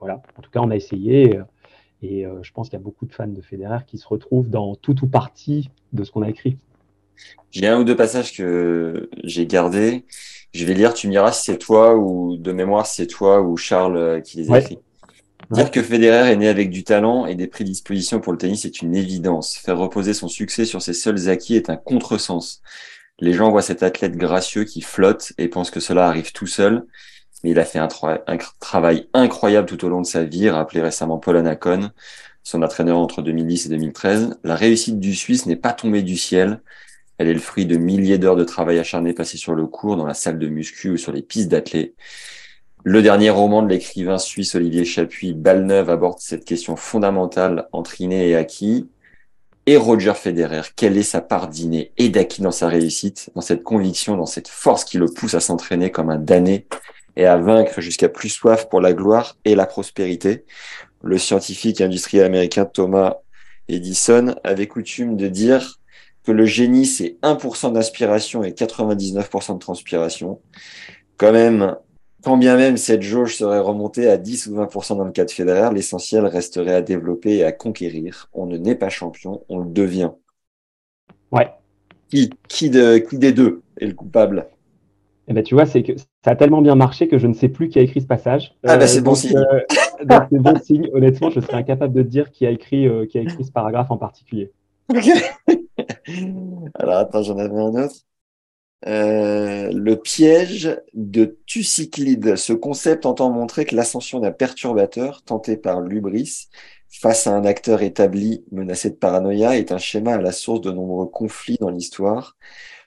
voilà, 0.00 0.22
en 0.38 0.42
tout 0.42 0.50
cas, 0.50 0.60
on 0.60 0.70
a 0.70 0.76
essayé. 0.76 1.38
Et 2.02 2.24
je 2.42 2.52
pense 2.52 2.68
qu'il 2.68 2.78
y 2.78 2.82
a 2.82 2.84
beaucoup 2.84 3.06
de 3.06 3.12
fans 3.12 3.28
de 3.28 3.42
Federer 3.42 3.84
qui 3.86 3.98
se 3.98 4.08
retrouvent 4.08 4.48
dans 4.48 4.74
tout 4.74 5.04
ou 5.04 5.06
partie 5.06 5.70
de 5.92 6.02
ce 6.04 6.10
qu'on 6.10 6.22
a 6.22 6.30
écrit. 6.30 6.56
J'ai 7.50 7.66
un 7.68 7.80
ou 7.80 7.84
deux 7.84 7.96
passages 7.96 8.32
que 8.34 9.10
j'ai 9.24 9.46
gardés. 9.46 10.04
Je 10.54 10.64
vais 10.64 10.74
lire, 10.74 10.94
tu 10.94 11.06
me 11.06 11.12
diras 11.12 11.32
si 11.32 11.44
c'est 11.44 11.58
toi 11.58 11.96
ou 11.96 12.36
de 12.36 12.52
mémoire 12.52 12.86
si 12.86 12.96
c'est 12.96 13.06
toi 13.06 13.40
ou 13.40 13.56
Charles 13.56 13.96
euh, 13.96 14.20
qui 14.20 14.38
les 14.38 14.50
a 14.50 14.58
écrits. 14.58 14.78
Dire 15.50 15.70
que 15.70 15.82
Federer 15.82 16.32
est 16.32 16.36
né 16.36 16.48
avec 16.48 16.70
du 16.70 16.82
talent 16.82 17.26
et 17.26 17.34
des 17.34 17.46
prédispositions 17.46 18.20
pour 18.20 18.32
le 18.32 18.38
tennis 18.38 18.64
est 18.64 18.80
une 18.80 18.94
évidence. 18.94 19.54
Faire 19.56 19.76
reposer 19.76 20.14
son 20.14 20.28
succès 20.28 20.64
sur 20.64 20.80
ses 20.80 20.94
seuls 20.94 21.28
acquis 21.28 21.56
est 21.56 21.68
un 21.68 21.76
contresens. 21.76 22.62
Les 23.18 23.34
gens 23.34 23.50
voient 23.50 23.62
cet 23.62 23.82
athlète 23.82 24.16
gracieux 24.16 24.64
qui 24.64 24.80
flotte 24.80 25.32
et 25.36 25.48
pensent 25.48 25.70
que 25.70 25.80
cela 25.80 26.08
arrive 26.08 26.32
tout 26.32 26.46
seul. 26.46 26.86
Mais 27.44 27.50
il 27.50 27.58
a 27.58 27.64
fait 27.64 27.78
un, 27.78 27.88
un 28.26 28.38
travail 28.60 29.08
incroyable 29.12 29.68
tout 29.68 29.84
au 29.84 29.88
long 29.88 30.00
de 30.00 30.06
sa 30.06 30.24
vie, 30.24 30.48
rappelé 30.48 30.80
récemment 30.80 31.18
Paul 31.18 31.36
Anacon, 31.36 31.90
son 32.42 32.62
entraîneur 32.62 32.98
entre 32.98 33.20
2010 33.20 33.66
et 33.66 33.68
2013. 33.70 34.38
La 34.44 34.54
réussite 34.54 35.00
du 35.00 35.14
Suisse 35.14 35.46
n'est 35.46 35.56
pas 35.56 35.72
tombée 35.72 36.02
du 36.02 36.16
ciel. 36.16 36.62
Elle 37.22 37.28
est 37.28 37.34
le 37.34 37.38
fruit 37.38 37.66
de 37.66 37.76
milliers 37.76 38.18
d'heures 38.18 38.34
de 38.34 38.42
travail 38.42 38.80
acharné 38.80 39.12
passées 39.12 39.36
sur 39.36 39.54
le 39.54 39.68
cours, 39.68 39.96
dans 39.96 40.06
la 40.06 40.12
salle 40.12 40.40
de 40.40 40.48
muscu 40.48 40.90
ou 40.90 40.96
sur 40.96 41.12
les 41.12 41.22
pistes 41.22 41.48
d'athlètes. 41.48 41.94
Le 42.82 43.00
dernier 43.00 43.30
roman 43.30 43.62
de 43.62 43.68
l'écrivain 43.68 44.18
suisse 44.18 44.56
Olivier 44.56 44.84
Chapuis, 44.84 45.32
Balneuve, 45.32 45.88
aborde 45.88 46.18
cette 46.18 46.44
question 46.44 46.74
fondamentale 46.74 47.68
entre 47.70 48.00
inné 48.00 48.30
et 48.30 48.34
acquis. 48.34 48.88
Et 49.66 49.76
Roger 49.76 50.14
Federer, 50.14 50.62
quelle 50.74 50.98
est 50.98 51.04
sa 51.04 51.20
part 51.20 51.46
d'inné 51.46 51.92
et 51.96 52.08
d'acquis 52.08 52.42
dans 52.42 52.50
sa 52.50 52.66
réussite, 52.66 53.30
dans 53.36 53.40
cette 53.40 53.62
conviction, 53.62 54.16
dans 54.16 54.26
cette 54.26 54.48
force 54.48 54.84
qui 54.84 54.98
le 54.98 55.06
pousse 55.06 55.34
à 55.34 55.40
s'entraîner 55.40 55.92
comme 55.92 56.10
un 56.10 56.18
damné 56.18 56.66
et 57.14 57.26
à 57.26 57.36
vaincre 57.36 57.80
jusqu'à 57.80 58.08
plus 58.08 58.30
soif 58.30 58.68
pour 58.68 58.80
la 58.80 58.94
gloire 58.94 59.36
et 59.44 59.54
la 59.54 59.66
prospérité? 59.66 60.44
Le 61.04 61.18
scientifique 61.18 61.80
et 61.80 61.84
industriel 61.84 62.24
américain 62.24 62.64
Thomas 62.64 63.18
Edison 63.68 64.34
avait 64.42 64.66
coutume 64.66 65.16
de 65.16 65.28
dire 65.28 65.78
que 66.24 66.32
le 66.32 66.44
génie, 66.44 66.86
c'est 66.86 67.18
1% 67.22 67.72
d'inspiration 67.72 68.44
et 68.44 68.50
99% 68.50 69.54
de 69.54 69.58
transpiration. 69.58 70.40
Quand 71.16 71.32
même, 71.32 71.76
quand 72.22 72.36
bien 72.36 72.56
même 72.56 72.76
cette 72.76 73.02
jauge 73.02 73.36
serait 73.36 73.58
remontée 73.58 74.08
à 74.08 74.16
10 74.16 74.46
ou 74.46 74.56
20% 74.56 74.96
dans 74.96 75.04
le 75.04 75.12
cas 75.12 75.24
de 75.24 75.30
Federer, 75.30 75.74
l'essentiel 75.74 76.26
resterait 76.26 76.74
à 76.74 76.82
développer 76.82 77.38
et 77.38 77.44
à 77.44 77.52
conquérir. 77.52 78.28
On 78.32 78.46
ne 78.46 78.56
naît 78.56 78.76
pas 78.76 78.88
champion, 78.88 79.42
on 79.48 79.58
le 79.58 79.70
devient. 79.70 80.10
Ouais. 81.32 81.50
Qui, 82.08 82.30
qui, 82.48 82.70
de, 82.70 82.98
qui 82.98 83.18
des 83.18 83.32
deux 83.32 83.62
est 83.80 83.86
le 83.86 83.94
coupable? 83.94 84.46
Eh 85.28 85.34
ben, 85.34 85.42
tu 85.42 85.54
vois, 85.54 85.66
c'est 85.66 85.82
que 85.82 85.92
ça 85.96 86.32
a 86.32 86.36
tellement 86.36 86.62
bien 86.62 86.74
marché 86.74 87.08
que 87.08 87.16
je 87.16 87.26
ne 87.26 87.32
sais 87.32 87.48
plus 87.48 87.68
qui 87.68 87.78
a 87.78 87.82
écrit 87.82 88.00
ce 88.00 88.06
passage. 88.06 88.54
Ah, 88.64 88.76
bah, 88.76 88.86
c'est 88.86 89.00
bon 89.00 89.14
signe. 89.14 89.36
Euh, 89.36 89.60
c'est 90.30 90.38
bon 90.38 90.58
signe. 90.60 90.90
Honnêtement, 90.92 91.30
je 91.30 91.40
serais 91.40 91.54
incapable 91.56 91.94
de 91.94 92.02
dire 92.02 92.30
qui 92.30 92.44
a 92.46 92.50
écrit, 92.50 92.86
euh, 92.86 93.06
qui 93.06 93.18
a 93.18 93.22
écrit 93.22 93.44
ce 93.44 93.52
paragraphe 93.52 93.90
en 93.90 93.96
particulier. 93.96 94.52
Alors, 96.74 96.96
attends, 96.96 97.22
j'en 97.22 97.38
avais 97.38 97.58
un 97.58 97.84
autre. 97.84 97.96
Euh, 98.86 99.70
le 99.72 99.96
piège 99.96 100.76
de 100.92 101.38
Thucyclide. 101.46 102.36
Ce 102.36 102.52
concept 102.52 103.06
entend 103.06 103.30
montrer 103.30 103.64
que 103.64 103.76
l'ascension 103.76 104.18
d'un 104.18 104.32
perturbateur 104.32 105.22
tenté 105.22 105.56
par 105.56 105.80
l'ubris 105.80 106.48
face 106.90 107.26
à 107.26 107.34
un 107.34 107.44
acteur 107.44 107.82
établi 107.82 108.44
menacé 108.50 108.90
de 108.90 108.96
paranoïa 108.96 109.56
est 109.56 109.72
un 109.72 109.78
schéma 109.78 110.14
à 110.14 110.20
la 110.20 110.32
source 110.32 110.60
de 110.62 110.72
nombreux 110.72 111.06
conflits 111.06 111.58
dans 111.60 111.70
l'histoire. 111.70 112.36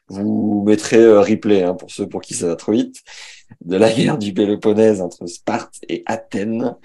Vous 0.08 0.64
mettrez 0.66 0.98
euh, 0.98 1.22
replay 1.22 1.64
hein, 1.64 1.74
pour 1.74 1.90
ceux 1.90 2.08
pour 2.08 2.22
qui 2.22 2.34
ça 2.36 2.48
va 2.48 2.56
trop 2.56 2.74
vite 2.74 3.02
de 3.62 3.78
la 3.78 3.92
guerre 3.92 4.18
du 4.18 4.34
Péloponnèse 4.34 5.02
entre 5.02 5.26
Sparte 5.26 5.76
et 5.88 6.04
Athènes. 6.06 6.76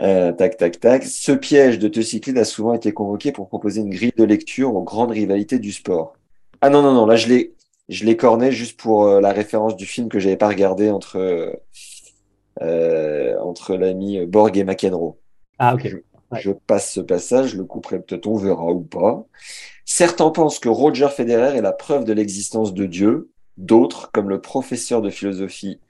Euh, 0.00 0.32
tac, 0.32 0.56
tac, 0.56 0.78
tac. 0.78 1.04
Ce 1.04 1.32
piège 1.32 1.78
de 1.78 1.88
Thucyclide 1.88 2.38
a 2.38 2.44
souvent 2.44 2.74
été 2.74 2.92
convoqué 2.92 3.32
pour 3.32 3.48
proposer 3.48 3.80
une 3.80 3.90
grille 3.90 4.12
de 4.16 4.24
lecture 4.24 4.74
aux 4.74 4.82
grandes 4.82 5.10
rivalités 5.10 5.58
du 5.58 5.72
sport. 5.72 6.14
Ah 6.60 6.70
non, 6.70 6.82
non, 6.82 6.92
non, 6.92 7.06
là 7.06 7.16
je 7.16 7.28
l'ai, 7.28 7.54
je 7.88 8.04
l'ai 8.04 8.16
corné 8.16 8.52
juste 8.52 8.78
pour 8.78 9.04
euh, 9.04 9.20
la 9.20 9.32
référence 9.32 9.76
du 9.76 9.86
film 9.86 10.08
que 10.08 10.20
j'avais 10.20 10.36
pas 10.36 10.48
regardé 10.48 10.90
entre, 10.90 11.60
euh, 12.62 13.38
entre 13.40 13.76
l'ami 13.76 14.24
Borg 14.26 14.56
et 14.56 14.64
McEnroe. 14.64 15.16
Ah, 15.58 15.74
ok. 15.74 15.88
Je, 16.32 16.50
passe 16.50 16.92
ce 16.92 17.00
passage, 17.00 17.54
le 17.54 17.64
couperai 17.64 18.00
peut-être, 18.00 18.26
on 18.26 18.36
verra 18.36 18.66
ou 18.66 18.82
pas. 18.82 19.24
Certains 19.86 20.30
pensent 20.30 20.58
que 20.58 20.68
Roger 20.68 21.08
Federer 21.08 21.56
est 21.56 21.62
la 21.62 21.72
preuve 21.72 22.04
de 22.04 22.12
l'existence 22.12 22.74
de 22.74 22.84
Dieu. 22.84 23.30
D'autres, 23.56 24.12
comme 24.12 24.28
le 24.28 24.40
professeur 24.40 25.00
de 25.00 25.10
philosophie 25.10 25.80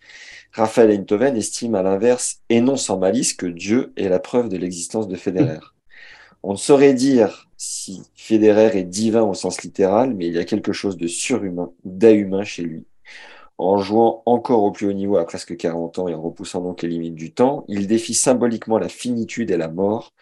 Raphaël 0.52 0.90
Einthoven 0.90 1.36
estime 1.36 1.74
à 1.74 1.82
l'inverse, 1.82 2.40
et 2.48 2.60
non 2.60 2.76
sans 2.76 2.98
malice, 2.98 3.34
que 3.34 3.46
Dieu 3.46 3.92
est 3.96 4.08
la 4.08 4.18
preuve 4.18 4.48
de 4.48 4.56
l'existence 4.56 5.08
de 5.08 5.16
Federer. 5.16 5.60
On 6.42 6.52
ne 6.52 6.58
saurait 6.58 6.94
dire 6.94 7.48
si 7.56 8.02
Federer 8.14 8.78
est 8.78 8.84
divin 8.84 9.22
au 9.22 9.34
sens 9.34 9.62
littéral, 9.62 10.14
mais 10.14 10.26
il 10.28 10.34
y 10.34 10.38
a 10.38 10.44
quelque 10.44 10.72
chose 10.72 10.96
de 10.96 11.08
surhumain, 11.08 11.72
d'inhumain 11.84 12.44
chez 12.44 12.62
lui. 12.62 12.86
En 13.58 13.78
jouant 13.78 14.22
encore 14.24 14.62
au 14.62 14.70
plus 14.70 14.86
haut 14.86 14.92
niveau 14.92 15.16
à 15.16 15.26
presque 15.26 15.56
40 15.56 15.98
ans 15.98 16.08
et 16.08 16.14
en 16.14 16.22
repoussant 16.22 16.62
donc 16.62 16.82
les 16.82 16.88
limites 16.88 17.16
du 17.16 17.32
temps, 17.32 17.64
il 17.66 17.88
défie 17.88 18.14
symboliquement 18.14 18.78
la 18.78 18.88
finitude 18.88 19.50
et 19.50 19.56
la 19.56 19.66
mort, 19.66 20.12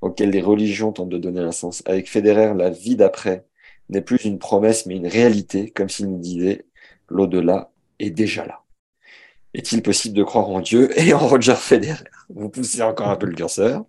auxquelles 0.00 0.30
les 0.30 0.40
religions 0.40 0.90
tentent 0.90 1.10
de 1.10 1.18
donner 1.18 1.40
un 1.40 1.52
sens. 1.52 1.82
Avec 1.86 2.10
Federer, 2.10 2.52
la 2.56 2.70
vie 2.70 2.96
d'après 2.96 3.44
n'est 3.90 4.00
plus 4.00 4.24
une 4.24 4.38
promesse, 4.38 4.86
mais 4.86 4.96
une 4.96 5.06
réalité, 5.06 5.70
comme 5.70 5.88
s'il 5.88 6.10
nous 6.10 6.18
disait 6.18 6.66
l'au-delà 7.08 7.70
est 8.00 8.10
déjà 8.10 8.44
là. 8.44 8.62
Est-il 9.54 9.82
possible 9.82 10.16
de 10.16 10.22
croire 10.22 10.48
en 10.48 10.60
Dieu 10.60 10.90
et 10.98 11.12
en 11.12 11.18
Roger 11.18 11.54
Federer? 11.54 12.04
Vous 12.28 12.48
poussez 12.48 12.82
encore 12.82 13.08
un 13.08 13.16
peu 13.16 13.26
le 13.26 13.34
curseur. 13.34 13.84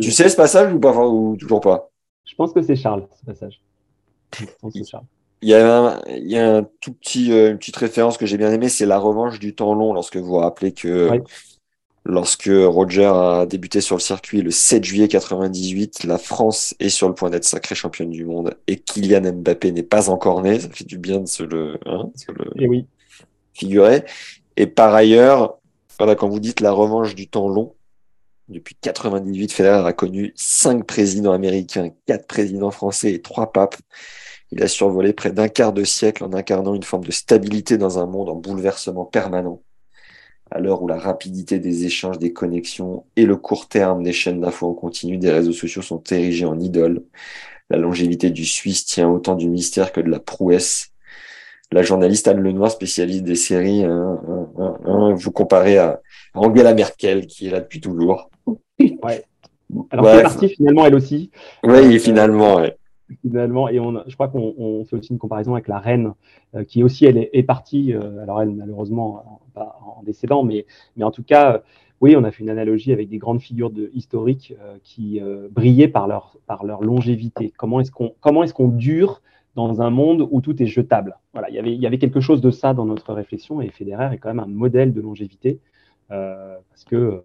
tu 0.00 0.10
sais 0.10 0.28
ce 0.28 0.36
passage 0.36 0.72
ou, 0.72 0.78
pas, 0.78 0.92
ou 1.06 1.36
toujours 1.36 1.60
pas? 1.60 1.90
Je 2.24 2.34
pense 2.34 2.52
que 2.52 2.62
c'est 2.62 2.76
Charles, 2.76 3.06
ce 3.20 3.26
passage. 3.26 3.60
Il 5.42 5.48
y 5.48 5.54
a, 5.54 6.00
il 6.08 6.30
y 6.30 6.38
a 6.38 6.56
un 6.56 6.62
tout 6.80 6.92
petit, 6.92 7.32
euh, 7.32 7.50
une 7.50 7.58
petite 7.58 7.76
référence 7.76 8.16
que 8.16 8.26
j'ai 8.26 8.38
bien 8.38 8.52
aimée, 8.52 8.68
c'est 8.68 8.86
la 8.86 8.98
revanche 8.98 9.40
du 9.40 9.54
temps 9.54 9.74
long, 9.74 9.92
lorsque 9.92 10.16
vous 10.16 10.26
vous 10.26 10.36
rappelez 10.36 10.72
que 10.72 11.10
lorsque 12.04 12.50
Roger 12.50 13.12
a 13.14 13.46
débuté 13.46 13.80
sur 13.80 13.96
le 13.96 14.00
circuit 14.00 14.42
le 14.42 14.50
7 14.50 14.84
juillet 14.84 15.08
98, 15.08 16.04
la 16.04 16.18
France 16.18 16.74
est 16.80 16.88
sur 16.88 17.08
le 17.08 17.14
point 17.14 17.30
d'être 17.30 17.44
sacrée 17.44 17.74
championne 17.74 18.10
du 18.10 18.24
monde 18.24 18.56
et 18.66 18.76
Kylian 18.76 19.32
Mbappé 19.32 19.72
n'est 19.72 19.82
pas 19.82 20.10
encore 20.10 20.42
né. 20.42 20.60
Ça 20.60 20.68
fait 20.70 20.84
du 20.84 20.98
bien 20.98 21.20
de 21.20 21.26
se 21.26 21.42
le, 21.42 21.78
hein, 21.86 22.10
et 22.56 22.68
oui. 22.68 22.86
figurer. 23.52 24.04
Et 24.56 24.66
par 24.66 24.94
ailleurs, 24.94 25.58
quand 25.98 26.28
vous 26.28 26.40
dites 26.40 26.60
la 26.60 26.72
revanche 26.72 27.14
du 27.14 27.28
temps 27.28 27.48
long, 27.48 27.74
depuis 28.48 28.74
98, 28.80 29.52
Federer 29.52 29.86
a 29.86 29.92
connu 29.92 30.32
cinq 30.36 30.86
présidents 30.86 31.32
américains, 31.32 31.90
quatre 32.06 32.26
présidents 32.26 32.70
français 32.70 33.12
et 33.12 33.22
trois 33.22 33.52
papes. 33.52 33.76
Il 34.50 34.62
a 34.62 34.68
survolé 34.68 35.12
près 35.12 35.32
d'un 35.32 35.48
quart 35.48 35.72
de 35.72 35.84
siècle 35.84 36.24
en 36.24 36.32
incarnant 36.34 36.74
une 36.74 36.82
forme 36.82 37.04
de 37.04 37.12
stabilité 37.12 37.78
dans 37.78 37.98
un 37.98 38.06
monde 38.06 38.28
en 38.28 38.34
bouleversement 38.34 39.04
permanent. 39.04 39.62
À 40.50 40.58
l'heure 40.58 40.82
où 40.82 40.88
la 40.88 40.98
rapidité 40.98 41.58
des 41.58 41.86
échanges, 41.86 42.18
des 42.18 42.34
connexions 42.34 43.06
et 43.16 43.24
le 43.24 43.36
court 43.36 43.68
terme 43.68 44.02
des 44.02 44.12
chaînes 44.12 44.40
d'infos 44.40 44.68
en 44.68 44.74
continu 44.74 45.16
des 45.16 45.30
réseaux 45.30 45.54
sociaux 45.54 45.80
sont 45.80 46.02
érigés 46.10 46.44
en 46.44 46.60
idole, 46.60 47.04
la 47.70 47.78
longévité 47.78 48.30
du 48.30 48.44
Suisse 48.44 48.84
tient 48.84 49.08
autant 49.08 49.34
du 49.34 49.48
mystère 49.48 49.92
que 49.92 50.02
de 50.02 50.10
la 50.10 50.20
prouesse 50.20 50.91
la 51.72 51.82
journaliste 51.82 52.28
Anne 52.28 52.40
Lenoir, 52.40 52.70
spécialiste 52.70 53.24
des 53.24 53.34
séries, 53.34 53.84
hein, 53.84 54.20
hein, 54.58 54.76
hein, 54.84 55.14
vous 55.14 55.30
comparez 55.32 55.78
à 55.78 56.00
Angela 56.34 56.74
Merkel, 56.74 57.26
qui 57.26 57.46
est 57.46 57.50
là 57.50 57.60
depuis 57.60 57.80
toujours. 57.80 58.30
Ouais. 58.78 59.24
Alors, 59.90 60.06
c'est 60.06 60.22
partie 60.22 60.48
finalement, 60.48 60.86
elle 60.86 60.94
aussi. 60.94 61.30
Oui, 61.64 61.96
euh, 61.96 61.98
finalement, 61.98 62.56
ouais. 62.56 62.76
Finalement, 63.22 63.68
et 63.68 63.78
on, 63.78 64.02
je 64.06 64.14
crois 64.14 64.28
qu'on 64.28 64.84
fait 64.84 64.96
aussi 64.96 65.12
une 65.12 65.18
comparaison 65.18 65.54
avec 65.54 65.68
la 65.68 65.78
reine, 65.78 66.12
euh, 66.54 66.64
qui 66.64 66.82
aussi, 66.82 67.04
elle 67.04 67.28
est, 67.32 67.42
partie, 67.42 67.92
euh, 67.94 68.22
alors 68.22 68.42
elle, 68.42 68.50
malheureusement, 68.50 69.40
pas 69.54 69.78
en 69.84 70.02
décédant, 70.02 70.42
mais, 70.42 70.66
mais 70.96 71.04
en 71.04 71.10
tout 71.10 71.22
cas, 71.22 71.62
oui, 72.00 72.16
on 72.16 72.24
a 72.24 72.30
fait 72.30 72.42
une 72.42 72.50
analogie 72.50 72.92
avec 72.92 73.08
des 73.08 73.18
grandes 73.18 73.40
figures 73.40 73.70
de, 73.70 73.90
historiques 73.94 74.54
qui 74.82 75.20
brillaient 75.52 75.86
par 75.86 76.08
leur, 76.08 76.36
par 76.48 76.64
leur 76.64 76.82
longévité. 76.82 77.52
Comment 77.56 77.80
est-ce 77.80 77.92
qu'on 77.92 78.42
est 78.42 78.52
qu'on 78.52 78.68
dure 78.68 79.22
dans 79.54 79.82
un 79.82 79.90
monde 79.90 80.26
où 80.30 80.40
tout 80.40 80.60
est 80.62 80.66
jetable. 80.66 81.18
Voilà, 81.32 81.50
il 81.50 81.80
y, 81.80 81.86
avait, 81.86 81.98
quelque 81.98 82.20
chose 82.20 82.40
de 82.40 82.50
ça 82.50 82.74
dans 82.74 82.86
notre 82.86 83.12
réflexion 83.12 83.60
et 83.60 83.68
Federer 83.68 84.14
est 84.14 84.18
quand 84.18 84.30
même 84.30 84.40
un 84.40 84.46
modèle 84.46 84.92
de 84.92 85.00
longévité 85.00 85.60
euh, 86.10 86.56
parce 86.70 86.84
que 86.84 87.22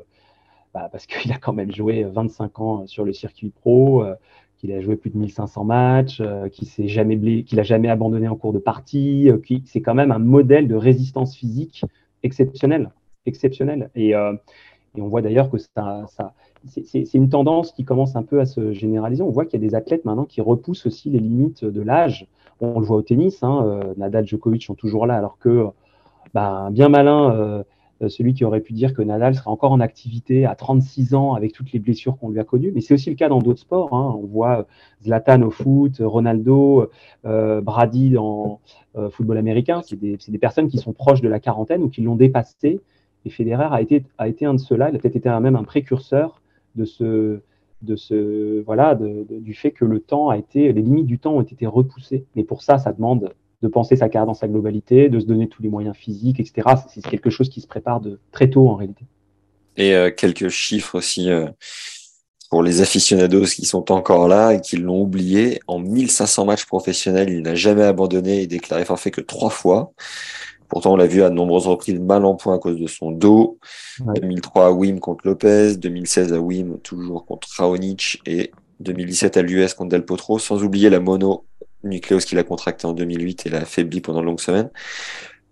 bah, 0.73 0.89
parce 0.91 1.05
qu'il 1.05 1.31
a 1.31 1.37
quand 1.37 1.53
même 1.53 1.71
joué 1.71 2.03
25 2.03 2.59
ans 2.59 2.87
sur 2.87 3.05
le 3.05 3.13
circuit 3.13 3.49
pro, 3.49 4.03
euh, 4.03 4.15
qu'il 4.57 4.71
a 4.73 4.81
joué 4.81 4.95
plus 4.95 5.09
de 5.09 5.17
1500 5.17 5.63
matchs, 5.63 6.19
euh, 6.19 6.49
qu'il 6.49 6.67
s'est 6.67 6.87
jamais 6.87 7.43
qu'il 7.43 7.59
a 7.59 7.63
jamais 7.63 7.89
abandonné 7.89 8.27
en 8.27 8.35
cours 8.35 8.53
de 8.53 8.59
partie, 8.59 9.29
qui 9.45 9.63
c'est 9.65 9.81
quand 9.81 9.95
même 9.95 10.11
un 10.11 10.19
modèle 10.19 10.67
de 10.67 10.75
résistance 10.75 11.35
physique 11.35 11.85
exceptionnel. 12.23 12.91
exceptionnel. 13.25 13.89
Et, 13.95 14.13
on 14.99 15.09
voit 15.09 15.21
d'ailleurs 15.21 15.51
que 15.51 15.59
ça 15.59 16.33
c'est 16.65 17.13
une 17.13 17.29
tendance 17.29 17.71
qui 17.71 17.85
commence 17.85 18.15
un 18.15 18.23
peu 18.23 18.39
à 18.39 18.45
se 18.45 18.73
généraliser. 18.73 19.23
On 19.23 19.29
voit 19.29 19.45
qu'il 19.45 19.61
y 19.61 19.65
a 19.65 19.67
des 19.67 19.75
athlètes 19.75 20.05
maintenant 20.05 20.25
qui 20.25 20.41
repoussent 20.41 20.85
aussi 20.85 21.09
les 21.09 21.19
limites 21.19 21.63
de 21.63 21.81
l'âge. 21.81 22.27
On 22.59 22.79
le 22.79 22.85
voit 22.85 22.97
au 22.97 23.01
tennis, 23.01 23.43
hein, 23.43 23.81
Nadal, 23.97 24.25
Djokovic 24.25 24.63
sont 24.63 24.73
toujours 24.73 25.05
là, 25.05 25.15
alors 25.15 25.37
que 25.37 25.67
bah, 26.33 26.69
bien 26.71 26.89
malin, 26.89 27.63
euh, 28.01 28.09
celui 28.09 28.33
qui 28.33 28.45
aurait 28.45 28.61
pu 28.61 28.73
dire 28.73 28.93
que 28.93 29.01
Nadal 29.01 29.35
sera 29.35 29.49
encore 29.49 29.71
en 29.71 29.79
activité 29.79 30.45
à 30.45 30.55
36 30.55 31.15
ans 31.15 31.33
avec 31.33 31.53
toutes 31.53 31.71
les 31.71 31.79
blessures 31.79 32.17
qu'on 32.17 32.29
lui 32.29 32.39
a 32.39 32.43
connues. 32.43 32.71
Mais 32.73 32.81
c'est 32.81 32.93
aussi 32.93 33.09
le 33.09 33.15
cas 33.15 33.29
dans 33.29 33.39
d'autres 33.39 33.59
sports. 33.59 33.95
Hein. 33.95 34.15
On 34.17 34.25
voit 34.25 34.59
euh, 34.59 34.63
Zlatan 35.03 35.41
au 35.41 35.49
foot, 35.49 35.95
Ronaldo, 35.99 36.89
euh, 37.25 37.61
Brady 37.61 38.11
dans 38.11 38.59
euh, 38.95 39.09
football 39.09 39.37
américain. 39.37 39.81
C'est 39.83 39.99
des, 39.99 40.17
des, 40.27 40.37
personnes 40.37 40.67
qui 40.67 40.77
sont 40.77 40.93
proches 40.93 41.21
de 41.21 41.29
la 41.29 41.39
quarantaine 41.39 41.81
ou 41.81 41.89
qui 41.89 42.01
l'ont 42.01 42.15
dépassé. 42.15 42.81
Et 43.25 43.29
Federer 43.29 43.67
a 43.71 43.81
été, 43.81 44.03
a 44.17 44.27
été 44.27 44.45
un 44.45 44.53
de 44.53 44.59
ceux-là. 44.59 44.89
Il 44.89 44.95
a 44.95 44.99
peut-être 44.99 45.15
été 45.15 45.29
même 45.39 45.55
un 45.55 45.63
précurseur 45.63 46.41
de 46.77 46.85
ce, 46.85 47.41
de 47.81 47.95
ce 47.95 48.61
voilà, 48.63 48.95
du 48.95 49.53
fait 49.53 49.71
que 49.71 49.85
le 49.85 49.99
temps 49.99 50.29
a 50.29 50.37
été, 50.37 50.71
les 50.71 50.81
limites 50.81 51.07
du 51.07 51.19
temps 51.19 51.33
ont 51.33 51.41
été 51.41 51.65
repoussées. 51.65 52.25
Mais 52.35 52.43
pour 52.43 52.61
ça, 52.63 52.77
ça 52.77 52.93
demande 52.93 53.33
de 53.61 53.67
penser 53.67 53.95
sa 53.95 54.07
carrière 54.07 54.27
dans 54.27 54.33
sa 54.33 54.47
globalité, 54.47 55.09
de 55.09 55.19
se 55.19 55.25
donner 55.25 55.47
tous 55.47 55.63
les 55.63 55.69
moyens 55.69 55.95
physiques, 55.95 56.39
etc. 56.39 56.67
C'est 56.89 57.01
quelque 57.01 57.29
chose 57.29 57.49
qui 57.49 57.61
se 57.61 57.67
prépare 57.67 57.99
de 57.99 58.19
très 58.31 58.49
tôt 58.49 58.69
en 58.69 58.75
réalité. 58.75 59.05
Et 59.77 59.93
euh, 59.93 60.11
quelques 60.11 60.49
chiffres 60.49 60.95
aussi 60.95 61.29
euh, 61.29 61.47
pour 62.49 62.63
les 62.63 62.81
aficionados 62.81 63.45
qui 63.45 63.65
sont 63.65 63.91
encore 63.91 64.27
là 64.27 64.53
et 64.53 64.61
qui 64.61 64.77
l'ont 64.77 65.01
oublié. 65.01 65.59
En 65.67 65.79
1500 65.79 66.45
matchs 66.45 66.65
professionnels, 66.65 67.29
il 67.29 67.41
n'a 67.41 67.55
jamais 67.55 67.83
abandonné 67.83 68.41
et 68.41 68.47
déclaré 68.47 68.85
forfait 68.85 69.11
que 69.11 69.21
trois 69.21 69.49
fois. 69.49 69.93
Pourtant, 70.69 70.93
on 70.93 70.95
l'a 70.95 71.07
vu 71.07 71.23
à 71.23 71.29
de 71.29 71.35
nombreuses 71.35 71.67
reprises 71.67 71.99
mal 71.99 72.25
en 72.25 72.35
point 72.35 72.55
à 72.55 72.59
cause 72.59 72.79
de 72.79 72.87
son 72.87 73.11
dos. 73.11 73.57
2003 74.15 74.65
à 74.65 74.71
Wim 74.71 74.99
contre 74.99 75.25
Lopez, 75.25 75.77
2016 75.77 76.33
à 76.33 76.39
Wim 76.39 76.79
toujours 76.79 77.25
contre 77.25 77.47
Raonic 77.57 78.21
et 78.25 78.51
2017 78.81 79.37
à 79.37 79.41
l'US 79.41 79.73
contre 79.73 79.89
Del 79.89 80.05
Potro, 80.05 80.39
sans 80.39 80.63
oublier 80.63 80.89
la 80.89 80.99
mono 80.99 81.45
nucléos 81.83 82.19
qu'il 82.19 82.37
a 82.39 82.43
contracté 82.43 82.85
en 82.85 82.93
2008 82.93 83.45
et 83.45 83.49
l'a 83.49 83.59
affaibli 83.59 84.01
pendant 84.01 84.21
de 84.21 84.25
longues 84.25 84.39
semaines. 84.39 84.69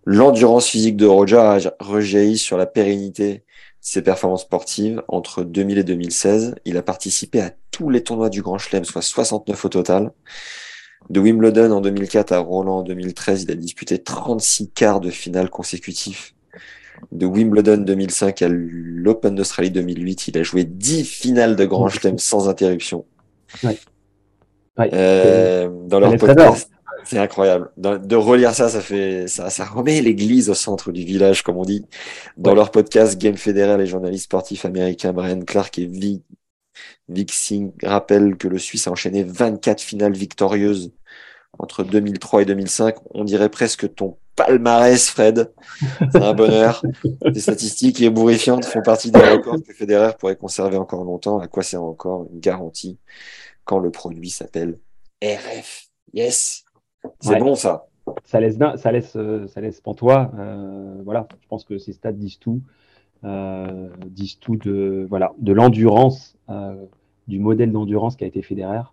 L'endurance 0.05 0.67
physique 0.67 0.97
de 0.97 1.05
Roger 1.05 1.37
a 1.37 1.57
rejailli 1.79 2.37
sur 2.37 2.57
la 2.57 2.65
pérennité 2.65 3.33
de 3.33 3.41
ses 3.81 4.01
performances 4.01 4.43
sportives 4.43 5.01
entre 5.07 5.43
2000 5.43 5.79
et 5.79 5.83
2016. 5.83 6.55
Il 6.65 6.77
a 6.77 6.83
participé 6.83 7.41
à 7.41 7.51
tous 7.71 7.89
les 7.89 8.03
tournois 8.03 8.29
du 8.29 8.41
Grand 8.41 8.57
Chelem, 8.57 8.85
soit 8.85 9.01
69 9.01 9.65
au 9.65 9.69
total. 9.69 10.11
De 11.09 11.19
Wimbledon 11.19 11.71
en 11.71 11.81
2004 11.81 12.31
à 12.31 12.39
Roland 12.39 12.79
en 12.79 12.83
2013, 12.83 13.43
il 13.43 13.51
a 13.51 13.55
disputé 13.55 14.01
36 14.01 14.71
quarts 14.71 15.01
de 15.01 15.09
finale 15.09 15.49
consécutifs. 15.49 16.33
De 17.11 17.25
Wimbledon 17.25 17.77
2005 17.77 18.41
à 18.41 18.47
l'Open 18.49 19.35
d'Australie 19.35 19.71
2008, 19.71 20.29
il 20.29 20.37
a 20.37 20.43
joué 20.43 20.63
10 20.63 21.03
finales 21.03 21.55
de 21.55 21.65
Grand 21.65 21.89
Chelem 21.89 22.17
sans 22.17 22.49
interruption. 22.49 23.05
Ouais. 23.63 23.77
Euh, 24.79 25.69
dans 25.87 25.99
leur 25.99 26.15
podcast. 26.17 26.71
C'est 27.03 27.19
incroyable. 27.19 27.69
de 27.77 28.15
relire 28.15 28.55
ça, 28.55 28.67
ça 28.67 28.81
fait, 28.81 29.27
ça, 29.27 29.51
ça 29.51 29.63
remet 29.65 30.01
l'église 30.01 30.49
au 30.49 30.55
centre 30.55 30.91
du 30.91 31.05
village, 31.05 31.43
comme 31.43 31.57
on 31.57 31.63
dit. 31.63 31.85
Dans 32.35 32.55
leur 32.55 32.71
podcast 32.71 33.21
Game 33.21 33.37
Fédéral, 33.37 33.79
les 33.79 33.85
journalistes 33.85 34.23
sportifs 34.23 34.65
américains 34.65 35.13
Brian 35.13 35.41
Clark 35.41 35.77
et 35.77 35.85
Vic, 35.85 36.23
Vic 37.09 37.31
Singh 37.31 37.71
rappellent 37.83 38.37
que 38.37 38.47
le 38.47 38.57
Suisse 38.57 38.87
a 38.87 38.91
enchaîné 38.91 39.23
24 39.23 39.81
finales 39.81 40.13
victorieuses 40.13 40.91
entre 41.57 41.83
2003 41.83 42.41
et 42.41 42.45
2005. 42.45 42.95
On 43.11 43.23
dirait 43.23 43.49
presque 43.49 43.93
ton 43.95 44.17
palmarès, 44.35 45.09
Fred. 45.09 45.53
C'est 46.11 46.21
un 46.21 46.33
bonheur. 46.33 46.83
Des 47.25 47.39
statistiques 47.39 48.01
ébouriffiantes 48.01 48.65
font 48.65 48.81
partie 48.81 49.11
des 49.11 49.19
records 49.19 49.63
que 49.65 49.73
Federer 49.73 50.11
pourrait 50.19 50.35
conserver 50.35 50.77
encore 50.77 51.03
longtemps. 51.03 51.39
À 51.39 51.47
quoi 51.47 51.63
sert 51.63 51.83
encore 51.83 52.27
une 52.31 52.39
garantie 52.39 52.99
quand 53.63 53.79
le 53.79 53.91
produit 53.91 54.29
s'appelle 54.29 54.79
RF. 55.23 55.87
Yes, 56.13 56.65
c'est 57.19 57.37
bon 57.37 57.55
ça. 57.55 57.87
Ça 58.23 58.39
laisse, 58.39 58.57
ça 58.77 58.91
laisse, 58.91 59.15
euh, 59.15 59.47
ça 59.47 59.61
laisse 59.61 59.81
pantois. 59.81 60.31
Euh, 60.37 61.01
voilà, 61.03 61.27
je 61.41 61.47
pense 61.47 61.63
que 61.63 61.77
ces 61.77 61.93
stats 61.93 62.11
disent 62.11 62.37
tout, 62.37 62.61
disent 63.23 64.39
tout 64.39 64.55
de 64.55 65.05
voilà 65.09 65.33
de 65.39 65.51
l'endurance, 65.53 66.37
du 67.27 67.39
modèle 67.39 67.71
d'endurance 67.71 68.15
qui 68.15 68.23
a 68.23 68.27
été 68.27 68.41
Federer. 68.41 68.83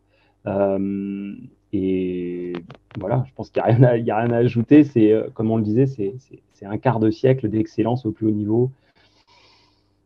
et 1.72 2.52
voilà, 2.98 3.24
je 3.26 3.32
pense 3.34 3.50
qu'il 3.50 3.62
n'y 3.62 4.10
a, 4.10 4.16
a, 4.16 4.20
rien 4.20 4.30
à 4.30 4.36
ajouter. 4.36 4.84
C'est 4.84 5.14
comme 5.34 5.50
on 5.50 5.56
le 5.56 5.62
disait, 5.62 5.86
c'est 5.86 6.66
un 6.66 6.78
quart 6.78 7.00
de 7.00 7.10
siècle 7.10 7.48
d'excellence 7.48 8.06
au 8.06 8.12
plus 8.12 8.26
haut 8.26 8.32
niveau. 8.32 8.70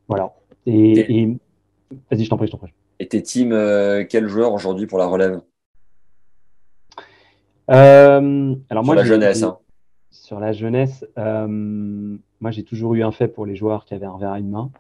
Voilà. 0.09 0.33
Et, 0.67 1.21
et... 1.21 1.37
vas-y, 2.11 2.25
je 2.25 2.31
t'en 2.31 2.37
prie, 2.37 2.47
je 2.47 2.53
t'en 2.53 2.59
prie. 2.59 2.73
Et 2.99 3.09
tes 3.09 3.23
teams, 3.23 3.53
euh, 3.53 4.05
quel 4.09 4.27
joueur 4.27 4.53
aujourd'hui 4.53 4.87
pour 4.87 4.99
la 4.99 5.07
relève? 5.07 5.41
Euh, 7.71 8.55
alors 8.71 8.85
Sur 8.85 8.95
la 8.95 9.05
jeunesse. 9.05 9.43
Hein. 9.43 9.59
Sur 10.23 10.41
la 10.41 10.53
jeunesse, 10.53 11.07
euh, 11.19 11.47
moi 12.41 12.51
j'ai 12.51 12.63
toujours 12.63 12.95
eu 12.95 13.03
un 13.03 13.13
fait 13.13 13.29
pour 13.29 13.47
les 13.47 13.57
joueurs 13.57 13.85
qui 13.85 13.95
avaient 13.95 14.07
un 14.07 14.19
verre 14.19 14.33
à 14.33 14.39
une 14.39 14.51
main. 14.51 14.71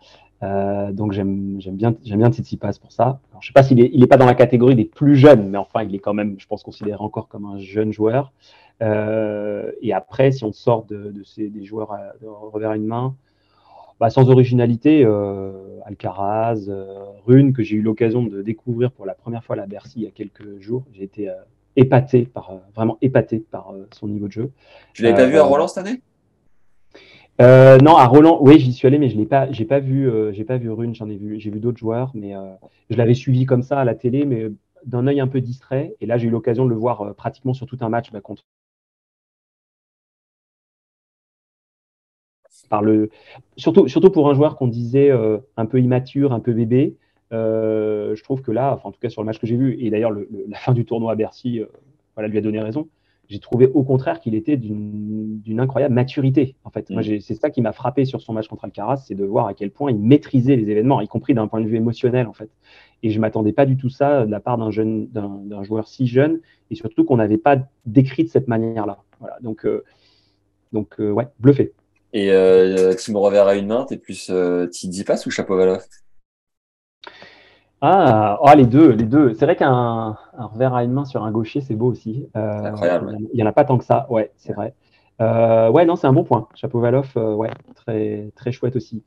donc 0.92 1.12
j'aime 1.12 1.58
bien, 1.58 1.92
bien 1.92 2.30
Tsitsipas 2.30 2.78
pour 2.80 2.92
ça. 2.92 3.20
je 3.32 3.36
ne 3.36 3.42
sais 3.42 3.52
pas 3.52 3.62
s'il 3.62 3.78
n'est 3.78 4.06
pas 4.06 4.16
dans 4.16 4.26
la 4.26 4.34
catégorie 4.34 4.74
des 4.74 4.84
plus 4.84 5.16
jeunes, 5.16 5.48
mais 5.48 5.58
enfin 5.58 5.82
il 5.82 5.94
est 5.94 5.98
quand 5.98 6.14
même, 6.14 6.36
je 6.38 6.46
pense, 6.46 6.62
considéré 6.62 6.98
encore 7.00 7.28
comme 7.28 7.46
un 7.46 7.58
jeune 7.58 7.92
joueur. 7.92 8.32
et 8.80 9.92
après, 9.92 10.32
si 10.32 10.44
on 10.44 10.52
sort 10.52 10.84
de, 10.86 11.22
ces, 11.24 11.48
des 11.48 11.64
joueurs 11.64 11.92
à, 11.92 12.12
de 12.20 12.26
revers 12.26 12.70
à 12.70 12.76
une 12.76 12.86
main, 12.86 13.14
bah, 13.98 14.10
sans 14.10 14.28
originalité, 14.28 15.04
euh, 15.04 15.80
Alcaraz, 15.86 16.68
euh, 16.68 17.04
Rune, 17.26 17.54
que 17.54 17.62
j'ai 17.62 17.76
eu 17.76 17.82
l'occasion 17.82 18.22
de 18.22 18.42
découvrir 18.42 18.92
pour 18.92 19.06
la 19.06 19.14
première 19.14 19.42
fois 19.42 19.54
à 19.54 19.56
la 19.56 19.66
Bercy 19.66 19.94
il 19.96 20.02
y 20.02 20.06
a 20.06 20.10
quelques 20.10 20.60
jours. 20.60 20.84
J'ai 20.92 21.04
été 21.04 21.30
euh, 21.30 21.34
épaté 21.76 22.26
par, 22.26 22.52
vraiment 22.74 22.98
épaté 23.02 23.38
par 23.38 23.72
son 23.92 24.08
niveau 24.08 24.26
de 24.26 24.32
jeu. 24.32 24.50
Tu 24.94 25.02
l'avais 25.02 25.16
pas 25.16 25.26
vu 25.26 25.38
à 25.38 25.44
Roland 25.44 25.68
cette 25.68 25.86
année? 25.86 26.00
Non, 27.38 27.96
à 27.96 28.06
Roland, 28.06 28.38
oui, 28.40 28.58
j'y 28.58 28.72
suis 28.72 28.86
allé, 28.86 28.98
mais 28.98 29.08
je 29.08 29.16
l'ai 29.16 29.26
pas, 29.26 29.50
j'ai 29.52 29.64
pas 29.64 29.78
vu, 29.78 30.10
j'ai 30.32 30.44
pas 30.44 30.56
vu 30.56 30.70
Rune, 30.70 30.94
j'en 30.94 31.08
ai 31.08 31.16
vu, 31.16 31.38
j'ai 31.38 31.50
vu 31.50 31.60
d'autres 31.60 31.78
joueurs, 31.78 32.10
mais 32.14 32.34
je 32.90 32.96
l'avais 32.96 33.14
suivi 33.14 33.44
comme 33.44 33.62
ça 33.62 33.78
à 33.80 33.84
la 33.84 33.94
télé, 33.94 34.24
mais 34.24 34.46
d'un 34.84 35.06
œil 35.06 35.20
un 35.20 35.28
peu 35.28 35.40
distrait. 35.40 35.94
Et 36.00 36.06
là, 36.06 36.16
j'ai 36.16 36.28
eu 36.28 36.30
l'occasion 36.30 36.64
de 36.64 36.70
le 36.70 36.76
voir 36.76 37.14
pratiquement 37.14 37.52
sur 37.52 37.66
tout 37.66 37.78
un 37.80 37.88
match 37.88 38.10
bah, 38.10 38.20
contre 38.20 38.44
par 42.68 42.82
le 42.82 43.10
surtout 43.56 43.88
surtout 43.88 44.10
pour 44.10 44.28
un 44.30 44.34
joueur 44.34 44.56
qu'on 44.56 44.68
disait 44.68 45.10
euh, 45.10 45.38
un 45.56 45.66
peu 45.66 45.80
immature, 45.80 46.32
un 46.32 46.40
peu 46.40 46.52
bébé. 46.52 46.96
Euh, 47.32 48.14
je 48.14 48.22
trouve 48.22 48.42
que 48.42 48.52
là, 48.52 48.74
enfin, 48.74 48.88
en 48.88 48.92
tout 48.92 49.00
cas 49.00 49.08
sur 49.08 49.22
le 49.22 49.26
match 49.26 49.38
que 49.38 49.46
j'ai 49.46 49.56
vu, 49.56 49.76
et 49.80 49.90
d'ailleurs 49.90 50.12
la 50.12 50.58
fin 50.58 50.72
du 50.72 50.84
tournoi 50.84 51.12
à 51.12 51.14
Bercy, 51.14 51.60
euh, 51.60 51.66
voilà, 52.14 52.28
lui 52.28 52.38
a 52.38 52.40
donné 52.40 52.60
raison. 52.60 52.88
J'ai 53.28 53.40
trouvé 53.40 53.66
au 53.66 53.82
contraire 53.82 54.20
qu'il 54.20 54.36
était 54.36 54.56
d'une 54.56 55.58
incroyable 55.58 55.94
maturité. 55.94 56.54
En 56.62 56.70
fait, 56.70 56.88
mm. 56.90 57.20
c'est 57.20 57.34
ça 57.34 57.50
qui 57.50 57.60
m'a 57.60 57.72
frappé 57.72 58.04
sur 58.04 58.20
son 58.20 58.32
match 58.32 58.46
contre 58.46 58.64
Alcaraz, 58.64 58.98
c'est 58.98 59.16
de 59.16 59.24
voir 59.24 59.48
à 59.48 59.54
quel 59.54 59.72
point 59.72 59.90
il 59.90 59.98
maîtrisait 59.98 60.54
les 60.54 60.70
événements, 60.70 61.00
y 61.00 61.08
compris 61.08 61.34
d'un 61.34 61.48
point 61.48 61.60
de 61.60 61.66
vue 61.66 61.76
émotionnel, 61.76 62.28
en 62.28 62.32
fait. 62.32 62.50
Et 63.02 63.10
je 63.10 63.18
m'attendais 63.18 63.52
pas 63.52 63.66
du 63.66 63.76
tout 63.76 63.88
ça 63.88 64.24
de 64.24 64.30
la 64.30 64.38
part 64.38 64.58
d'un 64.58 64.70
jeune, 64.70 65.08
d'un 65.08 65.62
joueur 65.64 65.88
si 65.88 66.06
jeune, 66.06 66.40
et 66.70 66.76
surtout 66.76 67.04
qu'on 67.04 67.16
n'avait 67.16 67.36
pas 67.36 67.58
décrit 67.84 68.22
de 68.22 68.28
cette 68.28 68.46
manière-là. 68.46 68.98
Voilà. 69.18 69.38
Donc, 69.40 69.66
donc 70.72 70.94
ouais, 70.98 71.26
bluffé. 71.40 71.72
Et 72.16 72.30
euh, 72.30 72.94
Timo 72.94 73.20
Revers 73.20 73.46
à 73.46 73.56
une 73.56 73.66
main, 73.66 73.84
t'es 73.84 73.98
plus 73.98 74.28
euh, 74.30 74.66
Tsitsipas 74.68 75.22
ou 75.26 75.30
Chapovalov 75.30 75.82
ah, 77.88 78.38
oh, 78.42 78.50
les 78.56 78.66
deux, 78.66 78.90
les 78.90 79.04
deux. 79.04 79.34
C'est 79.34 79.44
vrai 79.44 79.54
qu'un 79.54 80.16
revers 80.36 80.74
à 80.74 80.82
une 80.82 80.92
main 80.92 81.04
sur 81.04 81.22
un 81.22 81.30
gaucher, 81.30 81.60
c'est 81.60 81.76
beau 81.76 81.86
aussi. 81.86 82.28
Euh, 82.36 82.64
incroyable. 82.64 83.16
Il 83.32 83.36
n'y 83.36 83.42
en 83.42 83.46
a 83.46 83.52
pas 83.52 83.64
tant 83.64 83.78
que 83.78 83.84
ça, 83.84 84.06
ouais, 84.10 84.32
c'est 84.36 84.52
vrai. 84.52 84.74
Euh, 85.20 85.70
ouais, 85.70 85.84
non, 85.84 85.94
c'est 85.94 86.08
un 86.08 86.12
bon 86.12 86.24
point. 86.24 86.48
Chapovalov, 86.54 87.12
euh, 87.16 87.34
ouais, 87.34 87.50
très, 87.76 88.32
très 88.34 88.50
chouette 88.50 88.74
aussi. 88.74 89.04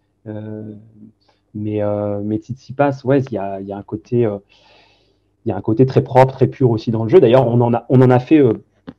mais, 1.53 1.81
mais 2.23 2.37
Tsitsipas, 2.37 3.01
ouais, 3.03 3.19
il 3.21 3.33
y 3.33 3.37
a, 3.37 3.59
y 3.59 3.73
a, 3.73 3.77
un 3.77 3.83
côté, 3.83 4.21
il 5.45 5.49
y 5.49 5.51
a 5.51 5.57
un 5.57 5.61
côté 5.61 5.85
très 5.85 6.01
propre, 6.01 6.33
très 6.33 6.47
pur 6.47 6.71
aussi 6.71 6.91
dans 6.91 7.03
le 7.03 7.09
jeu. 7.09 7.19
D'ailleurs, 7.19 7.47
on 7.47 7.59
en 7.59 7.73
a, 7.73 7.85
on 7.89 8.01
en 8.01 8.09
a 8.09 8.19
fait 8.19 8.41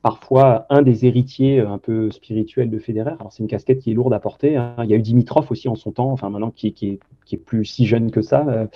parfois 0.01 0.65
un 0.69 0.81
des 0.81 1.05
héritiers 1.05 1.59
un 1.59 1.77
peu 1.77 2.11
spirituels 2.11 2.69
de 2.69 2.79
Federer. 2.79 3.13
Alors 3.19 3.31
c'est 3.31 3.43
une 3.43 3.49
casquette 3.49 3.79
qui 3.79 3.91
est 3.91 3.93
lourde 3.93 4.13
à 4.13 4.19
porter. 4.19 4.55
Hein. 4.55 4.75
Il 4.83 4.89
y 4.89 4.93
a 4.93 4.97
eu 4.97 5.01
Dimitrov 5.01 5.51
aussi 5.51 5.67
en 5.67 5.75
son 5.75 5.91
temps, 5.91 6.11
enfin 6.11 6.29
maintenant 6.29 6.51
qui, 6.51 6.73
qui, 6.73 6.89
est, 6.89 6.99
qui 7.25 7.35
est, 7.35 7.37
plus 7.37 7.65
si 7.65 7.85
jeune 7.85 8.11
que 8.11 8.21
ça. 8.21 8.45
Euh, 8.47 8.67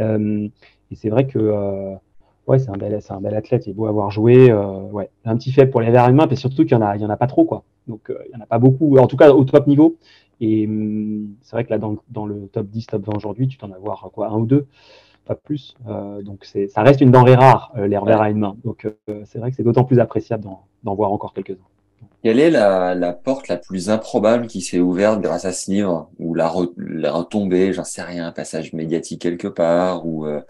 euh 0.00 0.48
et 0.90 0.96
c'est 0.96 1.08
vrai 1.08 1.26
que 1.26 1.38
euh, 1.38 1.94
ouais, 2.46 2.58
c'est 2.58 2.68
un 2.68 2.76
bel, 2.76 2.98
un 3.08 3.20
bel 3.20 3.34
athlète. 3.34 3.66
Il 3.66 3.70
est 3.70 3.74
beau 3.74 3.86
avoir 3.86 4.10
joué. 4.10 4.50
Euh, 4.50 4.82
ouais, 4.92 5.10
un 5.24 5.36
petit 5.36 5.50
faible 5.50 5.70
pour 5.70 5.80
les 5.80 5.90
verres 5.90 6.08
humains, 6.08 6.26
mais 6.28 6.36
surtout 6.36 6.62
qu'il 6.62 6.72
y 6.72 6.74
en 6.74 6.82
a, 6.82 6.96
en 6.96 7.10
a 7.10 7.16
pas 7.16 7.26
trop 7.26 7.44
quoi. 7.44 7.64
Donc 7.88 8.10
il 8.10 8.32
y 8.32 8.36
en 8.36 8.42
a 8.42 8.46
pas 8.46 8.58
beaucoup. 8.58 8.96
En 8.98 9.06
tout 9.06 9.16
cas 9.16 9.32
au 9.32 9.44
top 9.44 9.66
niveau. 9.66 9.96
Et 10.40 10.66
hum, 10.66 11.34
c'est 11.42 11.56
vrai 11.56 11.64
que 11.64 11.70
là 11.70 11.78
dans, 11.78 11.96
dans, 12.10 12.26
le 12.26 12.48
top 12.48 12.66
10, 12.66 12.86
top 12.86 13.06
20 13.06 13.16
aujourd'hui, 13.16 13.48
tu 13.48 13.56
t'en 13.56 13.70
as 13.72 13.78
voir 13.78 14.10
quoi 14.12 14.28
un 14.28 14.36
ou 14.36 14.46
deux 14.46 14.66
pas 15.24 15.34
plus. 15.34 15.74
Euh, 15.88 16.22
donc 16.22 16.44
ça 16.44 16.82
reste 16.82 17.00
une 17.00 17.10
denrée 17.10 17.34
rare, 17.34 17.72
euh, 17.76 17.86
les 17.86 17.96
revers 17.96 18.20
à 18.20 18.30
une 18.30 18.38
main. 18.38 18.56
Donc 18.64 18.86
euh, 18.86 19.22
c'est 19.24 19.38
vrai 19.38 19.50
que 19.50 19.56
c'est 19.56 19.62
d'autant 19.62 19.84
plus 19.84 19.98
appréciable 19.98 20.44
d'en, 20.44 20.94
voir 20.94 21.12
encore 21.12 21.34
quelques-uns. 21.34 21.66
Quelle 22.24 22.40
est 22.40 22.50
la, 22.50 23.12
porte 23.12 23.48
la 23.48 23.58
plus 23.58 23.90
improbable 23.90 24.46
qui 24.46 24.62
s'est 24.62 24.80
ouverte 24.80 25.20
grâce 25.20 25.44
à 25.44 25.52
ce 25.52 25.70
livre 25.70 26.08
Ou 26.18 26.32
la, 26.34 26.48
retombée, 26.48 27.74
j'en 27.74 27.84
sais 27.84 28.00
rien, 28.00 28.26
un 28.26 28.32
passage 28.32 28.72
médiatique 28.72 29.20
quelque 29.20 29.46
part, 29.46 30.06
ou 30.06 30.24
euh, 30.24 30.40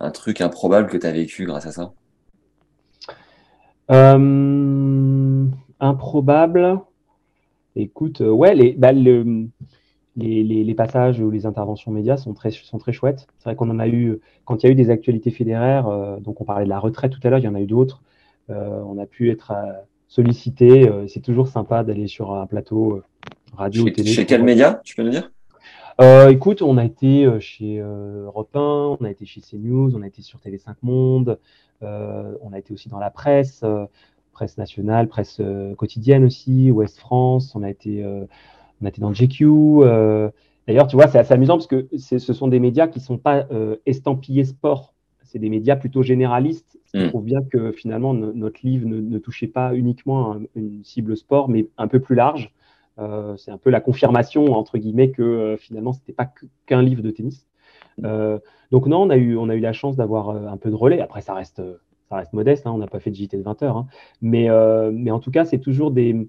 un 0.00 0.10
truc 0.10 0.40
improbable 0.40 0.88
que 0.88 0.96
tu 0.96 1.06
as 1.06 1.12
vécu 1.12 1.44
grâce 1.44 1.66
à 1.66 1.72
ça? 1.72 1.92
Euh, 3.90 5.46
Improbable 5.80 6.80
Écoute, 7.76 8.20
ouais, 8.20 8.54
les, 8.54 8.72
bah, 8.72 8.92
les, 10.18 10.42
les, 10.42 10.74
passages 10.74 11.20
ou 11.20 11.30
les 11.30 11.46
interventions 11.46 11.90
médias 11.90 12.16
sont 12.16 12.34
très, 12.34 12.50
sont 12.50 12.78
très 12.78 12.92
chouettes. 12.92 13.26
C'est 13.38 13.44
vrai 13.44 13.56
qu'on 13.56 13.70
en 13.70 13.78
a 13.78 13.88
eu, 13.88 14.18
quand 14.44 14.62
il 14.62 14.66
y 14.66 14.68
a 14.68 14.72
eu 14.72 14.74
des 14.74 14.90
actualités 14.90 15.30
fédéraires, 15.30 16.18
donc 16.20 16.40
on 16.40 16.44
parlait 16.44 16.64
de 16.64 16.70
la 16.70 16.78
retraite 16.78 17.12
tout 17.12 17.20
à 17.22 17.30
l'heure, 17.30 17.38
il 17.38 17.44
y 17.44 17.48
en 17.48 17.54
a 17.54 17.60
eu 17.60 17.66
d'autres. 17.66 18.02
on 18.48 18.98
a 18.98 19.06
pu 19.06 19.30
être 19.30 19.52
sollicité. 20.08 20.88
Euh, 20.88 21.06
c'est 21.06 21.20
toujours 21.20 21.48
sympa 21.48 21.84
d'aller 21.84 22.08
sur 22.08 22.34
un 22.34 22.46
plateau 22.46 22.96
euh, 22.96 23.04
radio 23.52 23.84
chez, 23.84 23.90
ou 23.90 23.94
télé. 23.94 24.10
Chez 24.10 24.26
quel 24.26 24.42
média, 24.42 24.80
tu 24.82 24.96
peux 24.96 25.02
nous 25.02 25.10
dire? 25.10 25.30
Euh, 26.00 26.30
écoute, 26.30 26.62
on 26.62 26.78
a 26.78 26.84
été 26.84 27.28
chez 27.40 27.78
Europe 27.78 28.54
1, 28.54 28.60
on 29.00 29.04
a 29.04 29.10
été 29.10 29.26
chez 29.26 29.40
CNews, 29.40 29.96
on 29.96 30.02
a 30.02 30.06
été 30.06 30.22
sur 30.22 30.38
TV5 30.38 30.74
Monde, 30.82 31.38
on 31.82 32.52
a 32.52 32.58
été 32.58 32.72
aussi 32.72 32.88
dans 32.88 33.00
la 33.00 33.10
presse, 33.10 33.64
presse 34.32 34.58
nationale, 34.58 35.08
presse 35.08 35.40
quotidienne 35.76 36.24
aussi, 36.24 36.70
Ouest 36.70 37.00
France, 37.00 37.56
on 37.56 37.64
a 37.64 37.70
été, 37.70 38.06
on 38.80 38.86
a 38.86 38.88
été 38.88 39.00
dans 39.00 39.12
GQ. 39.12 39.80
D'ailleurs, 40.66 40.86
tu 40.86 40.96
vois, 40.96 41.08
c'est 41.08 41.18
assez 41.18 41.32
amusant 41.32 41.54
parce 41.54 41.66
que 41.66 41.88
ce 41.96 42.18
sont 42.18 42.48
des 42.48 42.60
médias 42.60 42.88
qui 42.88 42.98
ne 42.98 43.04
sont 43.04 43.18
pas 43.18 43.46
estampillés 43.86 44.44
sport 44.44 44.94
c'est 45.28 45.38
des 45.38 45.50
médias 45.50 45.76
plutôt 45.76 46.02
généralistes, 46.02 46.78
ce 46.86 46.98
qui 46.98 47.04
mm. 47.04 47.10
prouve 47.10 47.24
bien 47.24 47.42
que 47.42 47.70
finalement 47.70 48.14
notre 48.14 48.60
livre 48.64 48.88
ne, 48.88 49.18
touchait 49.18 49.46
pas 49.46 49.74
uniquement 49.74 50.36
une 50.54 50.82
cible 50.84 51.16
sport, 51.16 51.48
mais 51.48 51.68
un 51.76 51.86
peu 51.86 52.00
plus 52.00 52.14
large. 52.14 52.50
Euh, 52.98 53.36
c'est 53.36 53.52
un 53.52 53.58
peu 53.58 53.70
la 53.70 53.80
confirmation 53.80 54.54
entre 54.54 54.76
guillemets 54.76 55.10
que 55.10 55.22
euh, 55.22 55.56
finalement 55.56 55.92
c'était 55.92 56.12
pas 56.12 56.28
qu'un 56.66 56.82
livre 56.82 57.02
de 57.02 57.10
tennis. 57.10 57.46
Euh, 58.04 58.38
donc 58.72 58.86
non, 58.86 59.02
on 59.02 59.10
a 59.10 59.16
eu 59.16 59.36
on 59.36 59.48
a 59.50 59.54
eu 59.54 59.60
la 59.60 59.72
chance 59.72 59.96
d'avoir 59.96 60.30
un 60.30 60.56
peu 60.56 60.70
de 60.70 60.74
relais. 60.74 61.00
Après 61.00 61.20
ça 61.20 61.34
reste 61.34 61.62
ça 62.08 62.16
reste 62.16 62.32
modeste, 62.32 62.66
hein, 62.66 62.72
on 62.74 62.78
n'a 62.78 62.86
pas 62.86 62.98
fait 62.98 63.10
de 63.10 63.16
JT 63.16 63.36
de 63.36 63.42
20 63.42 63.62
heures, 63.62 63.76
hein. 63.76 63.86
mais 64.22 64.48
mais 64.92 65.10
en 65.10 65.20
tout 65.20 65.30
cas 65.30 65.44
c'est 65.44 65.58
toujours 65.58 65.90
des 65.90 66.26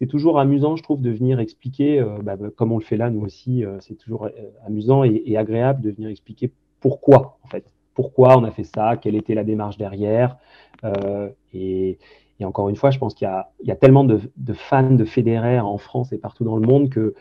c'est 0.00 0.06
toujours 0.06 0.40
amusant, 0.40 0.76
je 0.76 0.82
trouve, 0.82 1.02
de 1.02 1.10
venir 1.10 1.40
expliquer, 1.40 2.02
bah, 2.22 2.36
bah, 2.36 2.48
comme 2.56 2.72
on 2.72 2.78
le 2.78 2.84
fait 2.84 2.96
là, 2.96 3.10
nous 3.10 3.20
aussi, 3.20 3.64
c'est 3.80 3.96
toujours 3.96 4.28
amusant 4.66 5.04
et, 5.04 5.36
agréable 5.36 5.82
de 5.82 5.90
venir 5.90 6.08
expliquer 6.08 6.50
pourquoi, 6.80 7.38
en 7.44 7.48
fait 7.48 7.66
pourquoi 8.00 8.38
on 8.38 8.44
a 8.44 8.50
fait 8.50 8.64
ça, 8.64 8.96
quelle 8.96 9.14
était 9.14 9.34
la 9.34 9.44
démarche 9.44 9.76
derrière. 9.76 10.38
Euh, 10.84 11.28
et, 11.52 11.98
encore 12.42 12.70
une 12.70 12.76
fois, 12.76 12.90
je 12.90 12.98
pense 12.98 13.12
qu'il 13.12 13.28
y, 13.64 13.70
a 13.70 13.76
tellement 13.76 14.04
de, 14.04 14.18
fans 14.54 14.94
de 14.94 15.04
Federer 15.04 15.60
en 15.60 15.76
France 15.76 16.10
et 16.14 16.16
partout 16.16 16.42
dans 16.42 16.56
le 16.56 16.66
monde 16.66 16.88
que 16.88 17.12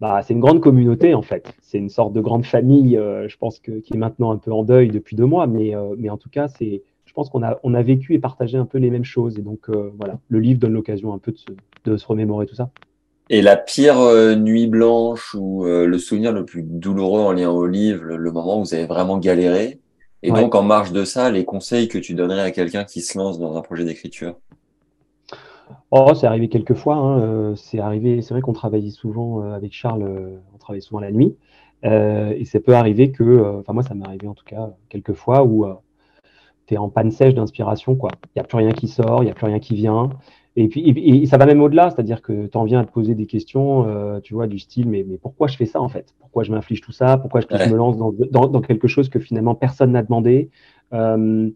bah, 0.00 0.20
c'est 0.22 0.34
une 0.34 0.40
grande 0.40 0.60
communauté 0.60 1.14
en 1.14 1.22
fait. 1.22 1.54
C'est 1.62 1.78
une 1.78 1.88
sorte 1.88 2.12
de 2.12 2.20
grande 2.20 2.44
famille, 2.44 2.96
euh, 2.96 3.28
je 3.28 3.36
pense, 3.36 3.60
que, 3.60 3.78
qui 3.78 3.94
est 3.94 3.98
maintenant 3.98 4.32
un 4.32 4.38
peu 4.38 4.52
en 4.52 4.64
deuil 4.64 4.88
depuis 4.88 5.14
deux 5.14 5.24
mois. 5.24 5.46
Mais, 5.46 5.76
euh, 5.76 5.94
en 6.10 6.16
tout 6.16 6.28
cas, 6.30 6.48
c'est, 6.48 6.82
pense 7.16 7.30
qu'on 7.30 7.42
a, 7.42 7.58
on 7.64 7.74
a 7.74 7.82
vécu 7.82 8.14
et 8.14 8.20
partagé 8.20 8.56
un 8.56 8.66
peu 8.66 8.78
les 8.78 8.90
mêmes 8.90 9.04
choses. 9.04 9.36
Et 9.38 9.42
donc 9.42 9.68
voilà, 9.98 10.20
le 10.28 10.38
livre 10.38 10.60
donne 10.60 10.74
l'occasion 10.74 11.12
un 11.12 11.18
peu 11.18 11.32
de 11.32 11.38
se, 11.38 11.46
de 11.84 11.96
se 11.96 12.06
remémorer 12.06 12.46
tout 12.46 12.54
ça. 12.54 12.70
Et 13.28 13.42
la 13.42 13.56
pire 13.56 13.96
nuit 14.36 14.68
blanche 14.68 15.34
ou 15.34 15.64
le 15.64 15.98
souvenir 15.98 16.32
le 16.32 16.44
plus 16.44 16.62
douloureux 16.62 17.22
en 17.22 17.32
lien 17.32 17.50
au 17.50 17.66
livre, 17.66 18.04
le 18.04 18.30
moment 18.30 18.60
où 18.60 18.64
vous 18.64 18.74
avez 18.74 18.86
vraiment 18.86 19.18
galéré, 19.18 19.80
et 20.22 20.32
donc, 20.32 20.54
en 20.54 20.62
marge 20.62 20.92
de 20.92 21.04
ça, 21.04 21.30
les 21.30 21.44
conseils 21.44 21.88
que 21.88 21.98
tu 21.98 22.14
donnerais 22.14 22.40
à 22.40 22.50
quelqu'un 22.50 22.84
qui 22.84 23.00
se 23.00 23.16
lance 23.16 23.38
dans 23.38 23.56
un 23.56 23.62
projet 23.62 23.84
d'écriture? 23.84 24.34
Oh, 25.90 26.12
c'est 26.14 26.26
arrivé 26.26 26.48
quelques 26.48 26.74
fois. 26.74 26.96
Hein. 26.96 27.20
Euh, 27.20 27.54
c'est 27.54 27.78
arrivé. 27.78 28.22
C'est 28.22 28.34
vrai 28.34 28.40
qu'on 28.40 28.52
travaillait 28.52 28.90
souvent 28.90 29.42
euh, 29.42 29.52
avec 29.52 29.72
Charles. 29.72 30.02
Euh, 30.02 30.36
on 30.54 30.58
travaillait 30.58 30.80
souvent 30.80 31.00
la 31.00 31.12
nuit, 31.12 31.36
et 31.84 32.44
ça 32.44 32.58
peut 32.58 32.74
arriver 32.74 33.12
que. 33.12 33.58
Enfin, 33.60 33.72
moi, 33.72 33.82
ça 33.82 33.94
m'est 33.94 34.06
arrivé 34.06 34.26
en 34.26 34.34
tout 34.34 34.44
cas 34.44 34.70
quelques 34.88 35.12
fois 35.12 35.44
où 35.44 35.64
es 36.74 36.78
en 36.78 36.88
panne 36.88 37.10
sèche 37.10 37.34
d'inspiration. 37.34 37.96
Quoi. 37.96 38.10
Il 38.26 38.38
n'y 38.38 38.40
a 38.40 38.44
plus 38.44 38.58
rien 38.58 38.72
qui 38.72 38.88
sort, 38.88 39.22
il 39.22 39.26
n'y 39.26 39.30
a 39.30 39.34
plus 39.34 39.46
rien 39.46 39.58
qui 39.58 39.74
vient. 39.74 40.10
Et 40.56 40.68
puis, 40.68 40.88
et, 40.88 41.26
ça 41.26 41.36
va 41.36 41.44
même 41.44 41.60
au-delà, 41.60 41.90
c'est-à-dire 41.90 42.22
que 42.22 42.46
tu 42.46 42.56
en 42.56 42.64
viens 42.64 42.80
à 42.80 42.84
te 42.84 42.90
poser 42.90 43.14
des 43.14 43.26
questions, 43.26 43.86
euh, 43.86 44.20
tu 44.20 44.32
vois, 44.32 44.46
du 44.46 44.58
style, 44.58 44.88
mais, 44.88 45.04
mais 45.06 45.18
pourquoi 45.18 45.48
je 45.48 45.56
fais 45.56 45.66
ça 45.66 45.82
en 45.82 45.88
fait? 45.88 46.14
Pourquoi 46.18 46.44
je 46.44 46.50
m'inflige 46.50 46.80
tout 46.80 46.92
ça? 46.92 47.18
Pourquoi 47.18 47.42
je, 47.42 47.70
me 47.70 47.76
lance 47.76 47.98
dans, 47.98 48.12
dans, 48.30 48.48
dans, 48.48 48.60
quelque 48.62 48.88
chose 48.88 49.10
que 49.10 49.20
finalement 49.20 49.54
personne 49.54 49.92
n'a 49.92 50.02
demandé? 50.02 50.48
Euh, 50.94 51.50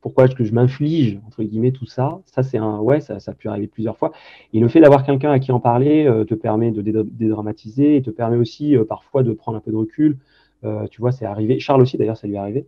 Pourquoi 0.00 0.26
est-ce 0.26 0.36
que 0.36 0.44
je 0.44 0.54
m'inflige 0.54 1.18
entre 1.26 1.42
guillemets 1.42 1.72
tout 1.72 1.86
ça? 1.86 2.20
Ça, 2.26 2.44
c'est 2.44 2.58
un, 2.58 2.78
ouais, 2.78 3.00
ça, 3.00 3.18
ça 3.18 3.32
a 3.32 3.34
pu 3.34 3.48
arriver 3.48 3.66
plusieurs 3.66 3.96
fois. 3.96 4.12
Et 4.52 4.60
le 4.60 4.68
fait 4.68 4.80
d'avoir 4.80 5.02
quelqu'un 5.04 5.32
à 5.32 5.40
qui 5.40 5.50
en 5.50 5.58
parler 5.58 6.06
euh, 6.06 6.24
te 6.24 6.34
permet 6.34 6.70
de 6.70 6.80
dédramatiser 6.80 7.96
et 7.96 8.02
te 8.02 8.10
permet 8.10 8.36
aussi 8.36 8.76
parfois 8.88 9.24
de 9.24 9.32
prendre 9.32 9.58
un 9.58 9.60
peu 9.60 9.72
de 9.72 9.76
recul. 9.76 10.16
Tu 10.90 11.00
vois, 11.02 11.12
c'est 11.12 11.26
arrivé. 11.26 11.58
Charles 11.58 11.82
aussi, 11.82 11.98
d'ailleurs, 11.98 12.16
ça 12.16 12.26
lui 12.26 12.36
est 12.36 12.38
arrivé. 12.38 12.66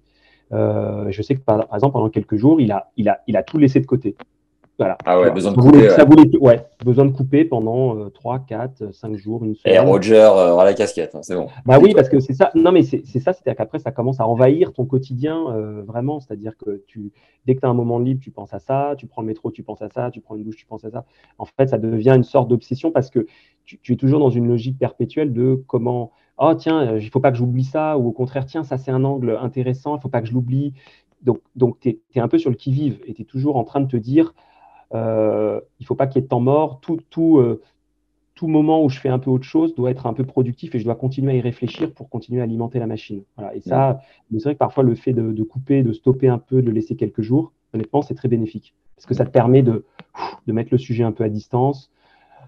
Je 0.51 1.23
sais 1.23 1.35
que 1.35 1.41
par, 1.41 1.67
par, 1.67 1.77
exemple, 1.77 1.93
pendant 1.93 2.11
quelques 2.11 2.37
jours, 2.37 2.61
il 2.61 2.73
a, 2.73 2.91
il 2.97 3.09
a, 3.09 3.23
il 3.27 3.37
a 3.37 3.43
tout 3.43 3.59
laissé 3.59 3.81
de 3.81 3.87
côté. 3.87 4.17
Voilà. 4.79 4.99
Ah 5.07 5.19
ouais, 5.19 5.31
besoin 5.31 5.53
de 5.53 5.57
couper. 5.57 5.89
ouais. 6.39 6.67
besoin 6.85 7.07
de 7.07 7.11
couper 7.11 7.47
pendant 7.47 8.11
3, 8.11 8.41
4, 8.41 8.93
5 8.93 9.17
jours, 9.17 9.43
une 9.45 9.55
semaine. 9.55 9.75
Et 9.75 9.79
Roger 9.79 10.29
euh, 10.37 10.65
la 10.65 10.75
casquette, 10.75 11.15
hein, 11.15 11.21
c'est 11.23 11.35
bon. 11.35 11.49
Bah 11.65 11.79
oui, 11.81 11.93
parce 11.95 12.09
que 12.09 12.21
c'est 12.21 12.35
ça. 12.35 12.51
Non, 12.55 12.73
mais 12.73 12.83
c'est 12.83 13.05
ça, 13.21 13.33
c'est-à-dire 13.33 13.57
qu'après, 13.57 13.79
ça 13.79 13.91
commence 13.91 14.21
à 14.21 14.27
envahir 14.27 14.73
ton 14.73 14.85
quotidien 14.85 15.47
euh, 15.51 15.83
vraiment. 15.83 16.21
C'est-à-dire 16.21 16.57
que 16.59 16.83
tu, 16.87 17.13
dès 17.47 17.55
que 17.55 17.61
tu 17.61 17.67
as 17.67 17.71
un 17.71 17.75
moment 17.75 17.99
libre, 17.99 18.21
tu 18.23 18.31
penses 18.31 18.53
à 18.53 18.59
ça, 18.59 18.95
tu 18.99 19.07
prends 19.07 19.23
le 19.23 19.29
métro, 19.29 19.51
tu 19.51 19.63
penses 19.63 19.81
à 19.81 19.89
ça, 19.89 20.11
tu 20.11 20.21
prends 20.21 20.37
une 20.37 20.45
douche, 20.45 20.57
tu 20.57 20.67
penses 20.67 20.85
à 20.85 20.91
ça. 20.91 21.05
En 21.39 21.47
fait, 21.47 21.69
ça 21.69 21.79
devient 21.79 22.13
une 22.15 22.25
sorte 22.25 22.49
d'obsession 22.49 22.91
parce 22.91 23.11
que 23.11 23.27
tu, 23.65 23.93
es 23.93 23.97
toujours 23.97 24.21
dans 24.21 24.31
une 24.31 24.47
logique 24.47 24.79
perpétuelle 24.79 25.33
de 25.33 25.63
comment. 25.67 26.13
Oh, 26.39 26.53
tiens, 26.55 26.81
euh, 26.83 26.99
il 26.99 27.07
ne 27.07 27.11
faut 27.11 27.21
pas 27.21 27.31
que 27.31 27.39
j'oublie 27.39 27.65
ça, 27.65 27.97
ou 27.97 28.09
au 28.09 28.13
contraire, 28.13 28.45
tiens, 28.45 28.63
ça 28.63 28.77
c'est 28.77 28.91
un 28.91 29.05
angle 29.05 29.39
intéressant, 29.41 29.95
il 29.95 29.97
ne 29.97 30.03
faut 30.03 30.09
pas 30.11 30.21
que 30.21 30.29
je 30.29 30.35
l'oublie. 30.35 30.75
Donc, 31.23 31.41
donc 31.57 31.81
tu 31.81 31.89
es, 31.89 32.01
es, 32.15 32.21
un 32.21 32.29
peu 32.29 32.37
sur 32.37 32.51
le 32.51 32.57
qui-vive 32.57 33.01
et 33.07 33.15
tu 33.15 33.23
es 33.23 33.25
toujours 33.25 33.57
en 33.57 33.65
train 33.65 33.81
de 33.81 33.87
te 33.87 33.97
dire, 33.97 34.35
euh, 34.95 35.61
il 35.79 35.83
ne 35.83 35.87
faut 35.87 35.95
pas 35.95 36.07
qu'il 36.07 36.17
y 36.17 36.19
ait 36.21 36.23
de 36.23 36.29
temps 36.29 36.41
mort. 36.41 36.81
Tout, 36.81 36.99
tout, 37.11 37.39
euh, 37.39 37.63
tout 38.35 38.47
moment 38.47 38.85
où 38.85 38.89
je 38.89 38.99
fais 38.99 39.09
un 39.09 39.19
peu 39.19 39.31
autre 39.31 39.45
chose 39.45 39.75
doit 39.75 39.91
être 39.91 40.07
un 40.07 40.13
peu 40.13 40.25
productif 40.25 40.75
et 40.75 40.79
je 40.79 40.85
dois 40.85 40.95
continuer 40.95 41.33
à 41.33 41.37
y 41.37 41.41
réfléchir 41.41 41.93
pour 41.93 42.09
continuer 42.09 42.41
à 42.41 42.45
alimenter 42.45 42.79
la 42.79 42.87
machine. 42.87 43.23
Voilà. 43.37 43.55
Et 43.57 43.61
ça, 43.61 44.01
c'est 44.31 44.43
vrai 44.43 44.55
que 44.55 44.59
parfois 44.59 44.85
le 44.85 44.95
fait 44.95 45.13
de, 45.13 45.43
couper, 45.43 45.83
de 45.83 45.93
stopper 45.93 46.29
un 46.29 46.39
peu, 46.39 46.63
de 46.63 46.67
le 46.67 46.73
laisser 46.73 46.97
quelques 46.97 47.23
jours, 47.23 47.53
honnêtement, 47.75 48.03
c'est 48.03 48.15
très 48.15 48.29
bénéfique. 48.29 48.75
Parce 48.95 49.07
que 49.07 49.15
ça 49.15 49.25
te 49.25 49.31
permet 49.31 49.63
de, 49.63 49.85
de 50.47 50.53
mettre 50.53 50.71
le 50.73 50.79
sujet 50.79 51.05
un 51.05 51.13
peu 51.13 51.25
à 51.25 51.29
distance, 51.29 51.91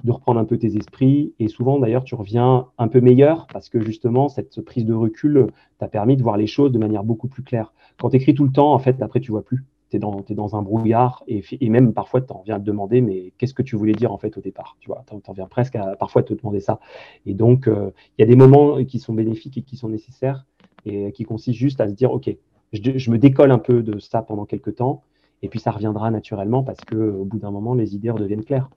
de 0.05 0.12
reprendre 0.12 0.41
un 0.41 0.45
peu 0.45 0.59
tes 0.59 0.76
esprits. 0.76 1.34
Et 1.39 1.49
souvent, 1.49 1.78
d'ailleurs, 1.78 2.05
tu 2.05 2.14
reviens 2.14 2.66
un 2.78 2.89
peu 2.89 3.01
meilleur 3.01 3.47
parce 3.53 3.68
que 3.68 3.80
justement, 3.80 4.28
cette 4.28 4.61
prise 4.62 4.84
de 4.84 4.95
recul 4.95 5.49
t'a 5.78 5.89
permis 5.89 6.16
de 6.16 6.22
voir 6.22 6.36
les 6.36 6.47
choses 6.47 6.72
de 6.72 6.78
manière 6.78 7.05
beaucoup 7.05 7.28
plus 7.28 7.43
claire. 7.43 7.72
Quand 7.99 8.11
tu 8.11 8.16
écris 8.16 8.34
tout 8.34 8.45
le 8.45 8.53
temps, 8.53 8.72
en 8.72 8.78
fait, 8.78 9.03
après, 9.03 9.20
tu 9.20 9.30
vois 9.30 9.43
plus 9.43 9.64
tu 9.91 9.97
es, 9.97 10.34
dans 10.34 10.57
un 10.57 10.62
brouillard 10.62 11.24
et, 11.26 11.68
même 11.68 11.93
parfois 11.93 12.20
tu 12.20 12.32
en 12.32 12.43
viens 12.45 12.57
à 12.57 12.59
te 12.59 12.64
demander 12.64 13.01
mais 13.01 13.32
qu'est-ce 13.39 13.55
que 13.55 13.62
tu 13.62 13.76
voulais 13.76 13.93
dire 13.93 14.12
en 14.12 14.18
fait 14.18 14.36
au 14.36 14.41
départ 14.41 14.76
tu 14.80 14.89
vois? 14.89 15.05
En 15.11 15.32
viens 15.32 15.47
presque 15.47 15.76
à 15.76 15.97
parfois 15.97 16.22
te 16.22 16.34
demander 16.34 16.61
ça. 16.61 16.80
Et 17.26 17.34
donc 17.34 17.68
euh, 17.68 17.91
il 18.16 18.22
y 18.22 18.24
a 18.24 18.26
des 18.26 18.36
moments 18.36 18.84
qui 18.84 18.99
sont 18.99 19.14
bénéfiques 19.14 19.59
et 19.59 19.62
qui 19.62 19.76
sont 19.76 19.89
nécessaires 19.89 20.47
et 20.84 21.12
qui 21.12 21.24
consistent 21.24 21.59
juste 21.59 21.80
à 21.80 21.89
se 21.89 21.95
dire 21.95 22.12
ok 22.12 22.30
je, 22.72 23.11
me 23.11 23.16
décolle 23.16 23.51
un 23.51 23.59
peu 23.59 23.82
de 23.82 23.99
ça 23.99 24.22
pendant 24.22 24.45
quelques 24.45 24.76
temps 24.76 25.03
et 25.43 25.49
puis 25.49 25.59
ça 25.59 25.70
reviendra 25.70 26.11
naturellement 26.11 26.62
parce 26.62 26.80
que 26.80 26.97
au 26.97 27.24
bout 27.24 27.39
d'un 27.39 27.51
moment 27.51 27.74
les 27.74 27.95
idées 27.95 28.11
redeviennent 28.11 28.45
claires 28.45 28.68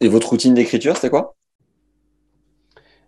et 0.00 0.08
votre 0.08 0.30
routine 0.30 0.54
d'écriture 0.54 0.96
c'est 0.96 1.10
quoi? 1.10 1.34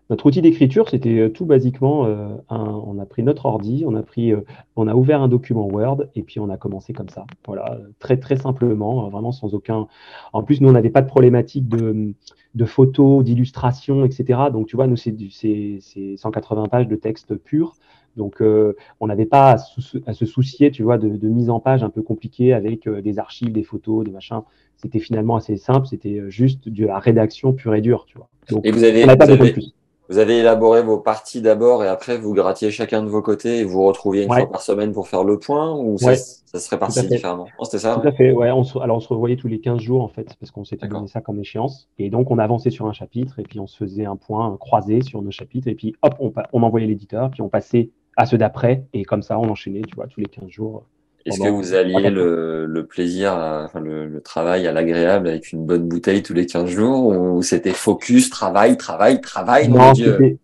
Notre 0.09 0.27
outil 0.27 0.41
d'écriture, 0.41 0.89
c'était 0.89 1.19
euh, 1.19 1.29
tout 1.29 1.47
basiquement, 1.47 2.07
euh, 2.07 2.29
on 2.49 2.99
a 3.01 3.07
pris 3.07 3.25
notre 3.25 3.47
ordi, 3.47 3.85
on 3.87 3.97
a 3.97 4.03
pris, 4.03 4.33
euh, 4.33 4.43
on 4.77 4.87
a 4.87 4.95
ouvert 4.95 5.21
un 5.21 5.27
document 5.27 5.67
Word 5.67 6.05
et 6.15 6.23
puis 6.23 6.39
on 6.39 6.49
a 6.49 6.57
commencé 6.57 6.93
comme 6.93 7.09
ça. 7.09 7.27
Voilà, 7.45 7.79
très 7.99 8.17
très 8.17 8.37
simplement, 8.37 9.09
vraiment 9.09 9.33
sans 9.33 9.55
aucun. 9.55 9.89
En 10.33 10.45
plus, 10.45 10.61
nous 10.61 10.69
on 10.69 10.73
n'avait 10.73 10.91
pas 10.91 11.03
de 11.03 11.09
problématique 11.09 11.69
de, 11.69 12.15
de 12.55 12.65
photos, 12.65 13.25
d'illustrations, 13.25 14.05
etc. 14.05 14.41
Donc 14.53 14.69
tu 14.69 14.77
vois, 14.77 14.87
nous 14.87 14.97
c'est 14.97 16.17
180 16.17 16.67
pages 16.67 16.89
de 16.89 16.97
texte 16.97 17.35
pur. 17.35 17.75
Donc, 18.17 18.41
on 18.41 19.07
n'avait 19.09 19.27
pas 19.27 19.59
à, 20.07 20.15
se 20.15 20.25
soucier, 20.25 20.71
tu 20.71 20.83
vois, 20.83 20.97
de, 20.97 21.29
mise 21.29 21.51
en 21.51 21.61
page 21.61 21.83
un 21.83 21.91
peu 21.91 22.01
compliquée 22.01 22.55
avec 22.55 22.89
des 22.89 23.19
archives, 23.19 23.53
des 23.53 23.63
photos, 23.63 24.07
des 24.07 24.11
machins. 24.11 24.41
C'était 24.79 25.01
finalement 25.01 25.37
assez 25.37 25.59
simple. 25.59 25.87
C'était 25.87 26.23
juste 26.31 26.67
de 26.67 26.87
la 26.87 26.99
rédaction 26.99 27.53
pure 27.53 27.75
et 27.75 27.83
dure, 27.83 28.07
tu 28.07 28.17
vois. 28.17 28.31
Donc, 28.49 28.65
et 28.65 28.71
vous 28.71 28.85
avez, 28.85 29.05
on 29.05 29.17
pas 29.19 29.27
vous 29.27 29.33
avez, 29.33 29.53
plus. 29.53 29.75
Vous 30.09 30.19
avez 30.19 30.39
élaboré 30.39 30.83
vos 30.83 30.99
parties 30.99 31.43
d'abord 31.43 31.83
et 31.85 31.89
après 31.89 32.17
vous 32.17 32.33
grattiez 32.33 32.71
chacun 32.71 33.03
de 33.03 33.09
vos 33.09 33.23
côtés 33.23 33.59
et 33.59 33.65
vous 33.65 33.85
retrouviez 33.85 34.25
une 34.25 34.33
fois 34.33 34.51
par 34.51 34.63
semaine 34.63 34.93
pour 34.93 35.09
faire 35.09 35.25
le 35.25 35.39
point 35.39 35.75
ou 35.77 35.99
ça, 35.99 36.15
ça 36.15 36.59
serait 36.59 36.79
parti 36.79 37.07
différemment? 37.07 37.47
C'était 37.63 37.79
ça 37.79 37.99
Tout 38.01 38.07
à 38.07 38.13
fait, 38.13 38.33
ouais. 38.33 38.51
On 38.51 38.63
alors 38.81 38.99
on 38.99 39.01
se 39.01 39.09
revoyait 39.09 39.37
tous 39.37 39.49
les 39.49 39.61
15 39.61 39.81
jours 39.81 40.03
en 40.03 40.09
fait 40.09 40.37
parce 40.39 40.51
qu'on 40.53 40.65
s'était 40.65 40.89
donné 40.89 41.09
ça 41.09 41.21
comme 41.21 41.41
échéance. 41.41 41.89
Et 41.99 42.11
donc 42.11 42.31
on 42.31 42.39
avançait 42.39 42.71
sur 42.71 42.87
un 42.87 42.93
chapitre 42.93 43.41
et 43.41 43.43
puis 43.43 43.59
on 43.61 43.67
se 43.67 43.77
faisait 43.77 44.05
un 44.07 44.17
point 44.17 44.57
croisé 44.59 45.03
sur 45.03 45.23
nos 45.23 45.31
chapitres 45.31 45.69
et 45.69 45.75
puis 45.75 45.95
hop, 46.03 46.15
on, 46.21 46.33
on 46.53 46.63
envoyait 46.63 46.87
l'éditeur, 46.87 47.31
puis 47.31 47.43
on 47.43 47.49
passait 47.49 47.91
à 48.17 48.27
ceux 48.27 48.39
d'après 48.39 48.87
et 48.93 49.05
comme 49.05 49.23
ça 49.23 49.39
on 49.39 49.49
enchaînait, 49.49 49.83
tu 49.83 49.95
vois, 49.95 50.07
tous 50.07 50.21
les 50.21 50.27
15 50.27 50.49
jours. 50.49 50.85
Est-ce 51.27 51.41
que 51.41 51.49
vous 51.49 51.75
alliez 51.75 52.11
le, 52.11 52.67
le 52.67 52.87
plaisir, 52.87 53.33
enfin 53.33 53.81
le, 53.81 54.07
le, 54.07 54.21
travail 54.21 54.67
à 54.67 54.73
l'agréable 54.73 55.29
avec 55.29 55.53
une 55.53 55.67
bonne 55.67 55.89
bouteille 55.89 56.23
tous 56.23 56.35
les 56.35 56.47
15 56.47 56.71
jours 56.71 57.07
ou 57.09 57.43
c'était 57.43 57.73
focus, 57.73 58.31
travail, 58.31 58.77
travail, 58.77 59.21
travail 59.21 59.69
Non, 59.69 59.93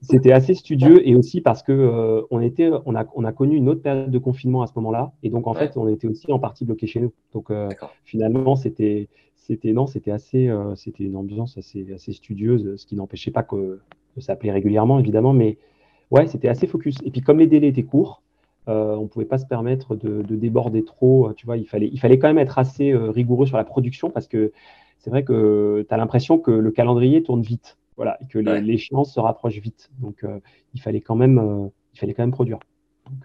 c'était 0.02 0.32
assez 0.32 0.54
studieux 0.54 1.06
et 1.06 1.14
aussi 1.14 1.40
parce 1.40 1.62
que 1.62 1.72
euh, 1.72 2.22
on 2.30 2.40
était, 2.40 2.70
on 2.86 2.94
a, 2.94 3.04
on 3.14 3.24
a 3.24 3.32
connu 3.32 3.56
une 3.56 3.68
autre 3.68 3.82
période 3.82 4.10
de 4.10 4.18
confinement 4.18 4.62
à 4.62 4.66
ce 4.66 4.72
moment-là 4.76 5.12
et 5.22 5.30
donc 5.30 5.46
en 5.46 5.54
fait 5.54 5.76
on 5.76 5.88
était 5.88 6.08
aussi 6.08 6.30
en 6.32 6.38
partie 6.38 6.64
bloqué 6.64 6.86
chez 6.86 7.00
nous. 7.00 7.12
Donc 7.32 7.50
euh, 7.50 7.68
finalement 8.04 8.56
c'était, 8.56 9.08
c'était 9.36 9.72
non, 9.72 9.86
c'était 9.86 10.10
assez, 10.10 10.48
euh, 10.48 10.74
c'était 10.74 11.04
une 11.04 11.16
ambiance 11.16 11.56
assez, 11.58 11.86
assez 11.94 12.12
studieuse, 12.12 12.76
ce 12.76 12.86
qui 12.86 12.96
n'empêchait 12.96 13.30
pas 13.30 13.42
que, 13.42 13.80
que 14.14 14.20
ça 14.20 14.32
appelait 14.32 14.52
régulièrement 14.52 14.98
évidemment, 14.98 15.32
mais 15.32 15.58
ouais, 16.10 16.26
c'était 16.26 16.48
assez 16.48 16.66
focus. 16.66 16.96
Et 17.04 17.10
puis 17.10 17.20
comme 17.20 17.38
les 17.38 17.46
délais 17.46 17.68
étaient 17.68 17.82
courts 17.82 18.22
euh, 18.68 18.94
on 18.94 19.02
ne 19.02 19.08
pouvait 19.08 19.24
pas 19.24 19.38
se 19.38 19.46
permettre 19.46 19.96
de, 19.96 20.22
déborder 20.22 20.84
trop. 20.84 21.28
Euh, 21.28 21.34
tu 21.34 21.46
vois, 21.46 21.56
il 21.56 21.66
fallait, 21.66 21.88
il 21.92 21.98
fallait 21.98 22.18
quand 22.18 22.28
même 22.28 22.38
être 22.38 22.58
assez 22.58 22.92
euh, 22.92 23.10
rigoureux 23.10 23.46
sur 23.46 23.56
la 23.56 23.64
production 23.64 24.10
parce 24.10 24.28
que 24.28 24.52
c'est 24.98 25.10
vrai 25.10 25.24
que 25.24 25.84
tu 25.88 25.94
as 25.94 25.96
l'impression 25.96 26.38
que 26.38 26.52
le 26.52 26.70
calendrier 26.70 27.22
tourne 27.22 27.42
vite. 27.42 27.76
Voilà, 27.96 28.16
et 28.22 28.26
que 28.26 28.38
l'échéance 28.38 29.12
se 29.12 29.20
rapproche 29.20 29.58
vite. 29.58 29.90
Donc, 30.00 30.24
il, 30.74 30.80
fallait 30.80 31.02
quand 31.02 31.14
même, 31.14 31.70
il 31.92 32.00
fallait 32.00 32.14
quand 32.14 32.22
même 32.22 32.32
produire. 32.32 32.58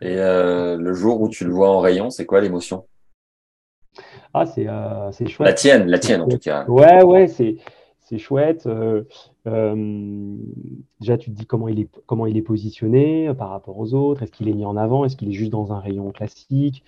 et 0.02 0.16
le 0.18 0.94
jour 0.94 1.22
où 1.22 1.30
tu 1.30 1.46
le 1.46 1.52
vois 1.52 1.70
en 1.70 1.80
rayon, 1.80 2.10
c'est 2.10 2.26
quoi 2.26 2.42
l'émotion? 2.42 2.86
Ah, 4.34 4.46
c'est 4.46 5.28
chouette. 5.28 5.48
La 5.48 5.54
tienne, 5.54 5.88
la 5.88 6.00
tienne 6.00 6.22
en 6.22 6.28
tout 6.28 6.38
cas. 6.38 6.66
Ouais, 6.68 7.02
ouais, 7.02 7.28
c'est 7.28 7.56
c'est 8.08 8.18
chouette. 8.18 8.68
Euh, 8.68 9.04
euh, 9.48 10.36
déjà, 11.02 11.18
tu 11.18 11.30
te 11.30 11.36
dis 11.36 11.46
comment 11.46 11.68
il 11.68 11.82
est, 11.82 11.90
comment 12.06 12.26
il 12.26 12.38
est 12.38 12.42
positionné 12.42 13.28
euh, 13.28 13.34
par 13.34 13.50
rapport 13.50 13.78
aux 13.78 13.94
autres. 13.94 14.24
Est-ce 14.24 14.32
qu'il 14.32 14.48
est 14.48 14.54
mis 14.54 14.66
en 14.66 14.78
avant 14.78 15.04
Est-ce 15.04 15.18
qu'il 15.18 15.30
est 15.30 15.34
juste 15.34 15.52
dans 15.52 15.74
un 15.74 15.80
rayon 15.80 16.12
classique 16.12 16.84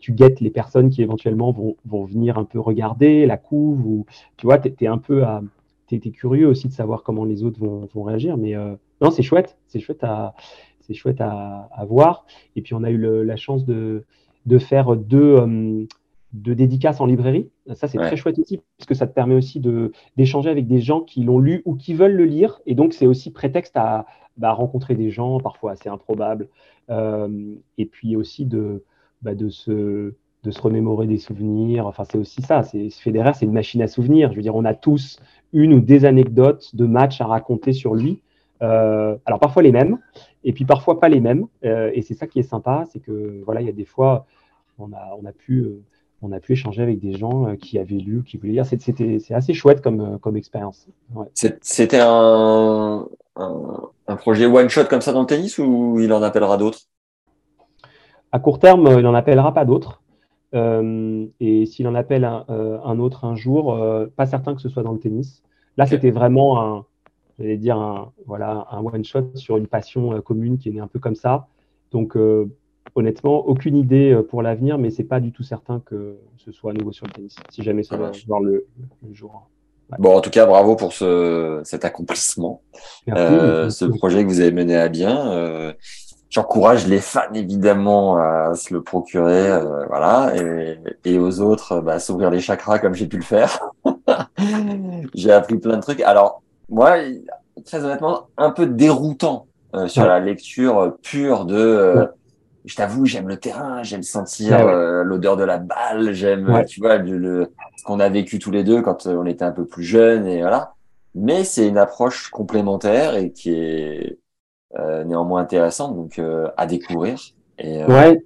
Tu 0.00 0.12
guettes 0.12 0.40
les 0.40 0.50
personnes 0.50 0.90
qui 0.90 1.02
éventuellement 1.02 1.52
vont, 1.52 2.04
venir 2.04 2.38
un 2.38 2.44
peu 2.44 2.58
regarder 2.58 3.26
la 3.26 3.36
couve. 3.36 3.86
Ou, 3.86 4.06
tu 4.36 4.46
vois, 4.46 4.58
tu 4.58 4.72
es, 4.80 4.86
un 4.88 4.98
peu 4.98 5.24
curieux 6.12 6.48
aussi 6.48 6.66
de 6.66 6.72
savoir 6.72 7.04
comment 7.04 7.24
les 7.24 7.44
autres 7.44 7.60
vont, 7.60 8.02
réagir. 8.02 8.36
Mais 8.36 8.54
non, 9.00 9.12
c'est 9.12 9.22
chouette. 9.22 9.58
C'est 9.68 9.80
chouette 9.80 10.02
à. 10.02 10.34
Chouette 10.92 11.20
voir. 11.88 12.26
Et 12.56 12.62
puis, 12.62 12.74
on 12.74 12.82
a 12.82 12.90
eu 12.90 13.24
la 13.24 13.36
chance 13.36 13.64
de 13.64 14.04
faire 14.58 14.96
deux, 14.96 15.38
de 16.32 16.54
dédicaces 16.54 17.00
en 17.00 17.06
librairie. 17.06 17.48
Ça, 17.74 17.88
c'est 17.88 17.98
très 17.98 18.16
chouette 18.16 18.38
aussi, 18.38 18.60
parce 18.78 18.86
que 18.86 18.94
ça 18.94 19.06
te 19.06 19.14
permet 19.14 19.34
aussi 19.34 19.60
d'échanger 20.16 20.50
avec 20.50 20.66
des 20.66 20.80
gens 20.80 21.00
qui 21.00 21.22
l'ont 21.22 21.38
lu 21.38 21.62
ou 21.64 21.74
qui 21.74 21.94
veulent 21.94 22.14
le 22.14 22.24
lire. 22.24 22.60
Et 22.66 22.74
donc, 22.74 22.92
c'est 22.92 23.06
aussi 23.06 23.32
prétexte 23.32 23.76
à 23.76 24.06
bah, 24.36 24.52
rencontrer 24.52 24.94
des 24.94 25.10
gens, 25.10 25.40
parfois 25.40 25.72
assez 25.72 25.88
improbables. 25.88 26.48
Euh, 26.90 27.54
et 27.78 27.86
puis 27.86 28.16
aussi 28.16 28.44
de, 28.44 28.84
bah, 29.22 29.34
de, 29.34 29.48
se, 29.48 30.14
de 30.42 30.50
se 30.50 30.60
remémorer 30.60 31.06
des 31.06 31.18
souvenirs. 31.18 31.86
Enfin, 31.86 32.04
c'est 32.04 32.18
aussi 32.18 32.42
ça. 32.42 32.62
Federer, 32.62 33.32
c'est 33.34 33.46
une 33.46 33.52
machine 33.52 33.82
à 33.82 33.88
souvenirs. 33.88 34.30
Je 34.32 34.36
veux 34.36 34.42
dire, 34.42 34.56
on 34.56 34.64
a 34.64 34.74
tous 34.74 35.18
une 35.52 35.72
ou 35.72 35.80
des 35.80 36.04
anecdotes 36.04 36.74
de 36.74 36.86
matchs 36.86 37.20
à 37.20 37.26
raconter 37.26 37.72
sur 37.72 37.94
lui. 37.94 38.20
Euh, 38.62 39.16
alors, 39.26 39.38
parfois 39.38 39.62
les 39.62 39.72
mêmes, 39.72 39.98
et 40.44 40.52
puis 40.52 40.64
parfois 40.64 41.00
pas 41.00 41.08
les 41.08 41.20
mêmes. 41.20 41.46
Euh, 41.64 41.90
et 41.94 42.02
c'est 42.02 42.14
ça 42.14 42.26
qui 42.26 42.38
est 42.40 42.42
sympa, 42.42 42.84
c'est 42.90 43.00
que 43.00 43.42
voilà, 43.44 43.60
il 43.62 43.66
y 43.66 43.70
a 43.70 43.72
des 43.72 43.84
fois, 43.84 44.26
on 44.78 44.92
a, 44.92 45.16
on 45.20 45.24
a 45.24 45.32
pu 45.32 45.66
on 46.22 46.32
a 46.32 46.40
pu 46.40 46.52
échanger 46.52 46.82
avec 46.82 46.98
des 46.98 47.12
gens 47.12 47.48
euh, 47.48 47.56
qui 47.56 47.78
avaient 47.78 47.96
lu, 47.96 48.22
qui 48.24 48.36
voulaient 48.36 48.52
lire. 48.52 48.66
C'était, 48.66 49.18
assez 49.30 49.54
chouette 49.54 49.82
comme, 49.82 50.00
euh, 50.00 50.18
comme 50.18 50.36
expérience. 50.36 50.86
C'était 51.34 52.00
un, 52.00 53.06
un, 53.36 54.16
projet 54.16 54.46
one-shot 54.46 54.84
comme 54.84 55.00
ça 55.00 55.12
dans 55.12 55.20
le 55.20 55.26
tennis 55.26 55.58
ou 55.58 55.98
il 56.00 56.12
en 56.12 56.22
appellera 56.22 56.56
d'autres? 56.56 56.80
À 58.32 58.38
court 58.38 58.58
terme, 58.58 58.88
il 58.96 59.02
n'en 59.02 59.14
appellera 59.14 59.52
pas 59.52 59.64
d'autres. 59.64 60.02
Euh, 60.54 61.26
et 61.40 61.66
s'il 61.66 61.86
en 61.86 61.94
appelle 61.94 62.24
un, 62.24 62.98
autre 62.98 63.24
un 63.24 63.34
jour, 63.34 63.78
pas 64.16 64.26
certain 64.26 64.54
que 64.54 64.60
ce 64.60 64.68
soit 64.68 64.82
dans 64.82 64.92
le 64.92 64.98
tennis. 64.98 65.42
Là, 65.76 65.86
c'était 65.86 66.10
vraiment 66.10 66.60
un, 66.60 66.86
j'allais 67.38 67.58
dire, 67.58 67.76
un, 67.76 68.12
voilà, 68.26 68.66
un 68.70 68.80
one-shot 68.80 69.32
sur 69.34 69.58
une 69.58 69.66
passion 69.66 70.20
commune 70.22 70.58
qui 70.58 70.70
est 70.70 70.72
née 70.72 70.80
un 70.80 70.86
peu 70.86 70.98
comme 70.98 71.14
ça. 71.14 71.46
Donc, 71.92 72.16
honnêtement, 72.96 73.46
aucune 73.46 73.76
idée 73.76 74.12
euh, 74.12 74.22
pour 74.22 74.42
l'avenir, 74.42 74.78
mais 74.78 74.90
c'est 74.90 75.04
pas 75.04 75.20
du 75.20 75.30
tout 75.32 75.42
certain 75.42 75.80
que 75.86 76.16
ce 76.38 76.50
soit 76.50 76.72
à 76.72 76.74
nouveau 76.74 76.92
sur 76.92 77.06
le 77.06 77.12
tennis, 77.12 77.36
si 77.50 77.62
jamais 77.62 77.82
ça 77.82 77.96
va 77.96 78.10
voir 78.26 78.40
le, 78.40 78.66
jour. 79.12 79.48
Bon, 79.98 80.16
en 80.16 80.20
tout 80.20 80.30
cas, 80.30 80.46
bravo 80.46 80.74
pour 80.74 80.92
ce, 80.92 81.60
cet 81.62 81.84
accomplissement, 81.84 82.62
euh, 83.08 83.70
ce 83.70 83.84
projet 83.84 84.24
que 84.24 84.28
vous 84.28 84.40
avez 84.40 84.50
mené 84.50 84.74
à 84.74 84.88
bien. 84.88 85.30
Euh, 85.30 85.72
J'encourage 86.28 86.86
les 86.88 86.98
fans 86.98 87.32
évidemment 87.34 88.16
à 88.16 88.54
se 88.54 88.74
le 88.74 88.82
procurer, 88.82 89.48
euh, 89.48 89.86
voilà, 89.86 90.34
et, 90.36 90.76
et, 91.04 91.18
aux 91.18 91.40
autres 91.40 91.80
bah, 91.80 91.94
à 91.94 91.98
s'ouvrir 91.98 92.30
les 92.30 92.40
chakras 92.40 92.78
comme 92.78 92.94
j'ai 92.94 93.06
pu 93.06 93.16
le 93.16 93.22
faire. 93.22 93.60
j'ai 95.14 95.30
appris 95.30 95.56
plein 95.56 95.76
de 95.76 95.82
trucs. 95.82 96.00
Alors 96.00 96.42
moi, 96.68 96.96
très 97.64 97.84
honnêtement, 97.84 98.26
un 98.36 98.50
peu 98.50 98.66
déroutant 98.66 99.46
euh, 99.74 99.86
sur 99.86 100.04
la 100.04 100.18
lecture 100.18 100.96
pure 101.02 101.44
de 101.44 102.08
je 102.66 102.74
t'avoue, 102.74 103.06
j'aime 103.06 103.28
le 103.28 103.36
terrain, 103.36 103.84
j'aime 103.84 104.02
sentir 104.02 104.66
euh, 104.66 105.04
l'odeur 105.04 105.36
de 105.36 105.44
la 105.44 105.58
balle, 105.58 106.12
j'aime, 106.12 106.64
tu 106.66 106.80
vois, 106.80 106.98
le, 106.98 107.52
ce 107.76 107.84
qu'on 107.84 108.00
a 108.00 108.08
vécu 108.08 108.40
tous 108.40 108.50
les 108.50 108.64
deux 108.64 108.82
quand 108.82 109.06
euh, 109.06 109.16
on 109.16 109.24
était 109.24 109.44
un 109.44 109.52
peu 109.52 109.64
plus 109.64 109.84
jeunes 109.84 110.26
et 110.26 110.40
voilà. 110.40 110.74
Mais 111.14 111.44
c'est 111.44 111.68
une 111.68 111.78
approche 111.78 112.28
complémentaire 112.28 113.14
et 113.14 113.30
qui 113.30 113.52
est 113.52 114.18
euh, 114.78 115.04
néanmoins 115.04 115.40
intéressante, 115.40 115.94
donc 115.94 116.20
à 116.56 116.66
découvrir. 116.66 117.18
Et, 117.58 117.84
ouais. 117.84 118.20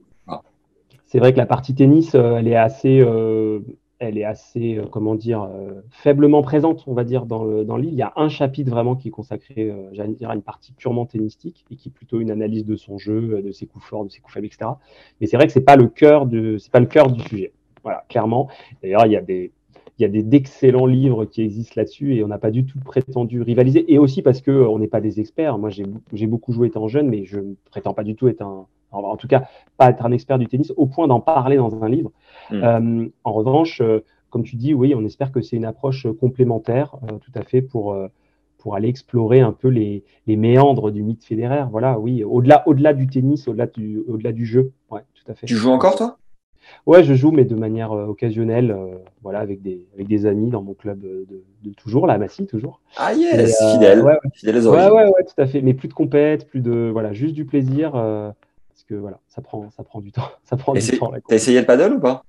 C'est 1.06 1.18
vrai 1.18 1.32
que 1.32 1.38
la 1.38 1.46
partie 1.46 1.74
tennis, 1.74 2.14
elle 2.14 2.48
est 2.48 2.56
assez 2.56 3.04
elle 4.00 4.16
est 4.16 4.24
assez, 4.24 4.78
euh, 4.78 4.86
comment 4.90 5.14
dire, 5.14 5.42
euh, 5.42 5.82
faiblement 5.90 6.42
présente, 6.42 6.84
on 6.86 6.94
va 6.94 7.04
dire, 7.04 7.26
dans 7.26 7.44
le, 7.44 7.64
dans 7.64 7.76
livre. 7.76 7.92
Il 7.92 7.98
y 7.98 8.02
a 8.02 8.12
un 8.16 8.28
chapitre 8.28 8.70
vraiment 8.70 8.96
qui 8.96 9.08
est 9.08 9.10
consacré, 9.12 9.70
euh, 9.70 9.90
j'allais 9.92 10.14
dire, 10.14 10.30
à 10.30 10.34
une 10.34 10.42
partie 10.42 10.72
purement 10.72 11.06
tennistique 11.06 11.64
et 11.70 11.76
qui 11.76 11.90
est 11.90 11.92
plutôt 11.92 12.18
une 12.18 12.30
analyse 12.30 12.64
de 12.64 12.76
son 12.76 12.98
jeu, 12.98 13.42
de 13.42 13.52
ses 13.52 13.66
coups 13.66 13.84
forts, 13.84 14.04
de 14.04 14.10
ses 14.10 14.20
coups 14.20 14.32
faibles, 14.34 14.46
etc. 14.46 14.70
Mais 15.20 15.26
c'est 15.26 15.36
vrai 15.36 15.46
que 15.46 15.52
c'est 15.52 15.60
pas 15.60 15.76
pas 15.76 16.80
le 16.80 16.86
cœur 16.86 17.12
du 17.12 17.20
sujet. 17.20 17.52
Voilà, 17.82 18.04
clairement. 18.08 18.48
D'ailleurs, 18.82 19.06
il 19.06 19.12
y 19.12 19.16
a 19.16 19.22
des, 19.22 19.52
il 19.98 20.02
y 20.02 20.04
a 20.04 20.22
d'excellents 20.22 20.86
livres 20.86 21.26
qui 21.26 21.42
existent 21.42 21.74
là-dessus 21.76 22.16
et 22.16 22.24
on 22.24 22.28
n'a 22.28 22.38
pas 22.38 22.50
du 22.50 22.64
tout 22.64 22.78
prétendu 22.78 23.42
rivaliser. 23.42 23.92
Et 23.92 23.98
aussi 23.98 24.22
parce 24.22 24.40
que 24.40 24.50
on 24.50 24.78
n'est 24.78 24.88
pas 24.88 25.00
des 25.02 25.20
experts. 25.20 25.58
Moi, 25.58 25.68
j'ai 25.70 26.26
beaucoup 26.26 26.52
joué 26.52 26.68
étant 26.68 26.88
jeune, 26.88 27.08
mais 27.08 27.26
je 27.26 27.38
ne 27.38 27.54
prétends 27.70 27.94
pas 27.94 28.04
du 28.04 28.14
tout 28.16 28.28
être 28.28 28.42
un, 28.42 28.66
en 28.92 29.16
tout 29.16 29.28
cas 29.28 29.44
pas 29.76 29.90
être 29.90 30.04
un 30.04 30.12
expert 30.12 30.38
du 30.38 30.46
tennis 30.46 30.72
au 30.76 30.86
point 30.86 31.08
d'en 31.08 31.20
parler 31.20 31.56
dans 31.56 31.82
un 31.82 31.88
livre. 31.88 32.12
Hmm. 32.50 32.62
Euh, 32.62 33.08
en 33.24 33.32
revanche, 33.32 33.80
euh, 33.80 34.04
comme 34.30 34.42
tu 34.42 34.56
dis, 34.56 34.74
oui, 34.74 34.94
on 34.96 35.04
espère 35.04 35.32
que 35.32 35.40
c'est 35.40 35.56
une 35.56 35.64
approche 35.64 36.06
complémentaire, 36.20 36.96
euh, 37.04 37.18
tout 37.18 37.32
à 37.34 37.42
fait, 37.42 37.62
pour, 37.62 37.96
pour 38.58 38.74
aller 38.74 38.88
explorer 38.88 39.40
un 39.40 39.52
peu 39.52 39.68
les, 39.68 40.04
les 40.26 40.36
méandres 40.36 40.90
du 40.90 41.02
mythe 41.02 41.24
fédéraire. 41.24 41.68
Voilà, 41.70 41.98
oui, 41.98 42.22
au-delà 42.24 42.66
au 42.68 42.74
-delà 42.74 42.94
du 42.94 43.06
tennis, 43.06 43.48
au-delà 43.48 43.66
du, 43.66 44.00
au 44.06 44.16
-delà 44.16 44.32
du 44.32 44.44
jeu. 44.44 44.72
Ouais, 44.90 45.02
tout 45.14 45.30
à 45.30 45.34
fait. 45.34 45.46
Tu 45.46 45.56
joues 45.56 45.70
encore, 45.70 45.96
toi? 45.96 46.16
Ouais, 46.86 47.02
je 47.02 47.14
joue, 47.14 47.32
mais 47.32 47.44
de 47.44 47.56
manière 47.56 47.90
occasionnelle, 47.90 48.76
voilà, 49.22 49.40
avec 49.40 49.62
des, 49.62 49.86
avec 49.94 50.06
des 50.06 50.26
amis 50.26 50.50
dans 50.50 50.62
mon 50.62 50.74
club 50.74 51.00
de, 51.00 51.26
de 51.64 51.72
toujours, 51.72 52.06
la 52.06 52.18
Massy, 52.18 52.46
toujours. 52.46 52.80
Ah 52.96 53.12
yes, 53.14 53.58
fidèle, 53.72 54.02
ouais, 54.02 54.18
fidèle 54.34 54.58
aux 54.58 54.68
ouais, 54.70 54.90
ouais, 54.90 55.06
ouais, 55.06 55.24
tout 55.24 55.40
à 55.40 55.46
fait. 55.46 55.62
Mais 55.62 55.74
plus 55.74 55.88
de 55.88 55.94
compète, 55.94 56.46
plus 56.46 56.60
de, 56.60 56.90
voilà, 56.92 57.12
juste 57.12 57.34
du 57.34 57.44
plaisir 57.44 57.96
voilà, 58.90 59.20
ça 59.28 59.42
prend, 59.42 59.70
ça 59.70 59.84
prend 59.84 60.00
du 60.00 60.12
temps. 60.12 60.28
Ça 60.44 60.56
prend 60.56 60.72
du 60.72 60.80
temps. 60.80 61.12
T'as 61.28 61.36
essayé 61.36 61.60
le 61.60 61.66
paddle 61.66 61.94
ou 61.94 62.00
pas? 62.00 62.24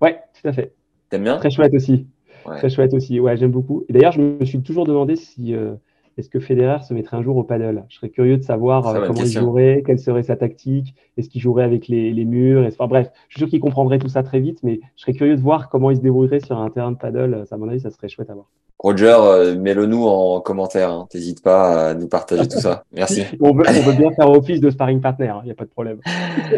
Ouais, 0.00 0.20
tout 0.40 0.48
à 0.48 0.52
fait. 0.52 0.74
T'aimes 1.08 1.24
bien? 1.24 1.38
Très 1.38 1.50
chouette 1.50 1.74
aussi. 1.74 2.06
Très 2.44 2.70
chouette 2.70 2.94
aussi. 2.94 3.20
Ouais, 3.20 3.36
j'aime 3.36 3.50
beaucoup. 3.50 3.84
Et 3.88 3.92
d'ailleurs, 3.92 4.12
je 4.12 4.20
me 4.20 4.44
suis 4.44 4.60
toujours 4.62 4.86
demandé 4.86 5.16
si 5.16 5.54
euh, 5.54 5.74
est-ce 6.16 6.28
que 6.28 6.40
Federer 6.40 6.82
se 6.82 6.94
mettrait 6.94 7.16
un 7.16 7.22
jour 7.22 7.36
au 7.36 7.44
paddle? 7.44 7.84
Je 7.88 7.96
serais 7.96 8.10
curieux 8.10 8.36
de 8.36 8.42
savoir 8.42 8.86
euh, 8.86 9.06
comment 9.06 9.22
il 9.22 9.32
jouerait, 9.32 9.82
quelle 9.86 9.98
serait 9.98 10.22
sa 10.22 10.36
tactique, 10.36 10.94
est-ce 11.16 11.28
qu'il 11.28 11.40
jouerait 11.40 11.64
avec 11.64 11.88
les, 11.88 12.24
murs. 12.24 12.66
Enfin 12.66 12.86
bref, 12.86 13.10
je 13.28 13.34
suis 13.34 13.40
sûr 13.40 13.48
qu'il 13.48 13.60
comprendrait 13.60 13.98
tout 13.98 14.08
ça 14.08 14.22
très 14.22 14.40
vite, 14.40 14.60
mais 14.62 14.80
je 14.96 15.02
serais 15.02 15.12
curieux 15.12 15.36
de 15.36 15.40
voir 15.40 15.68
comment 15.68 15.90
il 15.90 15.96
se 15.96 16.02
débrouillerait 16.02 16.40
sur 16.40 16.58
un 16.58 16.70
terrain 16.70 16.92
de 16.92 16.98
paddle. 16.98 17.44
À 17.50 17.56
mon 17.56 17.68
avis, 17.68 17.80
ça 17.80 17.90
serait 17.90 18.08
chouette 18.08 18.30
à 18.30 18.34
voir. 18.34 18.50
Roger, 18.82 19.14
euh, 19.14 19.56
mets-le 19.56 19.84
nous 19.84 20.06
en 20.06 20.40
commentaire. 20.40 20.90
Hein. 20.90 21.06
T'hésites 21.10 21.42
pas 21.42 21.90
à 21.90 21.94
nous 21.94 22.08
partager 22.08 22.48
tout 22.48 22.58
ça. 22.58 22.84
Merci. 22.92 23.24
on, 23.40 23.52
veut, 23.52 23.92
bien 23.92 24.10
faire 24.12 24.30
office 24.30 24.58
de 24.58 24.70
sparring 24.70 25.02
partner. 25.02 25.26
Il 25.26 25.30
hein. 25.30 25.42
n'y 25.44 25.50
a 25.50 25.54
pas 25.54 25.66
de 25.66 25.70
problème. 25.70 26.00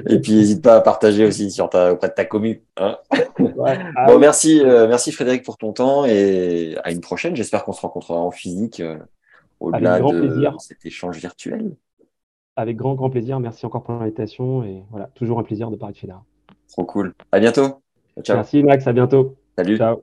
Et 0.09 0.21
puis, 0.21 0.35
n'hésite 0.35 0.63
pas 0.63 0.77
à 0.77 0.81
partager 0.81 1.27
aussi 1.27 1.51
sur 1.51 1.69
ta, 1.69 1.93
auprès 1.93 2.11
de 2.11 2.15
ta 2.15 2.25
commu. 2.25 2.63
Hein. 2.77 2.97
Ah 3.11 4.07
bon, 4.07 4.21
merci, 4.21 4.61
euh, 4.65 4.87
merci 4.87 5.11
Frédéric 5.11 5.43
pour 5.45 5.59
ton 5.59 5.73
temps 5.73 6.05
et 6.05 6.77
à 6.85 6.93
une 6.93 7.01
prochaine. 7.01 7.35
J'espère 7.35 7.65
qu'on 7.65 7.73
se 7.73 7.81
rencontrera 7.81 8.21
en 8.21 8.31
physique 8.31 8.81
au-delà 9.59 9.99
de 9.99 10.59
cet 10.61 10.87
échange 10.87 11.19
virtuel. 11.19 11.75
Avec 12.55 12.77
grand, 12.77 12.95
grand 12.95 13.11
plaisir. 13.11 13.41
Merci 13.41 13.67
encore 13.67 13.83
pour 13.83 13.95
l'invitation. 13.95 14.63
Et 14.63 14.85
voilà, 14.93 15.07
toujours 15.17 15.41
un 15.41 15.43
plaisir 15.43 15.73
de 15.73 15.77
parler 15.77 15.95
de 15.95 15.99
Federa. 15.99 16.23
Trop 16.71 16.85
cool. 16.85 17.15
À 17.33 17.41
bientôt. 17.41 17.83
Ciao. 18.23 18.37
Merci 18.37 18.63
Max, 18.63 18.87
à 18.87 18.93
bientôt. 18.93 19.35
Salut. 19.57 19.77
Ciao. 19.77 20.03